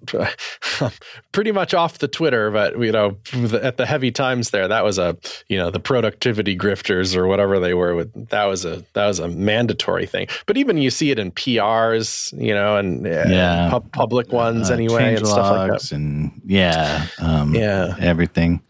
pretty 1.32 1.54
much 1.54 1.74
off 1.74 2.00
the 2.00 2.10
Twitter, 2.10 2.52
but 2.52 2.78
you 2.78 2.92
know, 2.92 3.16
at 3.62 3.78
the 3.78 3.86
heavy 3.86 4.12
times 4.12 4.50
there, 4.50 4.68
that 4.68 4.84
was 4.84 4.98
a, 4.98 5.16
you 5.48 5.58
know, 5.58 5.72
the 5.72 5.80
productivity 5.80 6.58
grifters 6.58 7.16
or 7.16 7.28
whatever 7.28 7.58
they 7.62 7.74
were. 7.74 7.96
With 7.96 8.28
that 8.28 8.44
was 8.44 8.66
a 8.66 8.84
that 8.92 9.08
was 9.08 9.20
a 9.20 9.30
mandatory 9.30 10.06
thing. 10.06 10.28
But 10.48 10.58
even 10.58 10.78
you 10.78 10.90
see 10.90 11.12
it 11.12 11.18
in 11.18 11.32
PRs, 11.32 12.38
you 12.38 12.54
know, 12.54 12.76
and 12.76 13.06
yeah, 13.06 13.70
pu- 13.72 13.88
public 13.92 14.34
ones 14.34 14.70
uh, 14.70 14.74
anyway, 14.74 15.16
and 15.16 15.26
stuff 15.26 15.50
like 15.50 15.72
that. 15.72 15.92
And 15.94 16.42
yeah, 16.46 17.08
um, 17.20 17.56
yeah, 17.56 17.96
everything. 18.02 18.62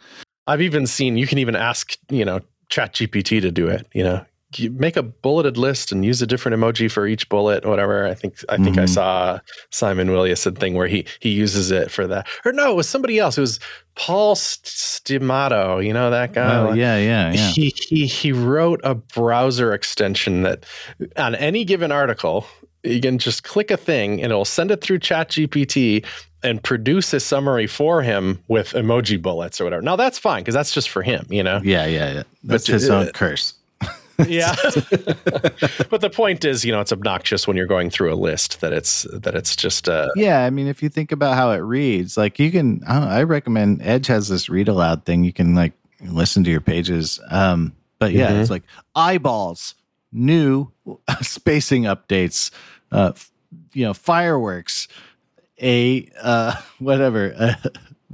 I've 0.45 0.61
even 0.61 0.85
seen 0.85 1.17
you 1.17 1.25
can 1.25 1.39
even 1.39 1.55
ask, 1.55 1.97
you 2.11 2.23
know, 2.23 2.41
Chat 2.69 2.93
GPT 2.93 3.41
to 3.41 3.49
do 3.49 3.67
it. 3.67 3.87
You 3.91 4.03
know, 4.03 4.25
make 4.59 4.97
a 4.97 5.03
bulleted 5.03 5.57
list 5.57 5.91
and 5.91 6.05
use 6.05 6.21
a 6.21 6.27
different 6.27 6.59
emoji 6.59 6.91
for 6.91 7.07
each 7.07 7.27
bullet, 7.29 7.65
whatever. 7.65 8.05
I 8.05 8.13
think 8.13 8.43
I 8.49 8.57
think 8.57 8.75
mm-hmm. 8.75 8.81
I 8.81 8.85
saw 8.85 9.39
Simon 9.71 10.11
Willison 10.11 10.55
thing 10.55 10.73
where 10.73 10.87
he 10.87 11.05
he 11.19 11.29
uses 11.29 11.71
it 11.71 11.91
for 11.91 12.07
that. 12.07 12.27
Or 12.45 12.51
no, 12.51 12.71
it 12.71 12.75
was 12.75 12.89
somebody 12.89 13.19
else. 13.19 13.37
It 13.37 13.41
was 13.41 13.59
Paul 13.95 14.35
Stamatiou. 14.35 15.85
You 15.85 15.93
know 15.93 16.09
that 16.09 16.33
guy? 16.33 16.57
Oh 16.57 16.73
yeah, 16.73 16.97
yeah, 16.97 17.31
yeah. 17.31 17.49
He 17.49 17.73
he 17.87 18.05
he 18.05 18.31
wrote 18.31 18.81
a 18.83 18.95
browser 18.95 19.73
extension 19.73 20.43
that 20.43 20.65
on 21.17 21.35
any 21.35 21.65
given 21.65 21.91
article 21.91 22.45
you 22.83 23.01
can 23.01 23.17
just 23.17 23.43
click 23.43 23.71
a 23.71 23.77
thing 23.77 24.21
and 24.21 24.31
it'll 24.31 24.45
send 24.45 24.69
it 24.71 24.81
through 24.81 24.99
Chat 24.99 25.29
GPT 25.29 26.05
and 26.43 26.61
produce 26.61 27.11
a 27.13 27.19
summary 27.19 27.65
for 27.65 28.03
him 28.03 28.43
with 28.47 28.73
emoji 28.73 29.19
bullets 29.19 29.59
or 29.59 29.63
whatever. 29.63 29.81
Now 29.81 29.95
that's 29.95 30.19
fine 30.19 30.41
because 30.41 30.53
that's 30.53 30.71
just 30.71 30.89
for 30.89 31.01
him, 31.01 31.25
you 31.29 31.41
know. 31.41 31.59
Yeah, 31.63 31.87
yeah, 31.87 32.13
yeah. 32.13 32.23
That's 32.43 32.67
but, 32.67 32.73
his 32.73 32.89
own 32.89 33.07
uh, 33.07 33.11
curse 33.11 33.54
yeah. 34.27 34.55
but 35.89 36.01
the 36.01 36.11
point 36.11 36.45
is, 36.45 36.63
you 36.63 36.71
know, 36.71 36.81
it's 36.81 36.91
obnoxious 36.91 37.47
when 37.47 37.57
you're 37.57 37.65
going 37.65 37.89
through 37.89 38.13
a 38.13 38.15
list 38.15 38.61
that 38.61 38.73
it's 38.73 39.03
that 39.11 39.35
it's 39.35 39.55
just 39.55 39.89
uh 39.89 40.09
Yeah, 40.15 40.45
I 40.45 40.49
mean 40.49 40.67
if 40.67 40.81
you 40.81 40.89
think 40.89 41.11
about 41.11 41.35
how 41.35 41.51
it 41.51 41.57
reads, 41.57 42.17
like 42.17 42.39
you 42.39 42.51
can 42.51 42.81
I, 42.87 43.19
I 43.19 43.23
recommend 43.23 43.81
Edge 43.81 44.07
has 44.07 44.27
this 44.29 44.49
read 44.49 44.67
aloud 44.67 45.05
thing. 45.05 45.23
You 45.23 45.33
can 45.33 45.55
like 45.55 45.73
listen 46.01 46.43
to 46.43 46.51
your 46.51 46.61
pages. 46.61 47.19
Um 47.29 47.75
but 47.99 48.11
yeah, 48.11 48.29
mm-hmm. 48.29 48.41
it's 48.41 48.49
like 48.49 48.63
eyeballs, 48.95 49.75
new 50.11 50.71
spacing 51.21 51.83
updates, 51.83 52.51
uh 52.91 53.13
you 53.73 53.85
know, 53.85 53.93
fireworks, 53.93 54.87
a 55.61 56.07
uh 56.21 56.55
whatever, 56.79 57.33
uh, 57.37 57.55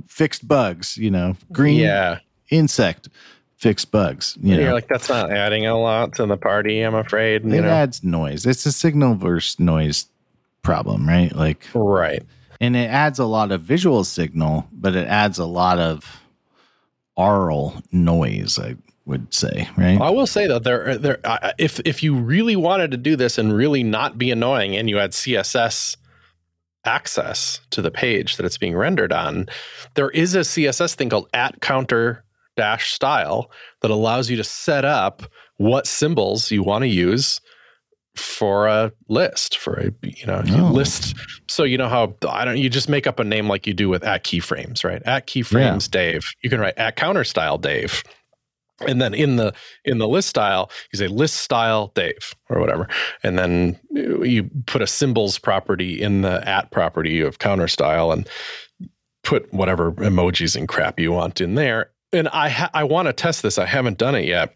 fixed 0.07 0.47
bugs, 0.47 0.97
you 0.97 1.11
know, 1.11 1.35
green 1.51 1.79
yeah. 1.79 2.19
insect 2.49 3.09
fix 3.61 3.85
bugs. 3.85 4.35
You 4.41 4.55
You're 4.55 4.65
know? 4.65 4.73
like, 4.73 4.87
that's 4.87 5.07
not 5.07 5.31
adding 5.31 5.67
a 5.67 5.77
lot 5.77 6.15
to 6.15 6.25
the 6.25 6.35
party, 6.35 6.81
I'm 6.81 6.95
afraid. 6.95 7.45
You 7.45 7.59
it 7.59 7.61
know? 7.61 7.69
adds 7.69 8.03
noise. 8.03 8.47
It's 8.47 8.65
a 8.65 8.71
signal 8.71 9.13
versus 9.15 9.59
noise 9.59 10.07
problem, 10.63 11.07
right? 11.07 11.33
Like, 11.33 11.67
right. 11.75 12.23
And 12.59 12.75
it 12.75 12.89
adds 12.89 13.19
a 13.19 13.25
lot 13.25 13.51
of 13.51 13.61
visual 13.61 14.03
signal, 14.03 14.67
but 14.71 14.95
it 14.95 15.07
adds 15.07 15.37
a 15.37 15.45
lot 15.45 15.77
of 15.77 16.21
aural 17.15 17.83
noise. 17.91 18.57
I 18.57 18.77
would 19.05 19.31
say, 19.31 19.69
right? 19.77 20.01
I 20.01 20.09
will 20.09 20.27
say 20.27 20.47
that 20.47 20.63
there, 20.63 20.97
there, 20.97 21.19
uh, 21.23 21.51
if 21.59 21.79
if 21.85 22.01
you 22.01 22.15
really 22.15 22.55
wanted 22.55 22.91
to 22.91 22.97
do 22.97 23.15
this 23.15 23.37
and 23.37 23.55
really 23.55 23.83
not 23.83 24.17
be 24.17 24.31
annoying, 24.31 24.75
and 24.75 24.89
you 24.89 24.97
had 24.97 25.11
CSS 25.11 25.97
access 26.85 27.59
to 27.69 27.81
the 27.81 27.91
page 27.91 28.37
that 28.37 28.45
it's 28.45 28.57
being 28.57 28.75
rendered 28.75 29.13
on, 29.13 29.49
there 29.93 30.09
is 30.09 30.33
a 30.35 30.39
CSS 30.39 30.95
thing 30.95 31.09
called 31.09 31.29
at 31.33 31.61
counter 31.61 32.23
dash 32.57 32.93
style 32.93 33.51
that 33.81 33.91
allows 33.91 34.29
you 34.29 34.37
to 34.37 34.43
set 34.43 34.85
up 34.85 35.23
what 35.57 35.87
symbols 35.87 36.51
you 36.51 36.63
want 36.63 36.83
to 36.83 36.87
use 36.87 37.39
for 38.15 38.67
a 38.67 38.91
list 39.07 39.57
for 39.57 39.75
a 39.75 39.91
you 40.03 40.25
know 40.25 40.43
oh. 40.45 40.71
list 40.71 41.15
so 41.47 41.63
you 41.63 41.77
know 41.77 41.87
how 41.87 42.13
i 42.27 42.43
don't 42.43 42.57
you 42.57 42.69
just 42.69 42.89
make 42.89 43.07
up 43.07 43.19
a 43.19 43.23
name 43.23 43.47
like 43.47 43.65
you 43.65 43.73
do 43.73 43.87
with 43.87 44.03
at 44.03 44.25
keyframes 44.25 44.83
right 44.83 45.01
at 45.05 45.27
keyframes 45.27 45.87
yeah. 45.93 46.11
dave 46.11 46.23
you 46.43 46.49
can 46.49 46.59
write 46.59 46.77
at 46.77 46.97
counter 46.97 47.23
style 47.23 47.57
dave 47.57 48.03
and 48.87 49.01
then 49.01 49.13
in 49.13 49.37
the 49.37 49.53
in 49.85 49.97
the 49.97 50.07
list 50.07 50.27
style 50.27 50.69
you 50.91 50.97
say 50.97 51.07
list 51.07 51.37
style 51.37 51.91
dave 51.95 52.35
or 52.49 52.59
whatever 52.59 52.87
and 53.23 53.39
then 53.39 53.79
you 53.93 54.49
put 54.65 54.81
a 54.81 54.87
symbols 54.87 55.37
property 55.37 56.01
in 56.01 56.21
the 56.21 56.45
at 56.47 56.69
property 56.71 57.21
of 57.21 57.39
counter 57.39 57.67
style 57.67 58.11
and 58.11 58.27
put 59.23 59.51
whatever 59.53 59.93
emojis 59.93 60.55
and 60.55 60.67
crap 60.67 60.99
you 60.99 61.11
want 61.11 61.39
in 61.39 61.55
there 61.55 61.91
and 62.13 62.27
I 62.29 62.49
ha- 62.49 62.69
I 62.73 62.83
want 62.83 63.07
to 63.07 63.13
test 63.13 63.43
this. 63.43 63.57
I 63.57 63.65
haven't 63.65 63.97
done 63.97 64.15
it 64.15 64.25
yet. 64.25 64.55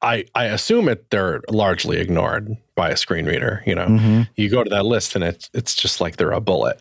I 0.00 0.24
I 0.34 0.46
assume 0.46 0.88
it 0.88 1.10
they're 1.10 1.42
largely 1.48 1.98
ignored 1.98 2.56
by 2.74 2.90
a 2.90 2.96
screen 2.96 3.26
reader. 3.26 3.62
You 3.66 3.74
know, 3.74 3.86
mm-hmm. 3.86 4.22
you 4.36 4.48
go 4.50 4.64
to 4.64 4.70
that 4.70 4.84
list 4.84 5.14
and 5.14 5.24
it's 5.24 5.50
it's 5.54 5.74
just 5.74 6.00
like 6.00 6.16
they're 6.16 6.32
a 6.32 6.40
bullet 6.40 6.80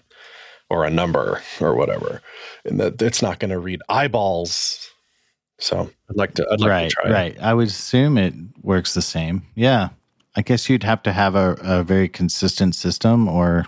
or 0.69 0.85
a 0.85 0.89
number 0.89 1.41
or 1.59 1.75
whatever, 1.75 2.21
and 2.65 2.79
that 2.79 3.01
it's 3.01 3.21
not 3.21 3.39
going 3.39 3.51
to 3.51 3.59
read 3.59 3.81
eyeballs. 3.89 4.89
So 5.59 5.89
I'd 6.09 6.15
like 6.15 6.33
to. 6.35 6.47
I'd 6.51 6.59
like 6.59 6.69
right, 6.69 6.89
to 6.89 6.95
try. 6.95 7.09
It. 7.09 7.13
Right. 7.13 7.39
I 7.39 7.53
would 7.53 7.67
assume 7.67 8.17
it 8.17 8.33
works 8.63 8.93
the 8.93 9.01
same. 9.01 9.43
Yeah. 9.55 9.89
I 10.35 10.41
guess 10.41 10.69
you'd 10.69 10.83
have 10.83 11.03
to 11.03 11.11
have 11.11 11.35
a, 11.35 11.57
a 11.61 11.83
very 11.83 12.07
consistent 12.07 12.73
system 12.73 13.27
or 13.27 13.65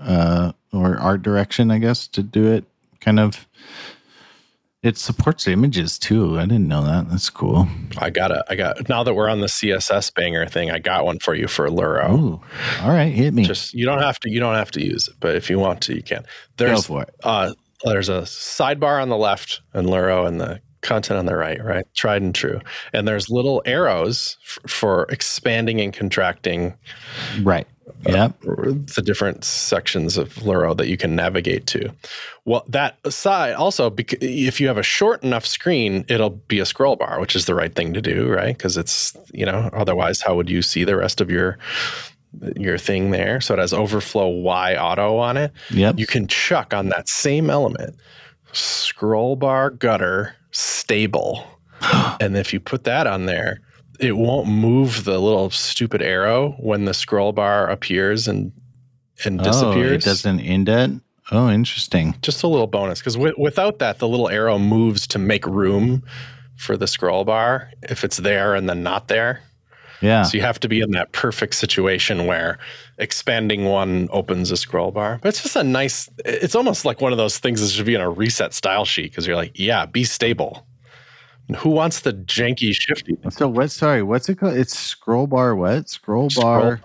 uh, 0.00 0.52
or 0.72 0.96
art 0.96 1.22
direction, 1.22 1.70
I 1.70 1.78
guess, 1.78 2.08
to 2.08 2.22
do 2.22 2.46
it 2.46 2.64
kind 3.00 3.20
of 3.20 3.46
it 4.82 4.96
supports 4.96 5.48
images 5.48 5.98
too. 5.98 6.38
I 6.38 6.42
didn't 6.42 6.68
know 6.68 6.84
that. 6.84 7.10
That's 7.10 7.30
cool. 7.30 7.66
I 7.98 8.10
got 8.10 8.30
it. 8.30 8.42
I 8.48 8.54
got 8.54 8.88
now 8.88 9.02
that 9.02 9.14
we're 9.14 9.28
on 9.28 9.40
the 9.40 9.46
CSS 9.46 10.14
banger 10.14 10.46
thing. 10.46 10.70
I 10.70 10.78
got 10.78 11.04
one 11.04 11.18
for 11.18 11.34
you 11.34 11.48
for 11.48 11.68
Luro. 11.68 12.10
Ooh, 12.12 12.40
all 12.82 12.90
right, 12.90 13.12
hit 13.12 13.34
me. 13.34 13.44
Just 13.44 13.74
you 13.74 13.84
don't 13.84 14.00
have 14.00 14.20
to. 14.20 14.30
You 14.30 14.38
don't 14.38 14.54
have 14.54 14.70
to 14.72 14.84
use 14.84 15.08
it, 15.08 15.14
but 15.20 15.34
if 15.34 15.50
you 15.50 15.58
want 15.58 15.80
to, 15.82 15.94
you 15.94 16.02
can. 16.02 16.24
There's, 16.58 16.82
Go 16.86 16.94
for 16.94 17.02
it. 17.02 17.14
Uh, 17.24 17.54
there's 17.84 18.08
a 18.08 18.22
sidebar 18.22 19.02
on 19.02 19.08
the 19.08 19.16
left 19.16 19.60
and 19.74 19.88
Luro 19.88 20.26
and 20.26 20.40
the 20.40 20.60
content 20.80 21.18
on 21.18 21.26
the 21.26 21.36
right. 21.36 21.62
Right, 21.62 21.84
tried 21.94 22.22
and 22.22 22.34
true. 22.34 22.60
And 22.92 23.08
there's 23.08 23.28
little 23.28 23.62
arrows 23.66 24.36
f- 24.44 24.70
for 24.70 25.04
expanding 25.10 25.80
and 25.80 25.92
contracting. 25.92 26.74
Right 27.42 27.66
Uh, 28.06 28.12
yeah 28.12 28.28
the 28.42 29.02
different 29.04 29.44
sections 29.44 30.16
of 30.16 30.34
Luro 30.36 30.76
that 30.76 30.88
you 30.88 30.96
can 30.96 31.16
navigate 31.16 31.66
to. 31.68 31.92
Well, 32.44 32.64
that 32.68 32.98
aside, 33.04 33.54
also 33.54 33.94
if 33.96 34.60
you 34.60 34.66
have 34.68 34.78
a 34.78 34.82
short 34.82 35.22
enough 35.22 35.46
screen, 35.46 36.04
it'll 36.08 36.30
be 36.30 36.60
a 36.60 36.66
scroll 36.66 36.96
bar, 36.96 37.20
which 37.20 37.36
is 37.36 37.46
the 37.46 37.54
right 37.54 37.74
thing 37.74 37.92
to 37.94 38.00
do, 38.00 38.28
right? 38.28 38.56
Because 38.56 38.76
it's 38.76 39.16
you 39.32 39.44
know 39.44 39.70
otherwise, 39.72 40.20
how 40.20 40.36
would 40.36 40.48
you 40.48 40.62
see 40.62 40.84
the 40.84 40.96
rest 40.96 41.20
of 41.20 41.30
your 41.30 41.58
your 42.56 42.78
thing 42.78 43.10
there? 43.10 43.40
So 43.40 43.54
it 43.54 43.58
has 43.58 43.72
overflow 43.72 44.28
Y 44.28 44.76
auto 44.76 45.16
on 45.18 45.36
it. 45.36 45.52
Yep. 45.70 45.98
You 45.98 46.06
can 46.06 46.26
chuck 46.26 46.72
on 46.72 46.88
that 46.88 47.08
same 47.08 47.50
element 47.50 47.96
scroll 48.52 49.36
bar 49.36 49.70
gutter 49.70 50.34
stable, 50.52 51.44
and 52.20 52.36
if 52.36 52.52
you 52.52 52.60
put 52.60 52.84
that 52.84 53.06
on 53.06 53.26
there 53.26 53.60
it 53.98 54.16
won't 54.16 54.48
move 54.48 55.04
the 55.04 55.18
little 55.18 55.50
stupid 55.50 56.02
arrow 56.02 56.52
when 56.58 56.84
the 56.84 56.94
scroll 56.94 57.32
bar 57.32 57.68
appears 57.68 58.28
and 58.28 58.52
and 59.24 59.42
disappears. 59.42 59.90
Oh, 59.90 59.94
it 59.94 60.02
doesn't 60.04 60.40
indent. 60.40 61.02
Oh, 61.30 61.50
interesting. 61.50 62.14
Just 62.22 62.42
a 62.42 62.48
little 62.48 62.66
bonus 62.66 63.00
because 63.00 63.14
w- 63.14 63.34
without 63.36 63.80
that, 63.80 63.98
the 63.98 64.08
little 64.08 64.28
arrow 64.28 64.58
moves 64.58 65.06
to 65.08 65.18
make 65.18 65.44
room 65.46 66.02
for 66.56 66.76
the 66.76 66.86
scroll 66.86 67.24
bar 67.24 67.70
if 67.82 68.04
it's 68.04 68.18
there 68.18 68.54
and 68.54 68.68
then 68.68 68.82
not 68.82 69.08
there. 69.08 69.42
Yeah. 70.00 70.22
So 70.22 70.36
you 70.36 70.42
have 70.42 70.60
to 70.60 70.68
be 70.68 70.80
in 70.80 70.92
that 70.92 71.10
perfect 71.12 71.54
situation 71.54 72.26
where 72.26 72.58
expanding 72.98 73.64
one 73.64 74.08
opens 74.12 74.50
a 74.50 74.56
scroll 74.56 74.92
bar. 74.92 75.18
But 75.20 75.30
it's 75.30 75.42
just 75.42 75.56
a 75.56 75.64
nice, 75.64 76.08
it's 76.24 76.54
almost 76.54 76.84
like 76.84 77.00
one 77.00 77.12
of 77.12 77.18
those 77.18 77.38
things 77.38 77.60
that 77.60 77.68
should 77.68 77.86
be 77.86 77.96
in 77.96 78.00
a 78.00 78.08
reset 78.08 78.54
style 78.54 78.84
sheet 78.84 79.10
because 79.10 79.26
you're 79.26 79.36
like, 79.36 79.58
yeah, 79.58 79.86
be 79.86 80.04
stable. 80.04 80.64
Who 81.56 81.70
wants 81.70 82.00
the 82.00 82.12
janky 82.12 82.72
shifty? 82.74 83.16
So 83.30 83.48
what? 83.48 83.70
Sorry, 83.70 84.02
what's 84.02 84.28
it 84.28 84.36
called? 84.36 84.56
It's 84.56 84.78
scroll 84.78 85.26
bar. 85.26 85.56
What 85.56 85.88
scroll 85.88 86.28
bar? 86.28 86.30
Scroll 86.30 86.60
bar 86.60 86.80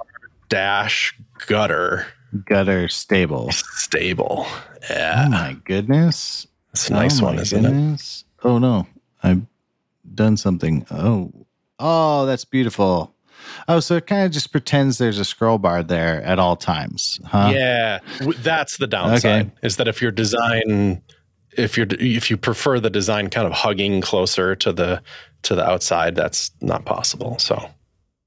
dash 0.50 1.14
gutter 1.48 2.06
gutter 2.46 2.88
stable 2.88 3.50
stable. 3.52 4.48
Yeah. 4.90 5.24
Oh 5.26 5.30
my 5.30 5.58
goodness. 5.66 6.48
It's 6.72 6.90
a 6.90 6.94
nice 6.94 7.22
oh 7.22 7.26
one, 7.26 7.40
isn't 7.40 7.62
goodness. 7.62 8.24
it? 8.40 8.48
Oh 8.48 8.58
no, 8.58 8.88
I've 9.22 9.42
done 10.16 10.38
something. 10.38 10.86
Oh, 10.92 11.32
Oh, 11.80 12.26
that's 12.26 12.46
beautiful. 12.46 13.14
Oh, 13.68 13.80
so 13.82 13.96
it 13.96 14.08
kind 14.08 14.26
of 14.26 14.32
just 14.32 14.52
pretends 14.54 15.00
there's 15.00 15.20
a 15.20 15.26
scroll 15.26 15.58
bar 15.58 15.84
there 15.84 16.22
at 16.24 16.40
all 16.40 16.56
times, 16.56 17.20
huh? 17.26 17.52
Yeah, 17.54 18.00
that's 18.38 18.78
the 18.78 18.88
downside. 18.88 19.48
Okay. 19.48 19.52
Is 19.64 19.76
that 19.78 19.88
if 19.90 20.02
your 20.02 20.12
design, 20.12 21.02
if 21.58 21.78
you're 21.78 21.88
if 21.92 22.30
you 22.30 22.38
prefer 22.38 22.80
the 22.80 22.90
design 22.90 23.30
kind 23.30 23.48
of 23.48 23.54
hugging 23.54 24.02
closer 24.02 24.56
to 24.58 24.72
the 24.72 25.02
to 25.44 25.56
the 25.56 25.68
outside, 25.68 26.16
that's 26.16 26.52
not 26.62 26.86
possible. 26.86 27.38
So, 27.40 27.70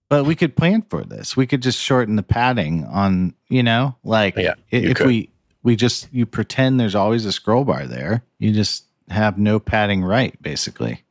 but 0.09 0.24
we 0.24 0.35
could 0.35 0.57
plan 0.57 0.83
for 0.83 1.05
this. 1.05 1.37
We 1.37 1.47
could 1.47 1.62
just 1.62 1.79
shorten 1.79 2.16
the 2.16 2.22
padding 2.22 2.85
on, 2.85 3.35
you 3.49 3.62
know, 3.62 3.97
like 4.05 4.37
yeah, 4.37 4.55
if 4.70 4.99
could. 4.99 5.07
we 5.07 5.31
we 5.62 5.77
just 5.77 6.12
you 6.12 6.27
pretend 6.27 6.79
there's 6.79 6.95
always 6.95 7.24
a 7.24 7.33
scroll 7.33 7.64
bar 7.64 7.87
there. 7.87 8.22
You 8.39 8.53
just 8.53 8.85
have 9.09 9.39
no 9.39 9.59
padding 9.59 10.05
right, 10.05 10.41
basically. 10.43 11.03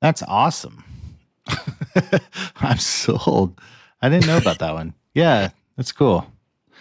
That's 0.00 0.22
awesome. 0.22 0.84
I'm 2.56 2.78
sold. 2.78 3.60
I 4.00 4.08
didn't 4.08 4.26
know 4.26 4.38
about 4.38 4.58
that 4.58 4.74
one. 4.74 4.94
Yeah, 5.14 5.50
that's 5.76 5.92
cool. 5.92 6.26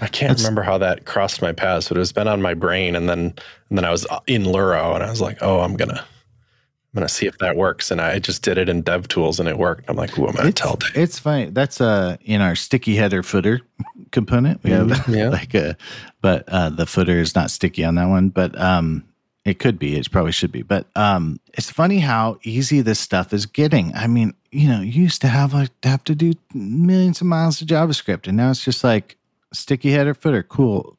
I 0.02 0.08
can't 0.08 0.32
that's, 0.32 0.44
remember 0.44 0.64
how 0.64 0.78
that 0.80 1.06
crossed 1.06 1.42
my 1.42 1.54
path, 1.54 1.90
but 1.90 1.98
it's 1.98 2.12
been 2.12 2.28
on 2.28 2.42
my 2.42 2.54
brain, 2.54 2.96
and 2.96 3.08
then 3.08 3.34
and 3.70 3.78
then 3.78 3.86
I 3.86 3.92
was 3.92 4.06
in 4.28 4.44
Luro, 4.44 4.96
and 4.96 5.04
I 5.04 5.10
was 5.10 5.22
like, 5.22 5.38
oh, 5.42 5.60
I'm 5.60 5.76
gonna 5.76 6.00
I'm 6.00 6.96
gonna 6.96 7.08
see 7.08 7.28
if 7.28 7.38
that 7.38 7.56
works, 7.56 7.92
and 7.92 8.02
I 8.02 8.20
just 8.20 8.42
did 8.42 8.58
it 8.58 8.68
in 8.68 8.84
DevTools, 8.84 9.40
and 9.40 9.48
it 9.48 9.58
worked. 9.58 9.90
I'm 9.90 9.96
like, 9.96 10.10
who 10.10 10.28
am 10.28 10.36
I 10.38 10.44
to 10.44 10.52
tell? 10.52 10.78
It's 10.96 11.20
fine. 11.20 11.54
That's 11.54 11.80
uh 11.80 12.18
in 12.22 12.42
our 12.42 12.56
sticky 12.56 12.96
header 12.96 13.24
footer 13.24 13.62
component. 14.12 14.64
We 14.64 14.72
have 14.72 14.88
mm, 14.88 15.16
yeah. 15.16 15.30
like 15.30 15.54
a, 15.54 15.78
but 16.22 16.50
uh, 16.50 16.70
the 16.70 16.86
footer 16.86 17.20
is 17.20 17.36
not 17.36 17.52
sticky 17.52 17.86
on 17.86 17.96
that 17.96 18.08
one, 18.08 18.30
but 18.30 18.60
um 18.60 19.06
it 19.46 19.60
could 19.60 19.80
be. 19.80 19.96
It 19.96 20.12
probably 20.12 20.32
should 20.32 20.52
be. 20.52 20.62
But 20.62 20.86
um, 20.96 21.40
it's 21.54 21.72
funny 21.72 22.00
how 22.00 22.38
easy 22.44 22.82
this 22.82 23.00
stuff 23.00 23.34
is 23.34 23.46
getting. 23.46 23.94
I 23.96 24.08
mean, 24.08 24.34
you 24.52 24.68
know, 24.70 24.82
you 24.82 25.02
used 25.04 25.22
to 25.22 25.28
have 25.28 25.54
like 25.54 25.72
have 25.84 26.04
to 26.06 26.16
do 26.16 26.34
millions 26.54 27.22
of 27.22 27.28
miles 27.28 27.62
of 27.62 27.68
JavaScript, 27.68 28.28
and 28.28 28.38
now 28.38 28.52
it's 28.52 28.64
just 28.64 28.84
like 28.84 29.18
sticky 29.54 29.92
header 29.92 30.14
footer. 30.14 30.44
Cool. 30.44 30.98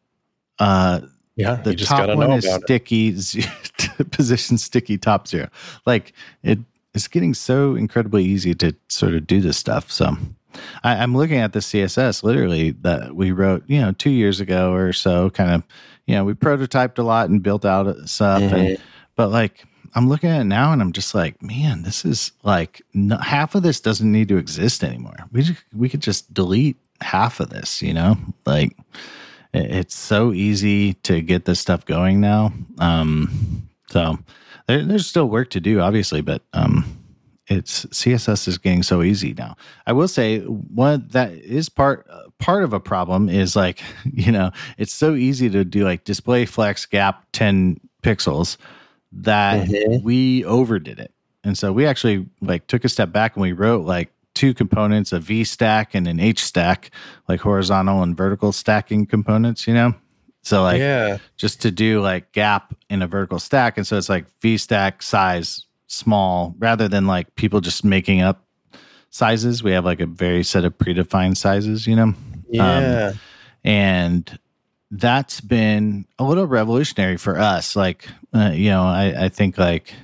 Uh, 0.58 1.00
yeah, 1.36 1.56
the 1.56 1.74
top 1.74 2.14
one 2.16 2.32
is 2.32 2.46
sticky 2.62 3.12
position 4.10 4.58
sticky 4.58 4.98
top 4.98 5.26
zero. 5.26 5.48
Like 5.86 6.12
it, 6.42 6.58
it's 6.94 7.08
getting 7.08 7.34
so 7.34 7.74
incredibly 7.74 8.24
easy 8.24 8.54
to 8.56 8.74
sort 8.88 9.14
of 9.14 9.26
do 9.26 9.40
this 9.40 9.56
stuff. 9.56 9.90
So 9.90 10.14
I, 10.84 10.96
I'm 10.96 11.16
looking 11.16 11.38
at 11.38 11.54
the 11.54 11.60
CSS 11.60 12.22
literally 12.22 12.72
that 12.82 13.16
we 13.16 13.32
wrote, 13.32 13.64
you 13.66 13.80
know, 13.80 13.92
two 13.92 14.10
years 14.10 14.40
ago 14.40 14.72
or 14.72 14.92
so, 14.92 15.30
kind 15.30 15.50
of 15.50 15.62
you 16.06 16.14
know, 16.14 16.24
we 16.24 16.34
prototyped 16.34 16.98
a 16.98 17.02
lot 17.02 17.30
and 17.30 17.42
built 17.42 17.64
out 17.64 18.08
stuff. 18.08 18.42
Mm-hmm. 18.42 18.54
And, 18.54 18.78
but 19.16 19.30
like, 19.30 19.64
I'm 19.94 20.08
looking 20.08 20.30
at 20.30 20.40
it 20.40 20.44
now 20.44 20.72
and 20.72 20.80
I'm 20.80 20.92
just 20.92 21.14
like, 21.14 21.42
man, 21.42 21.82
this 21.82 22.04
is 22.04 22.32
like 22.42 22.82
no, 22.94 23.18
half 23.18 23.54
of 23.54 23.62
this 23.62 23.80
doesn't 23.80 24.10
need 24.10 24.28
to 24.28 24.36
exist 24.36 24.82
anymore. 24.82 25.16
We 25.32 25.42
just, 25.42 25.62
we 25.74 25.88
could 25.88 26.00
just 26.00 26.32
delete 26.32 26.76
half 27.02 27.40
of 27.40 27.50
this, 27.50 27.82
you 27.82 27.94
know, 27.94 28.16
like 28.46 28.76
it's 29.54 29.94
so 29.94 30.32
easy 30.32 30.94
to 30.94 31.20
get 31.20 31.44
this 31.44 31.60
stuff 31.60 31.84
going 31.84 32.20
now. 32.20 32.52
Um, 32.78 33.68
so 33.88 34.18
there, 34.66 34.84
there's 34.84 35.06
still 35.06 35.28
work 35.28 35.50
to 35.50 35.60
do, 35.60 35.80
obviously, 35.80 36.22
but 36.22 36.42
um, 36.52 36.84
it's 37.48 37.84
CSS 37.86 38.48
is 38.48 38.58
getting 38.58 38.82
so 38.82 39.02
easy 39.02 39.34
now. 39.34 39.56
I 39.86 39.92
will 39.92 40.08
say 40.08 40.40
one 40.40 41.08
that 41.10 41.32
is 41.32 41.68
part 41.68 42.06
part 42.38 42.64
of 42.64 42.72
a 42.72 42.80
problem 42.80 43.28
is 43.28 43.54
like 43.54 43.82
you 44.12 44.32
know 44.32 44.50
it's 44.78 44.92
so 44.92 45.14
easy 45.14 45.50
to 45.50 45.64
do 45.64 45.84
like 45.84 46.04
display 46.04 46.46
flex 46.46 46.86
gap 46.86 47.24
10 47.32 47.80
pixels 48.02 48.56
that 49.12 49.68
mm-hmm. 49.68 50.02
we 50.02 50.44
overdid 50.44 50.98
it 50.98 51.12
and 51.44 51.56
so 51.56 51.72
we 51.72 51.86
actually 51.86 52.26
like 52.40 52.66
took 52.66 52.84
a 52.84 52.88
step 52.88 53.12
back 53.12 53.36
and 53.36 53.42
we 53.42 53.52
wrote 53.52 53.84
like 53.84 54.10
two 54.34 54.54
components 54.54 55.12
a 55.12 55.18
v 55.18 55.44
stack 55.44 55.94
and 55.94 56.06
an 56.06 56.18
h 56.18 56.42
stack 56.42 56.90
like 57.28 57.40
horizontal 57.40 58.02
and 58.02 58.16
vertical 58.16 58.52
stacking 58.52 59.06
components 59.06 59.66
you 59.66 59.74
know 59.74 59.94
so 60.42 60.62
like 60.62 60.78
yeah 60.78 61.18
just 61.36 61.60
to 61.60 61.70
do 61.70 62.00
like 62.00 62.32
gap 62.32 62.74
in 62.90 63.02
a 63.02 63.06
vertical 63.06 63.38
stack 63.38 63.76
and 63.76 63.86
so 63.86 63.96
it's 63.96 64.08
like 64.08 64.24
v 64.40 64.56
stack 64.56 65.02
size 65.02 65.66
small 65.86 66.54
rather 66.58 66.88
than 66.88 67.06
like 67.06 67.34
people 67.34 67.60
just 67.60 67.84
making 67.84 68.22
up 68.22 68.44
sizes 69.10 69.62
we 69.62 69.72
have 69.72 69.84
like 69.84 70.00
a 70.00 70.06
very 70.06 70.42
set 70.42 70.64
of 70.64 70.76
predefined 70.78 71.36
sizes 71.36 71.86
you 71.86 71.94
know 71.94 72.14
yeah. 72.52 73.08
Um, 73.08 73.18
and 73.64 74.38
that's 74.90 75.40
been 75.40 76.04
a 76.18 76.24
little 76.24 76.46
revolutionary 76.46 77.16
for 77.16 77.38
us. 77.38 77.74
Like, 77.74 78.08
uh, 78.34 78.50
you 78.52 78.70
know, 78.70 78.82
I, 78.82 79.24
I 79.24 79.28
think 79.30 79.58
like, 79.58 79.94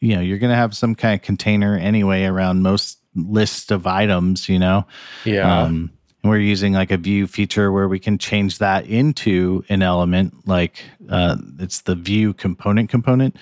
you 0.00 0.16
know, 0.16 0.20
you're 0.20 0.38
going 0.38 0.50
to 0.50 0.56
have 0.56 0.74
some 0.74 0.94
kind 0.94 1.14
of 1.14 1.22
container 1.22 1.76
anyway 1.76 2.24
around 2.24 2.62
most 2.62 2.98
lists 3.14 3.70
of 3.70 3.86
items, 3.86 4.48
you 4.48 4.58
know? 4.58 4.86
Yeah. 5.24 5.62
Um, 5.62 5.90
and 6.22 6.30
we're 6.30 6.38
using 6.38 6.72
like 6.72 6.90
a 6.90 6.96
Vue 6.96 7.26
feature 7.26 7.72
where 7.72 7.88
we 7.88 7.98
can 7.98 8.16
change 8.16 8.58
that 8.58 8.86
into 8.86 9.64
an 9.68 9.82
element, 9.82 10.46
like 10.46 10.84
uh, 11.08 11.36
it's 11.58 11.80
the 11.80 11.96
Vue 11.96 12.32
component 12.32 12.90
component. 12.90 13.36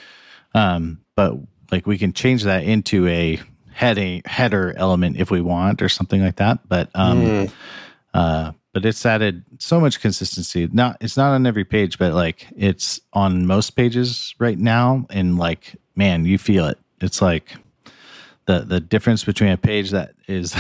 Um, 0.55 1.01
but 1.15 1.35
like 1.71 1.87
we 1.87 1.99
can 1.99 2.13
change 2.13 2.45
that 2.45 2.65
into 2.65 3.07
a 3.07 3.39
heading 3.73 4.23
header 4.25 4.75
element 4.77 5.19
if 5.19 5.31
we 5.31 5.41
want 5.41 5.83
or 5.83 5.89
something 5.89 6.23
like 6.23 6.37
that. 6.37 6.67
But 6.69 6.91
um, 6.95 7.23
mm. 7.23 7.53
Uh, 8.13 8.53
but 8.73 8.85
it's 8.85 9.05
added 9.05 9.45
so 9.59 9.81
much 9.81 10.01
consistency. 10.01 10.69
Not 10.73 10.97
it's 11.01 11.17
not 11.17 11.33
on 11.33 11.47
every 11.47 11.65
page, 11.65 11.99
but 11.99 12.13
like 12.13 12.47
it's 12.57 13.01
on 13.13 13.47
most 13.47 13.71
pages 13.71 14.35
right 14.39 14.59
now. 14.59 15.07
And 15.11 15.39
like, 15.39 15.77
man, 15.97 16.25
you 16.25 16.39
feel 16.39 16.67
it. 16.67 16.79
It's 17.01 17.21
like 17.23 17.57
the 18.51 18.65
the 18.65 18.81
difference 18.81 19.25
between 19.25 19.51
a 19.51 19.57
page 19.57 19.91
that 19.91 20.15
is 20.27 20.57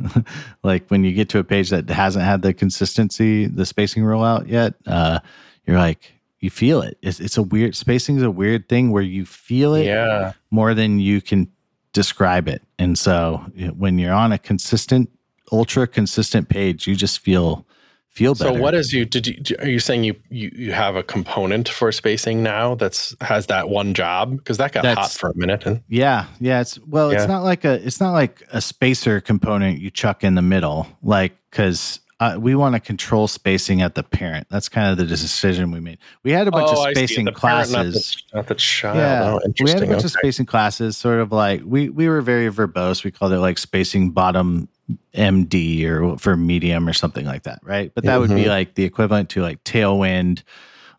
like 0.62 0.86
when 0.88 1.04
you 1.04 1.12
get 1.12 1.28
to 1.30 1.38
a 1.38 1.44
page 1.44 1.70
that 1.70 1.88
hasn't 1.88 2.24
had 2.24 2.42
the 2.42 2.52
consistency, 2.52 3.46
the 3.46 3.64
spacing 3.64 4.02
rollout 4.02 4.48
yet. 4.48 4.74
Uh, 4.86 5.20
you're 5.66 5.78
like, 5.78 6.12
you 6.40 6.50
feel 6.50 6.82
it. 6.82 6.98
It's, 7.02 7.20
it's 7.20 7.38
a 7.38 7.42
weird 7.42 7.76
spacing 7.76 8.16
is 8.16 8.22
a 8.22 8.30
weird 8.30 8.68
thing 8.68 8.90
where 8.90 9.02
you 9.02 9.24
feel 9.24 9.74
it 9.74 9.86
yeah. 9.86 10.32
more 10.50 10.74
than 10.74 10.98
you 10.98 11.20
can 11.22 11.50
describe 11.92 12.48
it. 12.48 12.62
And 12.78 12.98
so 12.98 13.44
when 13.76 13.98
you're 13.98 14.14
on 14.14 14.32
a 14.32 14.38
consistent 14.38 15.08
ultra 15.52 15.86
consistent 15.86 16.48
page, 16.48 16.86
you 16.86 16.96
just 16.96 17.20
feel 17.20 17.66
feel 18.12 18.34
better. 18.34 18.54
So 18.54 18.60
what 18.60 18.74
is 18.74 18.92
you 18.92 19.04
did 19.04 19.26
you 19.26 19.56
are 19.58 19.68
you 19.68 19.80
saying 19.80 20.04
you 20.04 20.14
you, 20.28 20.50
you 20.54 20.72
have 20.72 20.96
a 20.96 21.02
component 21.02 21.68
for 21.68 21.90
spacing 21.90 22.42
now 22.42 22.74
that's 22.74 23.16
has 23.20 23.46
that 23.46 23.68
one 23.68 23.94
job 23.94 24.36
because 24.36 24.58
that 24.58 24.72
got 24.72 24.82
that's, 24.82 24.98
hot 24.98 25.10
for 25.12 25.30
a 25.30 25.36
minute 25.36 25.64
and 25.66 25.82
yeah 25.88 26.26
yeah 26.38 26.60
it's 26.60 26.78
well 26.80 27.10
yeah. 27.10 27.18
it's 27.18 27.28
not 27.28 27.42
like 27.42 27.64
a 27.64 27.84
it's 27.86 28.00
not 28.00 28.12
like 28.12 28.42
a 28.52 28.60
spacer 28.60 29.20
component 29.20 29.80
you 29.80 29.90
chuck 29.90 30.22
in 30.22 30.34
the 30.34 30.42
middle 30.42 30.86
like 31.02 31.32
because 31.50 32.00
uh, 32.20 32.38
we 32.38 32.54
want 32.54 32.72
to 32.72 32.80
control 32.80 33.26
spacing 33.26 33.82
at 33.82 33.96
the 33.96 34.04
parent. 34.04 34.46
That's 34.48 34.68
kind 34.68 34.92
of 34.92 34.96
the 34.96 35.04
decision 35.04 35.72
we 35.72 35.80
made. 35.80 35.98
We 36.22 36.30
had 36.30 36.46
a 36.46 36.52
bunch 36.52 36.70
oh, 36.72 36.86
of 36.86 36.92
spacing 36.92 37.26
classes. 37.26 37.74
Parent, 37.74 37.94
not, 37.94 37.94
the, 37.94 38.36
not 38.36 38.46
the, 38.46 38.54
child. 38.54 38.96
Yeah, 38.96 39.38
oh, 39.44 39.52
we 39.60 39.70
had 39.70 39.82
a 39.82 39.86
bunch 39.86 39.98
okay. 39.98 40.04
of 40.04 40.10
spacing 40.12 40.46
classes. 40.46 40.96
Sort 40.96 41.18
of 41.18 41.32
like 41.32 41.62
we 41.64 41.88
we 41.88 42.08
were 42.08 42.20
very 42.20 42.48
verbose. 42.48 43.02
We 43.02 43.10
called 43.10 43.32
it 43.32 43.40
like 43.40 43.58
spacing 43.58 44.12
bottom 44.12 44.68
MD 45.14 45.84
or 45.84 46.18
for 46.18 46.36
medium 46.36 46.88
or 46.88 46.92
something 46.92 47.24
like 47.26 47.44
that, 47.44 47.60
right? 47.62 47.92
But 47.94 48.04
that 48.04 48.12
mm-hmm. 48.12 48.20
would 48.20 48.30
be 48.30 48.42
mm-hmm. 48.42 48.50
like 48.50 48.74
the 48.74 48.84
equivalent 48.84 49.30
to 49.30 49.42
like 49.42 49.62
tailwind, 49.64 50.42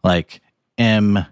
like 0.03 0.41
MB4 0.77 1.29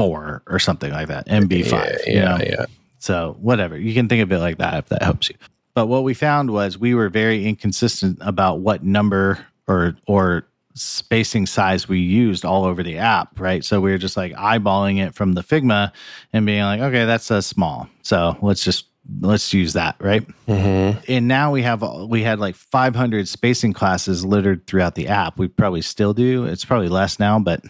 or 0.00 0.58
something 0.58 0.92
like 0.92 1.08
that, 1.08 1.26
MB5. 1.28 1.72
Yeah, 1.72 1.96
yeah, 2.06 2.12
you 2.12 2.20
know? 2.20 2.38
yeah. 2.44 2.66
So 2.98 3.36
whatever, 3.40 3.78
you 3.78 3.94
can 3.94 4.08
think 4.08 4.22
of 4.22 4.32
it 4.32 4.38
like 4.38 4.58
that 4.58 4.74
if 4.74 4.88
that 4.88 5.02
helps 5.02 5.28
you. 5.28 5.36
But 5.74 5.86
what 5.86 6.04
we 6.04 6.14
found 6.14 6.50
was 6.50 6.78
we 6.78 6.94
were 6.94 7.08
very 7.08 7.44
inconsistent 7.44 8.18
about 8.20 8.60
what 8.60 8.84
number 8.84 9.44
or 9.66 9.96
or 10.06 10.46
spacing 10.74 11.46
size 11.46 11.88
we 11.88 12.00
used 12.00 12.44
all 12.44 12.64
over 12.64 12.82
the 12.82 12.98
app, 12.98 13.38
right? 13.38 13.64
So 13.64 13.80
we 13.80 13.90
were 13.90 13.98
just 13.98 14.16
like 14.16 14.32
eyeballing 14.32 15.04
it 15.04 15.14
from 15.14 15.34
the 15.34 15.42
Figma 15.42 15.92
and 16.32 16.44
being 16.46 16.62
like, 16.62 16.80
okay, 16.80 17.04
that's 17.04 17.30
a 17.30 17.42
small. 17.42 17.88
So 18.02 18.36
let's 18.42 18.64
just 18.64 18.86
let's 19.20 19.52
use 19.52 19.74
that 19.74 19.96
right 20.00 20.26
mm-hmm. 20.46 20.98
and 21.08 21.28
now 21.28 21.50
we 21.52 21.62
have 21.62 21.82
we 22.08 22.22
had 22.22 22.38
like 22.38 22.54
500 22.54 23.28
spacing 23.28 23.72
classes 23.72 24.24
littered 24.24 24.66
throughout 24.66 24.94
the 24.94 25.08
app 25.08 25.38
we 25.38 25.48
probably 25.48 25.82
still 25.82 26.14
do 26.14 26.44
it's 26.44 26.64
probably 26.64 26.88
less 26.88 27.18
now 27.18 27.38
but 27.38 27.62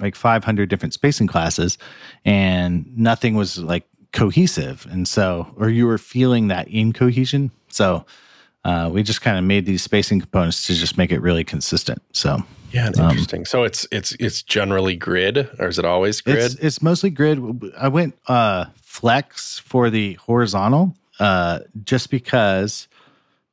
like 0.00 0.14
500 0.14 0.68
different 0.68 0.94
spacing 0.94 1.26
classes 1.26 1.76
and 2.24 2.86
nothing 2.96 3.34
was 3.34 3.58
like 3.58 3.84
cohesive 4.12 4.86
and 4.90 5.08
so 5.08 5.52
or 5.56 5.68
you 5.68 5.86
were 5.86 5.98
feeling 5.98 6.48
that 6.48 6.68
incohesion 6.68 7.50
so 7.68 8.04
uh, 8.64 8.88
we 8.92 9.02
just 9.02 9.22
kind 9.22 9.36
of 9.36 9.42
made 9.42 9.66
these 9.66 9.82
spacing 9.82 10.20
components 10.20 10.68
to 10.68 10.74
just 10.74 10.96
make 10.96 11.10
it 11.10 11.20
really 11.20 11.42
consistent 11.42 12.00
so 12.12 12.38
yeah, 12.72 12.90
um, 12.98 13.10
interesting. 13.10 13.44
so 13.44 13.64
it's 13.64 13.86
it's 13.92 14.16
it's 14.18 14.42
generally 14.42 14.96
grid, 14.96 15.48
or 15.58 15.68
is 15.68 15.78
it 15.78 15.84
always 15.84 16.22
grid? 16.22 16.38
It's, 16.38 16.54
it's 16.54 16.82
mostly 16.82 17.10
grid. 17.10 17.38
I 17.76 17.88
went 17.88 18.18
uh, 18.28 18.64
flex 18.92 19.58
for 19.58 19.88
the 19.88 20.12
horizontal, 20.14 20.94
uh, 21.18 21.60
just 21.82 22.10
because 22.10 22.88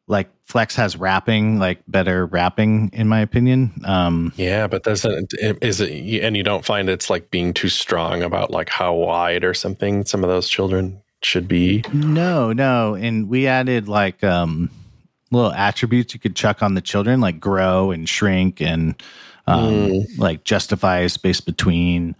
like 0.05 0.29
flex 0.43 0.75
has 0.75 0.97
wrapping, 0.97 1.59
like 1.59 1.79
better 1.87 2.25
wrapping, 2.25 2.89
in 2.91 3.07
my 3.07 3.21
opinion. 3.21 3.71
Um, 3.85 4.33
yeah, 4.35 4.67
but 4.67 4.83
doesn't 4.83 5.33
is 5.39 5.79
it? 5.79 6.21
And 6.21 6.35
you 6.35 6.43
don't 6.43 6.65
find 6.65 6.89
it's 6.89 7.09
like 7.09 7.31
being 7.31 7.53
too 7.53 7.69
strong 7.69 8.21
about 8.21 8.51
like 8.51 8.67
how 8.67 8.93
wide 8.93 9.45
or 9.45 9.53
something. 9.53 10.03
Some 10.03 10.25
of 10.25 10.29
those 10.29 10.49
children 10.49 11.01
should 11.21 11.47
be. 11.47 11.85
No, 11.93 12.51
no. 12.51 12.95
And 12.95 13.29
we 13.29 13.47
added 13.47 13.87
like 13.87 14.21
um 14.25 14.69
little 15.31 15.53
attributes 15.53 16.13
you 16.13 16.19
could 16.19 16.35
chuck 16.35 16.61
on 16.61 16.73
the 16.73 16.81
children, 16.81 17.21
like 17.21 17.39
grow 17.39 17.91
and 17.91 18.09
shrink 18.09 18.61
and 18.61 19.01
um 19.47 19.73
mm. 19.73 20.19
like 20.19 20.43
justify 20.43 21.07
space 21.07 21.39
between. 21.39 22.17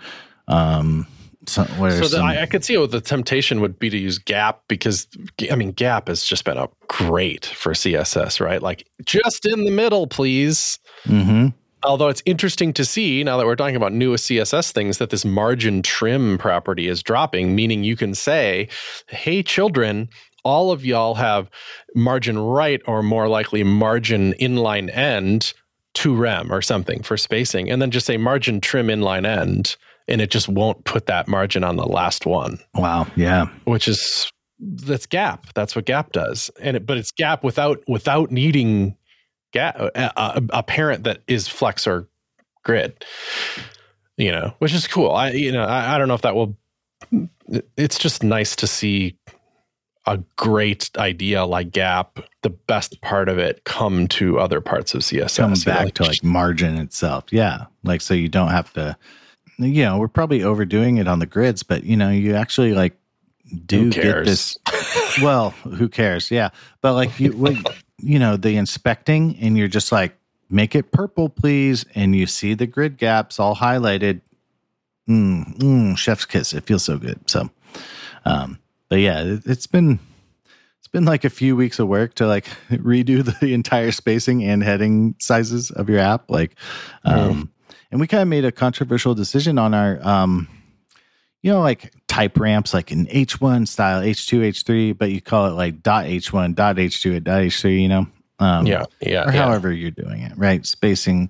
Um 0.48 1.06
so, 1.48 1.64
so 1.66 2.04
some, 2.04 2.26
I, 2.26 2.42
I, 2.42 2.46
could 2.46 2.66
see 2.66 2.78
what 2.78 2.92
the 2.92 3.00
temptation 3.00 3.62
would 3.62 3.80
be 3.80 3.90
to 3.90 3.98
use 3.98 4.18
Gap 4.18 4.62
because 4.68 5.08
I 5.50 5.56
mean 5.56 5.72
Gap 5.72 6.10
has 6.10 6.26
just 6.26 6.44
been 6.44 6.58
a 6.58 6.68
great 6.88 7.46
for 7.46 7.72
CSS, 7.72 8.42
right? 8.42 8.62
Like 8.62 8.86
just 9.06 9.46
in 9.46 9.64
the 9.64 9.72
middle, 9.72 10.06
please. 10.06 10.80
Mm-hmm. 11.06 11.48
Although 11.84 12.10
it's 12.10 12.22
interesting 12.26 12.74
to 12.74 12.84
see 12.84 13.24
now 13.24 13.38
that 13.38 13.46
we're 13.46 13.56
talking 13.56 13.78
about 13.78 13.94
newest 13.94 14.30
CSS 14.30 14.74
things 14.74 14.98
that 14.98 15.12
this 15.12 15.24
margin 15.24 15.82
trim 15.82 16.38
property 16.38 16.90
is 16.90 17.02
dropping, 17.02 17.56
meaning 17.56 17.86
you 17.86 17.96
can 17.96 18.16
say, 18.16 18.68
"Hey, 19.08 19.44
children." 19.44 20.10
All 20.46 20.72
of 20.72 20.86
y'all 20.86 21.16
have 21.16 21.50
margin 21.96 22.40
right 22.40 22.82
or 22.86 23.04
more 23.04 23.28
likely 23.28 23.62
margin 23.62 24.34
inline 24.40 24.90
end 24.96 25.54
to 25.96 26.16
rem 26.16 26.50
or 26.50 26.62
something 26.62 27.04
for 27.04 27.18
spacing, 27.18 27.70
and 27.70 27.82
then 27.82 27.92
just 27.92 28.06
say 28.06 28.16
margin 28.16 28.62
trim 28.62 28.88
inline 28.88 29.28
end 29.28 29.76
and 30.10 30.22
it 30.22 30.32
just 30.32 30.50
won't 30.50 30.84
put 30.84 31.06
that 31.06 31.28
margin 31.28 31.64
on 31.64 31.78
the 31.78 31.86
last 31.86 32.26
one. 32.26 32.60
Wow. 32.76 33.08
Yeah. 33.16 33.48
Which 33.66 33.88
is 33.88 34.32
that's 34.60 35.06
gap. 35.06 35.54
That's 35.54 35.76
what 35.76 35.86
gap 35.86 36.12
does. 36.12 36.52
And 36.60 36.76
it, 36.76 36.86
but 36.86 36.98
it's 36.98 37.12
gap 37.12 37.44
without 37.44 37.82
without 37.88 38.32
needing 38.32 38.98
gap 39.54 39.80
uh, 39.80 39.92
a, 39.96 40.12
a, 40.18 40.44
a 40.54 40.64
parent 40.64 41.06
that 41.06 41.22
is 41.28 41.48
flex 41.48 41.88
or 41.88 42.10
grid. 42.64 43.06
You 44.18 44.34
know, 44.34 44.54
which 44.60 44.74
is 44.74 44.86
cool. 44.86 45.12
I 45.12 45.32
you 45.32 45.52
know, 45.52 45.64
I, 45.64 45.96
I 45.96 45.98
don't 45.98 46.10
know 46.10 46.16
if 46.16 46.24
that 46.24 46.36
will 46.36 46.58
it's 47.78 47.98
just 47.98 48.24
nice 48.24 48.56
to 48.58 48.68
see 48.68 49.16
a 50.06 50.18
great 50.38 50.90
idea 50.98 51.46
like 51.46 51.72
Gap, 51.72 52.20
the 52.42 52.50
best 52.50 53.00
part 53.02 53.30
of 53.30 53.38
it, 53.38 53.64
come 53.64 54.08
to 54.08 54.40
other 54.40 54.60
parts 54.60 54.94
of 54.94 55.02
CSS. 55.02 55.38
Come 55.38 55.54
back 55.66 55.86
like, 55.86 55.94
to 55.96 56.04
like 56.04 56.24
margin 56.24 56.78
itself. 56.78 57.26
Yeah. 57.32 57.66
Like, 57.84 58.02
so 58.02 58.14
you 58.14 58.28
don't 58.28 58.50
have 58.50 58.74
to 58.74 58.98
you 59.60 59.84
know, 59.84 60.00
we're 60.00 60.08
probably 60.08 60.44
overdoing 60.44 60.98
it 60.98 61.08
on 61.08 61.20
the 61.20 61.26
grids, 61.26 61.64
but 61.64 61.84
you 61.84 61.98
know, 61.98 62.10
you 62.10 62.36
actually 62.36 62.74
like 62.74 62.98
do 63.66 63.92
get 63.92 64.26
this. 64.26 64.58
well, 65.22 65.52
who 65.52 65.90
cares? 65.90 66.32
Yeah, 66.32 66.50
but 66.82 66.94
like 66.94 67.20
you, 67.20 67.56
you 67.98 68.20
know, 68.20 68.38
the 68.38 68.56
inspecting, 68.56 69.38
and 69.40 69.58
you're 69.58 69.68
just 69.68 69.92
like, 69.92 70.18
make 70.50 70.76
it 70.76 70.92
purple, 70.92 71.30
please, 71.30 71.86
and 71.96 72.16
you 72.16 72.26
see 72.26 72.54
the 72.54 72.68
grid 72.68 72.98
gaps 72.98 73.40
all 73.40 73.56
highlighted. 73.56 74.22
Mm, 75.08 75.58
mm, 75.58 75.98
chef's 75.98 76.26
kiss. 76.26 76.54
It 76.54 76.66
feels 76.66 76.84
so 76.84 76.98
good. 76.98 77.20
So, 77.30 77.50
um, 78.26 78.60
but 78.90 79.00
yeah, 79.00 79.22
it, 79.22 79.42
it's 79.46 79.68
been 79.68 80.00
been 80.92 81.06
like 81.06 81.24
a 81.24 81.30
few 81.30 81.56
weeks 81.56 81.80
of 81.80 81.88
work 81.88 82.16
to 82.16 82.28
like 82.28 82.46
redo 82.72 83.24
the 83.40 83.54
entire 83.54 83.92
spacing 83.92 84.44
and 84.44 84.64
heading 84.64 85.16
sizes 85.20 85.72
of 85.72 85.90
your 85.90 86.00
app. 86.00 86.30
Like, 86.30 86.56
um, 87.04 87.44
mm 87.44 87.50
and 87.92 88.00
we 88.00 88.08
kind 88.08 88.22
of 88.22 88.28
made 88.28 88.46
a 88.46 88.52
controversial 88.52 89.16
decision 89.16 89.58
on 89.58 89.74
our 89.74 90.00
um 90.06 90.48
you 91.42 91.52
know 91.52 91.62
like 91.62 91.94
type 92.08 92.40
ramps 92.40 92.74
like 92.74 92.92
an 92.92 93.06
h1 93.08 93.68
style 93.68 94.02
h2 94.02 94.40
h3 94.50 94.98
but 94.98 95.12
you 95.12 95.22
call 95.22 95.48
it 95.48 95.52
like 95.52 95.82
dot 95.82 96.06
h1 96.06 96.56
dot 96.56 96.76
h2 96.76 97.24
dot 97.24 97.42
h3 97.42 97.82
you 97.82 97.88
know 97.88 98.08
um, 98.40 98.66
yeah 98.66 98.86
yeah 99.02 99.28
or 99.28 99.34
yeah. 99.34 99.44
however 99.44 99.72
you're 99.72 99.92
doing 99.92 100.22
it 100.22 100.32
right 100.38 100.66
spacing 100.66 101.30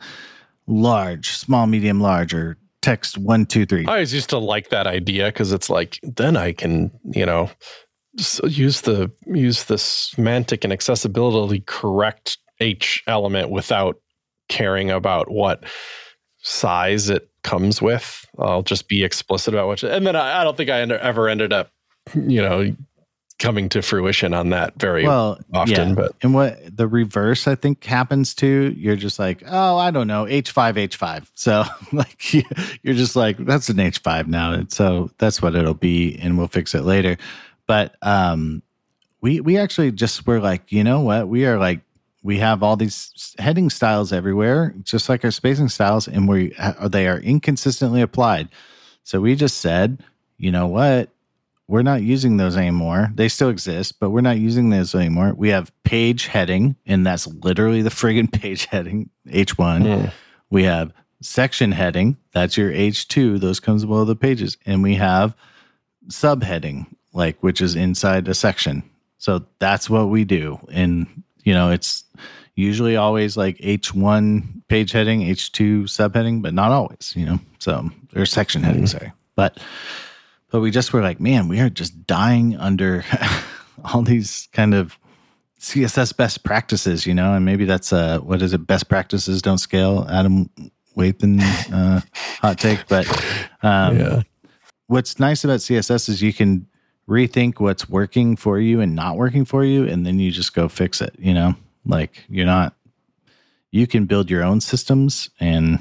large 0.67 1.31
small 1.31 1.65
medium 1.65 1.99
large 1.99 2.33
or 2.33 2.57
text 2.81 3.17
one 3.17 3.45
two 3.45 3.65
three 3.65 3.85
i 3.87 3.93
always 3.93 4.13
used 4.13 4.29
to 4.29 4.37
like 4.37 4.69
that 4.69 4.87
idea 4.87 5.25
because 5.25 5.51
it's 5.51 5.69
like 5.69 5.99
then 6.03 6.37
i 6.37 6.53
can 6.53 6.91
you 7.03 7.25
know 7.25 7.49
use 8.17 8.81
the 8.81 9.11
use 9.27 9.65
the 9.65 9.77
semantic 9.77 10.63
and 10.63 10.73
accessibility 10.73 11.63
correct 11.65 12.37
h 12.59 13.03
element 13.07 13.49
without 13.49 13.99
caring 14.49 14.89
about 14.89 15.29
what 15.29 15.63
size 16.39 17.09
it 17.09 17.29
comes 17.43 17.81
with. 17.81 18.25
I'll 18.37 18.63
just 18.63 18.87
be 18.87 19.03
explicit 19.03 19.53
about 19.53 19.67
what, 19.67 19.83
and 19.83 20.05
then 20.05 20.15
I, 20.15 20.41
I 20.41 20.43
don't 20.43 20.57
think 20.57 20.69
I 20.69 20.81
ever 20.81 21.29
ended 21.29 21.53
up, 21.53 21.71
you 22.15 22.41
know, 22.41 22.75
coming 23.37 23.69
to 23.69 23.81
fruition 23.81 24.33
on 24.33 24.49
that 24.49 24.77
very 24.77 25.05
well 25.05 25.39
often. 25.53 25.89
Yeah. 25.89 25.95
But 25.95 26.15
and 26.21 26.33
what 26.33 26.75
the 26.75 26.87
reverse 26.87 27.47
I 27.47 27.55
think 27.55 27.83
happens 27.83 28.33
too, 28.33 28.73
you're 28.75 28.97
just 28.97 29.17
like, 29.17 29.43
oh, 29.47 29.77
I 29.77 29.91
don't 29.91 30.07
know, 30.07 30.27
H 30.27 30.51
five 30.51 30.77
H 30.77 30.95
five. 30.95 31.31
So 31.35 31.63
like 31.91 32.33
you're 32.33 32.95
just 32.95 33.15
like 33.15 33.37
that's 33.37 33.69
an 33.69 33.79
H 33.79 33.99
five 33.99 34.27
now, 34.27 34.53
and 34.53 34.71
so 34.71 35.09
that's 35.17 35.41
what 35.41 35.55
it'll 35.55 35.73
be, 35.73 36.17
and 36.17 36.37
we'll 36.37 36.47
fix 36.47 36.75
it 36.75 36.83
later. 36.83 37.17
But 37.69 37.95
um, 38.01 38.63
we 39.21 39.41
we 39.41 39.59
actually 39.59 39.91
just 39.91 40.25
were 40.25 40.39
like, 40.39 40.71
you 40.71 40.83
know 40.83 41.01
what, 41.01 41.27
we 41.27 41.45
are 41.45 41.59
like 41.59 41.81
we 42.23 42.39
have 42.39 42.63
all 42.63 42.75
these 42.75 43.35
heading 43.37 43.69
styles 43.69 44.11
everywhere, 44.11 44.73
just 44.81 45.07
like 45.07 45.23
our 45.23 45.29
spacing 45.29 45.69
styles, 45.69 46.07
and 46.07 46.27
we 46.27 46.55
they 46.87 47.07
are 47.07 47.19
inconsistently 47.19 48.01
applied. 48.01 48.49
So 49.03 49.21
we 49.21 49.35
just 49.35 49.59
said, 49.59 50.03
you 50.39 50.51
know 50.51 50.65
what? 50.65 51.09
We're 51.67 51.83
not 51.83 52.01
using 52.01 52.37
those 52.37 52.57
anymore. 52.57 53.11
They 53.13 53.29
still 53.29 53.49
exist, 53.49 53.99
but 53.99 54.09
we're 54.09 54.21
not 54.21 54.39
using 54.39 54.71
those 54.71 54.95
anymore. 54.95 55.35
We 55.37 55.49
have 55.49 55.71
page 55.83 56.25
heading, 56.25 56.75
and 56.87 57.05
that's 57.05 57.27
literally 57.27 57.83
the 57.83 57.91
friggin' 57.91 58.31
page 58.41 58.65
heading, 58.65 59.11
H1. 59.27 59.83
Mm. 59.83 60.11
We 60.49 60.63
have 60.63 60.91
section 61.21 61.71
heading, 61.71 62.17
that's 62.31 62.57
your 62.57 62.71
H2. 62.71 63.39
Those 63.39 63.59
comes 63.59 63.85
below 63.85 64.05
the 64.05 64.15
pages. 64.15 64.57
And 64.65 64.81
we 64.81 64.95
have 64.95 65.35
subheading, 66.07 66.87
like 67.13 67.37
which 67.41 67.61
is 67.61 67.75
inside 67.75 68.27
a 68.27 68.33
section. 68.33 68.83
So 69.17 69.45
that's 69.59 69.89
what 69.89 70.09
we 70.09 70.23
do. 70.23 70.59
And 70.71 71.23
you 71.43 71.53
know, 71.53 71.71
it's 71.71 72.03
usually 72.55 72.97
always 72.97 73.37
like 73.37 73.57
H1 73.59 74.67
page 74.67 74.91
heading, 74.91 75.21
H2 75.21 75.83
subheading, 75.83 76.41
but 76.41 76.53
not 76.53 76.71
always, 76.71 77.13
you 77.15 77.25
know. 77.25 77.39
So 77.59 77.89
there's 78.13 78.31
section 78.31 78.63
heading, 78.63 78.83
mm-hmm. 78.83 78.97
sorry. 78.97 79.13
But 79.35 79.59
but 80.51 80.61
we 80.61 80.71
just 80.71 80.93
were 80.93 81.01
like, 81.01 81.19
man, 81.19 81.47
we 81.47 81.59
are 81.59 81.69
just 81.69 82.07
dying 82.07 82.55
under 82.57 83.05
all 83.93 84.01
these 84.01 84.47
kind 84.51 84.73
of 84.73 84.97
CSS 85.59 86.15
best 86.15 86.43
practices, 86.43 87.05
you 87.05 87.13
know, 87.13 87.33
and 87.33 87.45
maybe 87.45 87.65
that's 87.65 87.93
uh 87.93 88.19
what 88.19 88.41
is 88.41 88.53
it, 88.53 88.67
best 88.67 88.89
practices 88.89 89.41
don't 89.41 89.57
scale, 89.57 90.05
Adam 90.09 90.49
Wathan 90.97 91.39
uh 91.71 92.01
hot 92.41 92.59
take. 92.59 92.87
But 92.87 93.07
um 93.63 93.97
yeah. 93.99 94.21
what's 94.87 95.19
nice 95.19 95.43
about 95.43 95.59
CSS 95.59 96.09
is 96.09 96.21
you 96.21 96.33
can 96.33 96.67
rethink 97.09 97.59
what's 97.59 97.89
working 97.89 98.35
for 98.35 98.59
you 98.59 98.79
and 98.79 98.95
not 98.95 99.17
working 99.17 99.43
for 99.43 99.65
you 99.65 99.85
and 99.85 100.05
then 100.05 100.19
you 100.19 100.31
just 100.31 100.53
go 100.53 100.69
fix 100.69 101.01
it 101.01 101.15
you 101.17 101.33
know? 101.33 101.55
Like 101.85 102.23
you're 102.29 102.45
not 102.45 102.75
you 103.71 103.87
can 103.87 104.05
build 104.05 104.29
your 104.29 104.43
own 104.43 104.61
systems 104.61 105.29
and 105.39 105.79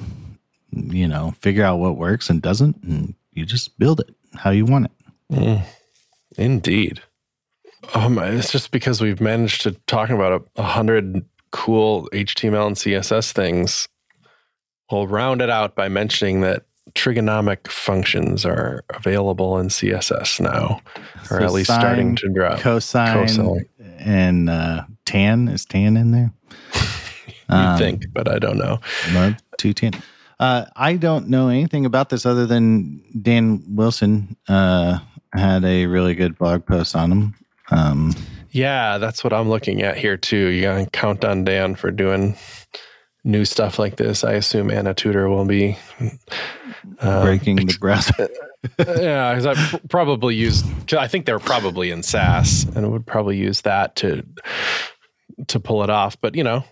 you 0.72 1.06
know 1.06 1.34
figure 1.40 1.64
out 1.64 1.78
what 1.78 1.96
works 1.96 2.30
and 2.30 2.40
doesn't 2.40 2.82
and 2.82 3.14
you 3.32 3.44
just 3.44 3.78
build 3.78 4.00
it 4.00 4.14
how 4.34 4.50
you 4.50 4.64
want 4.64 4.86
it. 4.86 4.92
Mm, 5.32 5.62
indeed. 6.36 7.02
Um 7.94 8.18
it's 8.18 8.50
just 8.50 8.70
because 8.70 9.00
we've 9.00 9.20
managed 9.20 9.62
to 9.62 9.72
talk 9.86 10.10
about 10.10 10.32
a, 10.56 10.60
a 10.60 10.64
hundred 10.64 11.24
cool 11.50 12.08
html 12.12 12.66
and 12.66 12.76
css 12.76 13.32
things. 13.32 13.88
We'll 14.90 15.06
round 15.06 15.42
it 15.42 15.50
out 15.50 15.74
by 15.74 15.88
mentioning 15.88 16.40
that 16.40 16.64
trigonomic 16.98 17.68
functions 17.68 18.44
are 18.44 18.84
available 18.90 19.58
in 19.58 19.68
CSS 19.68 20.40
now, 20.40 20.80
or 21.30 21.38
so 21.38 21.44
at 21.44 21.52
least 21.52 21.68
sine, 21.68 21.80
starting 21.80 22.16
to 22.16 22.28
drop. 22.28 22.58
Cosine, 22.58 23.14
cosine. 23.14 23.68
and 23.98 24.50
uh, 24.50 24.82
tan 25.06 25.46
is 25.46 25.64
tan 25.64 25.96
in 25.96 26.10
there. 26.10 26.32
you 26.74 27.56
um, 27.56 27.78
think, 27.78 28.06
but 28.12 28.28
I 28.28 28.40
don't 28.40 28.58
know. 28.58 28.80
two 29.58 29.72
tan. 29.72 29.92
Uh, 30.40 30.66
I 30.74 30.96
don't 30.96 31.28
know 31.28 31.48
anything 31.48 31.86
about 31.86 32.10
this 32.10 32.26
other 32.26 32.46
than 32.46 33.00
Dan 33.22 33.62
Wilson 33.68 34.36
uh, 34.48 34.98
had 35.32 35.64
a 35.64 35.86
really 35.86 36.14
good 36.14 36.36
blog 36.36 36.66
post 36.66 36.96
on 36.96 37.10
them. 37.10 37.34
Um, 37.70 38.14
yeah, 38.50 38.98
that's 38.98 39.22
what 39.22 39.32
I'm 39.32 39.48
looking 39.48 39.82
at 39.82 39.96
here 39.96 40.16
too. 40.16 40.48
You 40.48 40.62
got 40.62 40.78
to 40.78 40.90
count 40.90 41.24
on 41.24 41.44
Dan 41.44 41.76
for 41.76 41.90
doing 41.90 42.36
new 43.24 43.44
stuff 43.44 43.78
like 43.78 43.96
this. 43.96 44.24
I 44.24 44.32
assume 44.32 44.70
Ana 44.70 44.94
Tudor 44.94 45.28
will 45.28 45.44
be 45.44 45.76
uh, 47.00 47.22
breaking 47.22 47.56
the 47.56 47.76
grass. 47.80 48.10
yeah, 48.78 49.34
because 49.34 49.46
I 49.46 49.54
pr- 49.54 49.86
probably 49.88 50.34
used. 50.34 50.66
I 50.94 51.08
think 51.08 51.26
they're 51.26 51.38
probably 51.38 51.90
in 51.90 52.02
Sass, 52.02 52.64
and 52.74 52.90
would 52.90 53.06
probably 53.06 53.36
use 53.36 53.62
that 53.62 53.96
to 53.96 54.24
to 55.48 55.60
pull 55.60 55.82
it 55.82 55.90
off. 55.90 56.20
But 56.20 56.34
you 56.34 56.44
know, 56.44 56.64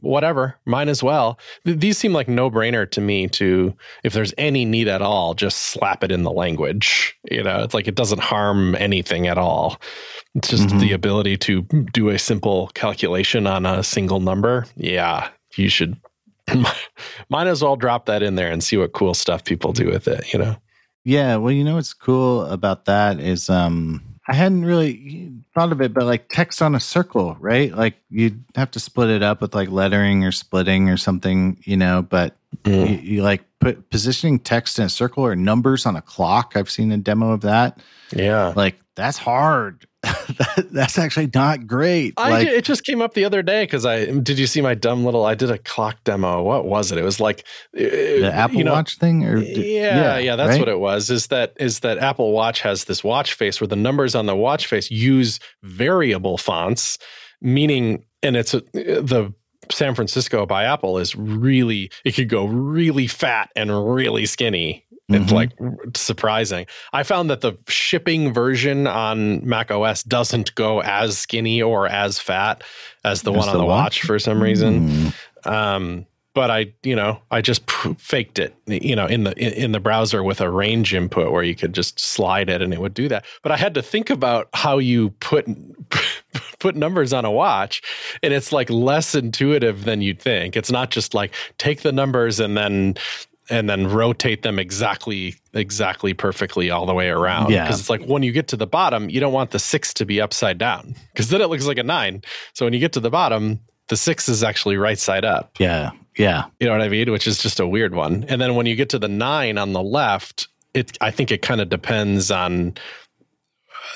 whatever, 0.00 0.56
mine 0.64 0.88
as 0.88 1.02
well. 1.02 1.38
Th- 1.64 1.78
these 1.78 1.98
seem 1.98 2.12
like 2.12 2.28
no 2.28 2.50
brainer 2.50 2.90
to 2.90 3.00
me. 3.00 3.28
To 3.28 3.74
if 4.02 4.12
there's 4.12 4.34
any 4.38 4.64
need 4.64 4.88
at 4.88 5.02
all, 5.02 5.34
just 5.34 5.58
slap 5.58 6.02
it 6.02 6.12
in 6.12 6.22
the 6.22 6.32
language. 6.32 7.14
You 7.30 7.42
know, 7.42 7.62
it's 7.62 7.74
like 7.74 7.88
it 7.88 7.94
doesn't 7.94 8.20
harm 8.20 8.74
anything 8.76 9.26
at 9.26 9.38
all. 9.38 9.80
It's 10.34 10.48
just 10.48 10.68
mm-hmm. 10.68 10.78
the 10.78 10.92
ability 10.92 11.36
to 11.38 11.62
do 11.92 12.08
a 12.08 12.18
simple 12.18 12.68
calculation 12.68 13.46
on 13.46 13.66
a 13.66 13.82
single 13.82 14.20
number. 14.20 14.66
Yeah, 14.76 15.28
you 15.56 15.68
should 15.68 15.96
might 17.28 17.46
as 17.46 17.62
well 17.62 17.76
drop 17.76 18.06
that 18.06 18.22
in 18.22 18.34
there 18.34 18.50
and 18.50 18.62
see 18.62 18.76
what 18.76 18.92
cool 18.92 19.14
stuff 19.14 19.44
people 19.44 19.72
do 19.72 19.86
with 19.86 20.08
it, 20.08 20.32
you 20.32 20.38
know? 20.38 20.56
Yeah. 21.04 21.36
Well, 21.36 21.52
you 21.52 21.64
know 21.64 21.74
what's 21.74 21.94
cool 21.94 22.46
about 22.46 22.84
that 22.84 23.18
is 23.18 23.50
um 23.50 24.02
I 24.28 24.34
hadn't 24.34 24.64
really 24.64 25.32
thought 25.52 25.72
of 25.72 25.80
it, 25.80 25.92
but 25.92 26.04
like 26.04 26.28
text 26.28 26.62
on 26.62 26.76
a 26.76 26.80
circle, 26.80 27.36
right? 27.40 27.74
Like 27.74 27.96
you'd 28.08 28.42
have 28.54 28.70
to 28.72 28.80
split 28.80 29.10
it 29.10 29.22
up 29.22 29.40
with 29.40 29.54
like 29.54 29.68
lettering 29.68 30.24
or 30.24 30.30
splitting 30.30 30.88
or 30.88 30.96
something, 30.96 31.58
you 31.64 31.76
know. 31.76 32.02
But 32.02 32.36
mm. 32.62 32.88
you, 32.88 32.96
you, 33.14 33.22
like 33.22 33.42
put 33.58 33.90
positioning 33.90 34.38
text 34.38 34.78
in 34.78 34.84
a 34.84 34.88
circle 34.88 35.24
or 35.24 35.34
numbers 35.34 35.86
on 35.86 35.96
a 35.96 36.02
clock. 36.02 36.52
I've 36.54 36.70
seen 36.70 36.92
a 36.92 36.98
demo 36.98 37.32
of 37.32 37.40
that. 37.40 37.80
Yeah, 38.14 38.52
like 38.54 38.76
that's 38.94 39.18
hard. 39.18 39.86
That, 40.02 40.68
that's 40.72 40.98
actually 40.98 41.30
not 41.32 41.66
great. 41.66 42.14
I 42.16 42.30
like, 42.30 42.48
it 42.48 42.64
just 42.64 42.84
came 42.84 43.00
up 43.00 43.14
the 43.14 43.24
other 43.24 43.42
day 43.42 43.64
because 43.64 43.86
I 43.86 44.06
did 44.06 44.38
you 44.38 44.46
see 44.46 44.60
my 44.60 44.74
dumb 44.74 45.04
little 45.04 45.24
I 45.24 45.34
did 45.34 45.50
a 45.50 45.58
clock 45.58 46.02
demo. 46.04 46.42
What 46.42 46.64
was 46.64 46.90
it? 46.90 46.98
It 46.98 47.02
was 47.02 47.20
like 47.20 47.40
uh, 47.76 47.80
the 47.80 48.30
Apple 48.32 48.56
you 48.56 48.64
know, 48.64 48.72
Watch 48.72 48.98
thing, 48.98 49.24
or 49.24 49.38
yeah, 49.38 49.54
yeah, 49.56 50.18
yeah 50.18 50.36
that's 50.36 50.50
right? 50.50 50.58
what 50.60 50.68
it 50.68 50.80
was. 50.80 51.10
Is 51.10 51.28
that 51.28 51.54
is 51.58 51.80
that 51.80 51.98
Apple 51.98 52.32
Watch 52.32 52.60
has 52.62 52.84
this 52.84 53.04
watch 53.04 53.34
face 53.34 53.60
where 53.60 53.68
the 53.68 53.76
numbers 53.76 54.14
on 54.14 54.26
the 54.26 54.36
watch 54.36 54.66
face 54.66 54.90
use 54.90 55.38
variable 55.62 56.36
fonts, 56.36 56.98
meaning 57.40 58.04
and 58.22 58.36
it's 58.36 58.54
a, 58.54 58.60
the 58.72 59.32
San 59.72 59.94
Francisco 59.94 60.46
by 60.46 60.64
Apple 60.64 60.98
is 60.98 61.16
really 61.16 61.90
it 62.04 62.12
could 62.12 62.28
go 62.28 62.46
really 62.46 63.06
fat 63.06 63.50
and 63.56 63.94
really 63.94 64.26
skinny 64.26 64.84
it's 65.14 65.32
mm-hmm. 65.32 65.34
like 65.34 65.96
surprising. 65.96 66.66
I 66.92 67.02
found 67.02 67.30
that 67.30 67.40
the 67.40 67.58
shipping 67.68 68.32
version 68.32 68.86
on 68.86 69.46
Mac 69.46 69.70
OS 69.70 70.02
doesn't 70.02 70.54
go 70.54 70.80
as 70.80 71.18
skinny 71.18 71.60
or 71.60 71.86
as 71.86 72.18
fat 72.18 72.62
as 73.04 73.22
the 73.22 73.32
as 73.32 73.38
one 73.38 73.48
on 73.48 73.58
the, 73.58 73.64
watch? 73.64 74.00
watch? 74.00 74.02
for 74.02 74.18
some 74.18 74.42
reason. 74.42 74.88
Mm. 74.88 75.14
Um, 75.44 76.06
but 76.34 76.50
I, 76.50 76.72
you 76.82 76.96
know, 76.96 77.20
I 77.30 77.42
just 77.42 77.70
faked 77.70 78.38
it, 78.38 78.54
you 78.66 78.96
know, 78.96 79.06
in 79.06 79.24
the 79.24 79.36
in 79.38 79.72
the 79.72 79.80
browser 79.80 80.22
with 80.22 80.40
a 80.40 80.50
range 80.50 80.94
input 80.94 81.30
where 81.30 81.42
you 81.42 81.54
could 81.54 81.74
just 81.74 82.00
slide 82.00 82.48
it 82.48 82.62
and 82.62 82.72
it 82.72 82.80
would 82.80 82.94
do 82.94 83.08
that. 83.08 83.24
But 83.42 83.52
I 83.52 83.56
had 83.56 83.74
to 83.74 83.82
think 83.82 84.08
about 84.08 84.48
how 84.54 84.78
you 84.78 85.10
put 85.20 85.46
put 86.58 86.74
numbers 86.74 87.12
on 87.12 87.24
a 87.24 87.30
watch, 87.30 87.82
and 88.22 88.32
it's 88.32 88.52
like 88.52 88.70
less 88.70 89.14
intuitive 89.14 89.84
than 89.84 90.00
you'd 90.00 90.20
think. 90.20 90.56
It's 90.56 90.70
not 90.70 90.90
just 90.90 91.12
like 91.12 91.34
take 91.58 91.82
the 91.82 91.92
numbers 91.92 92.40
and 92.40 92.56
then 92.56 92.94
and 93.50 93.68
then 93.68 93.88
rotate 93.88 94.42
them 94.42 94.58
exactly 94.58 95.34
exactly 95.52 96.14
perfectly 96.14 96.70
all 96.70 96.86
the 96.86 96.94
way 96.94 97.10
around. 97.10 97.50
Yeah. 97.50 97.64
Because 97.64 97.80
it's 97.80 97.90
like 97.90 98.04
when 98.06 98.22
you 98.22 98.32
get 98.32 98.48
to 98.48 98.56
the 98.56 98.66
bottom 98.66 99.10
you 99.10 99.20
don't 99.20 99.32
want 99.34 99.50
the 99.50 99.58
six 99.58 99.92
to 99.94 100.06
be 100.06 100.20
upside 100.20 100.56
down 100.56 100.94
because 101.12 101.28
then 101.28 101.42
it 101.42 101.48
looks 101.48 101.66
like 101.66 101.78
a 101.78 101.82
nine. 101.82 102.22
So 102.54 102.64
when 102.64 102.72
you 102.72 102.80
get 102.80 102.92
to 102.92 103.00
the 103.00 103.10
bottom 103.10 103.60
the 103.88 103.96
six 103.96 104.28
is 104.28 104.42
actually 104.42 104.78
right 104.78 104.98
side 104.98 105.24
up. 105.24 105.50
Yeah 105.58 105.90
yeah 106.16 106.44
you 106.60 106.66
know 106.66 106.72
what 106.72 106.82
i 106.82 106.88
mean 106.88 107.10
which 107.10 107.26
is 107.26 107.42
just 107.42 107.60
a 107.60 107.66
weird 107.66 107.94
one 107.94 108.24
and 108.28 108.40
then 108.40 108.54
when 108.54 108.66
you 108.66 108.74
get 108.74 108.88
to 108.88 108.98
the 108.98 109.08
nine 109.08 109.58
on 109.58 109.72
the 109.72 109.82
left 109.82 110.48
it 110.74 110.96
i 111.00 111.10
think 111.10 111.30
it 111.30 111.42
kind 111.42 111.60
of 111.60 111.68
depends 111.68 112.30
on 112.30 112.74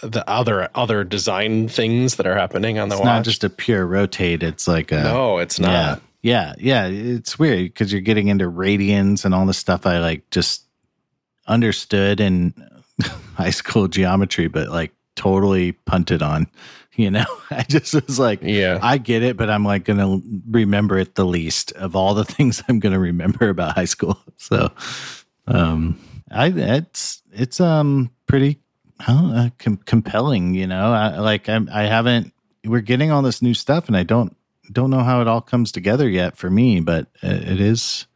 the 0.02 0.28
other 0.28 0.68
other 0.74 1.04
design 1.04 1.68
things 1.68 2.16
that 2.16 2.26
are 2.26 2.36
happening 2.36 2.78
on 2.78 2.88
the 2.88 2.94
it's 2.94 3.00
watch. 3.00 3.06
not 3.06 3.24
just 3.24 3.44
a 3.44 3.50
pure 3.50 3.86
rotate 3.86 4.42
it's 4.42 4.66
like 4.68 4.92
a 4.92 5.02
no 5.02 5.38
it's 5.38 5.58
not 5.58 5.70
yeah. 5.70 5.96
Yeah, 6.26 6.54
yeah, 6.58 6.88
it's 6.88 7.38
weird 7.38 7.72
because 7.72 7.92
you're 7.92 8.00
getting 8.00 8.26
into 8.26 8.50
radians 8.50 9.24
and 9.24 9.32
all 9.32 9.46
the 9.46 9.54
stuff 9.54 9.86
I 9.86 10.00
like 10.00 10.28
just 10.32 10.64
understood 11.46 12.18
in 12.18 12.52
high 13.36 13.50
school 13.50 13.86
geometry, 13.86 14.48
but 14.48 14.70
like 14.70 14.92
totally 15.14 15.70
punted 15.70 16.22
on. 16.22 16.48
You 16.96 17.10
know, 17.10 17.26
I 17.50 17.62
just 17.62 17.94
was 17.94 18.18
like, 18.18 18.40
yeah, 18.42 18.78
I 18.82 18.98
get 18.98 19.22
it, 19.22 19.36
but 19.36 19.50
I'm 19.50 19.64
like 19.64 19.84
going 19.84 19.98
to 19.98 20.22
remember 20.50 20.98
it 20.98 21.14
the 21.14 21.26
least 21.26 21.72
of 21.72 21.94
all 21.94 22.14
the 22.14 22.24
things 22.34 22.62
I'm 22.68 22.80
going 22.80 22.92
to 22.94 22.98
remember 22.98 23.48
about 23.48 23.74
high 23.74 23.84
school. 23.84 24.18
So, 24.38 24.70
um, 25.46 25.98
I 26.30 26.48
it's 26.48 27.22
it's 27.32 27.58
um 27.58 28.10
pretty 28.26 28.60
uh, 29.08 29.48
com- 29.58 29.78
compelling. 29.78 30.54
You 30.54 30.66
know, 30.66 30.92
I, 30.92 31.18
like 31.18 31.48
I'm 31.48 31.68
I 31.72 31.84
haven't. 31.84 32.32
We're 32.64 32.82
getting 32.82 33.10
all 33.10 33.22
this 33.22 33.40
new 33.40 33.54
stuff, 33.54 33.88
and 33.88 33.96
I 33.96 34.02
don't 34.02 34.36
don't 34.70 34.90
know 34.90 35.02
how 35.02 35.22
it 35.22 35.26
all 35.26 35.40
comes 35.40 35.72
together 35.72 36.08
yet 36.08 36.36
for 36.36 36.50
me, 36.50 36.80
but 36.80 37.08
it 37.22 37.60
is 37.60 38.06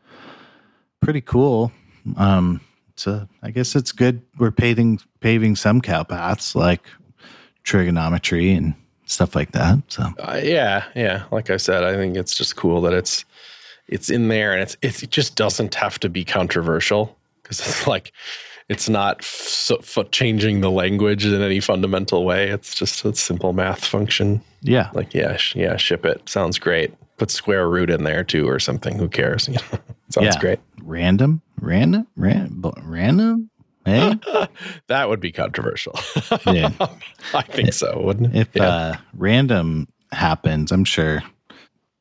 pretty 1.01 1.23
cool. 1.23 1.73
Um, 2.17 2.61
so 2.97 3.27
I 3.43 3.51
guess 3.51 3.75
it's 3.75 3.93
good. 3.93 4.23
We're 4.39 4.51
paving 4.51 5.01
paving 5.21 5.57
some 5.57 5.81
cow 5.81 6.03
paths 6.03 6.55
like 6.55 6.83
trigonometry 7.65 8.53
and 8.53 8.75
stuff 9.07 9.35
like 9.35 9.53
that. 9.53 9.79
So 9.89 10.05
uh, 10.19 10.41
yeah, 10.43 10.85
yeah. 10.95 11.25
Like 11.31 11.51
I 11.51 11.57
said, 11.57 11.85
I 11.85 11.95
think 11.97 12.17
it's 12.17 12.37
just 12.37 12.57
cool 12.57 12.81
that 12.83 12.93
it's 12.93 13.25
it's 13.89 14.09
in 14.11 14.29
there 14.29 14.53
and 14.53 14.63
it's 14.63 15.03
it 15.03 15.11
just 15.11 15.37
doesn't 15.37 15.75
have 15.75 15.99
to 16.01 16.09
be 16.09 16.25
controversial 16.25 17.17
because 17.43 17.61
it's 17.61 17.87
like 17.95 18.13
it's 18.69 18.89
not 18.89 19.17
f- 19.21 19.73
f- 19.99 20.11
changing 20.13 20.61
the 20.61 20.71
language 20.71 21.27
in 21.27 21.43
any 21.43 21.59
fundamental 21.59 22.25
way. 22.25 22.49
It's 22.51 22.73
just 22.77 23.05
a 23.05 23.13
simple 23.17 23.53
math 23.53 23.85
function. 23.85 24.41
Yeah. 24.63 24.91
Like, 24.95 25.13
yeah, 25.13 25.37
sh- 25.37 25.57
yeah, 25.57 25.77
ship 25.77 26.07
it. 26.07 26.29
Sounds 26.29 26.57
great. 26.57 26.95
Put 27.17 27.33
square 27.33 27.69
root 27.69 27.91
in 27.91 28.05
there 28.05 28.23
too 28.23 28.49
or 28.49 28.61
something. 28.61 28.97
Who 28.97 29.09
cares? 29.09 29.49
you 29.49 29.55
Sounds 30.11 30.37
yeah. 30.37 30.41
great. 30.41 30.61
Random, 30.85 31.43
random, 31.61 32.07
random, 32.17 32.73
random. 32.85 33.50
Hey? 33.85 34.15
that 34.89 35.09
would 35.09 35.21
be 35.21 35.33
controversial. 35.33 35.99
yeah. 36.47 36.71
I 37.35 37.43
think 37.43 37.73
so, 37.73 38.01
wouldn't 38.01 38.35
it? 38.35 38.41
If 38.41 38.49
yeah. 38.55 38.69
uh, 38.69 38.97
random 39.15 39.89
happens, 40.13 40.73
I'm 40.73 40.85
sure 40.85 41.23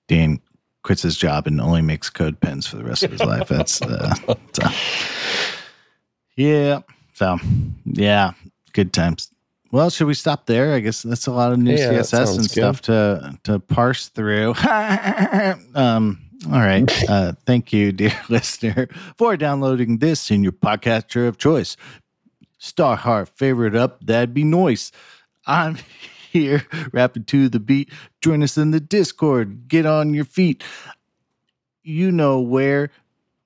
Dan 0.07 0.41
quits 0.83 1.01
his 1.01 1.17
job 1.17 1.47
and 1.47 1.61
only 1.61 1.81
makes 1.81 2.09
CodePens 2.09 2.67
for 2.67 2.77
the 2.77 2.83
rest 2.83 3.03
of 3.03 3.11
his 3.11 3.21
life. 3.21 3.47
That's 3.47 3.81
uh, 3.81 4.15
yeah. 6.35 6.81
So, 7.13 7.37
yeah, 7.85 8.31
good 8.73 8.93
times. 8.93 9.31
Well, 9.71 9.89
should 9.89 10.07
we 10.07 10.15
stop 10.15 10.47
there? 10.47 10.73
I 10.73 10.79
guess 10.79 11.03
that's 11.03 11.27
a 11.27 11.31
lot 11.31 11.51
of 11.51 11.59
new 11.59 11.75
yeah, 11.75 11.91
CSS 11.91 12.35
and 12.35 12.49
stuff 12.49 12.81
to 12.83 13.37
to 13.43 13.59
parse 13.59 14.07
through. 14.07 14.55
um, 15.75 16.28
all 16.45 16.59
right. 16.59 16.89
Uh, 17.09 17.33
thank 17.45 17.73
you, 17.73 17.91
dear 17.93 18.13
listener, 18.29 18.87
for 19.17 19.35
downloading 19.35 19.97
this 19.97 20.29
in 20.29 20.43
your 20.43 20.51
podcatcher 20.51 21.27
of 21.27 21.37
choice. 21.37 21.75
Star 22.59 22.95
Heart 22.95 23.29
favorite 23.29 23.75
up, 23.75 24.05
that'd 24.05 24.33
be 24.33 24.43
noise. 24.43 24.91
I'm 25.45 25.77
here 26.31 26.65
rapping 26.91 27.23
to 27.25 27.49
the 27.49 27.59
beat. 27.59 27.91
Join 28.21 28.43
us 28.43 28.57
in 28.57 28.71
the 28.71 28.79
Discord. 28.79 29.67
Get 29.67 29.85
on 29.85 30.13
your 30.13 30.25
feet. 30.25 30.63
You 31.83 32.11
know 32.11 32.39
where 32.41 32.91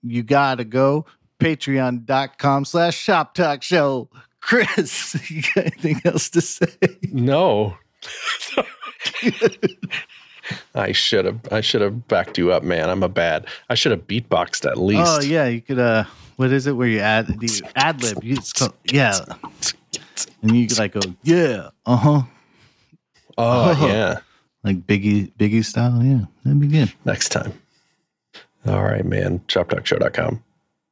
you 0.01 0.23
gotta 0.23 0.65
go 0.65 1.05
patreon.com 1.43 2.65
slash 2.65 2.97
shop 2.97 3.33
talk 3.33 3.63
show. 3.63 4.09
Chris, 4.39 5.15
you 5.29 5.41
got 5.55 5.65
anything 5.65 6.01
else 6.05 6.29
to 6.29 6.41
say? 6.41 6.67
No. 7.11 7.77
I 10.75 10.91
should 10.91 11.25
have 11.25 11.39
I 11.51 11.61
should 11.61 11.81
have 11.81 12.07
backed 12.07 12.37
you 12.37 12.51
up, 12.51 12.63
man. 12.63 12.89
I'm 12.89 13.03
a 13.03 13.09
bad. 13.09 13.47
I 13.69 13.75
should 13.75 13.91
have 13.91 14.07
beatboxed 14.07 14.69
at 14.69 14.77
least. 14.77 15.01
Oh 15.05 15.21
yeah, 15.21 15.47
you 15.47 15.61
could 15.61 15.79
uh 15.79 16.05
what 16.35 16.51
is 16.51 16.67
it 16.67 16.73
where 16.73 16.87
you 16.87 16.99
add 16.99 17.27
the 17.27 17.61
ad 17.75 18.01
lib? 18.01 18.23
yeah. 18.85 19.19
And 20.41 20.55
you 20.55 20.67
like 20.77 20.93
go, 20.93 21.01
yeah, 21.23 21.69
uh-huh. 21.85 22.23
Oh 23.37 23.61
uh-huh. 23.71 23.87
yeah. 23.87 24.19
Like 24.63 24.85
Biggie 24.87 25.31
Biggie 25.33 25.63
style, 25.63 26.03
yeah. 26.03 26.25
That'd 26.43 26.59
be 26.59 26.67
good. 26.67 26.93
Next 27.05 27.29
time. 27.29 27.53
All 28.65 28.83
right, 28.83 29.05
man. 29.05 29.39
ShopTalkShow.com. 29.47 30.41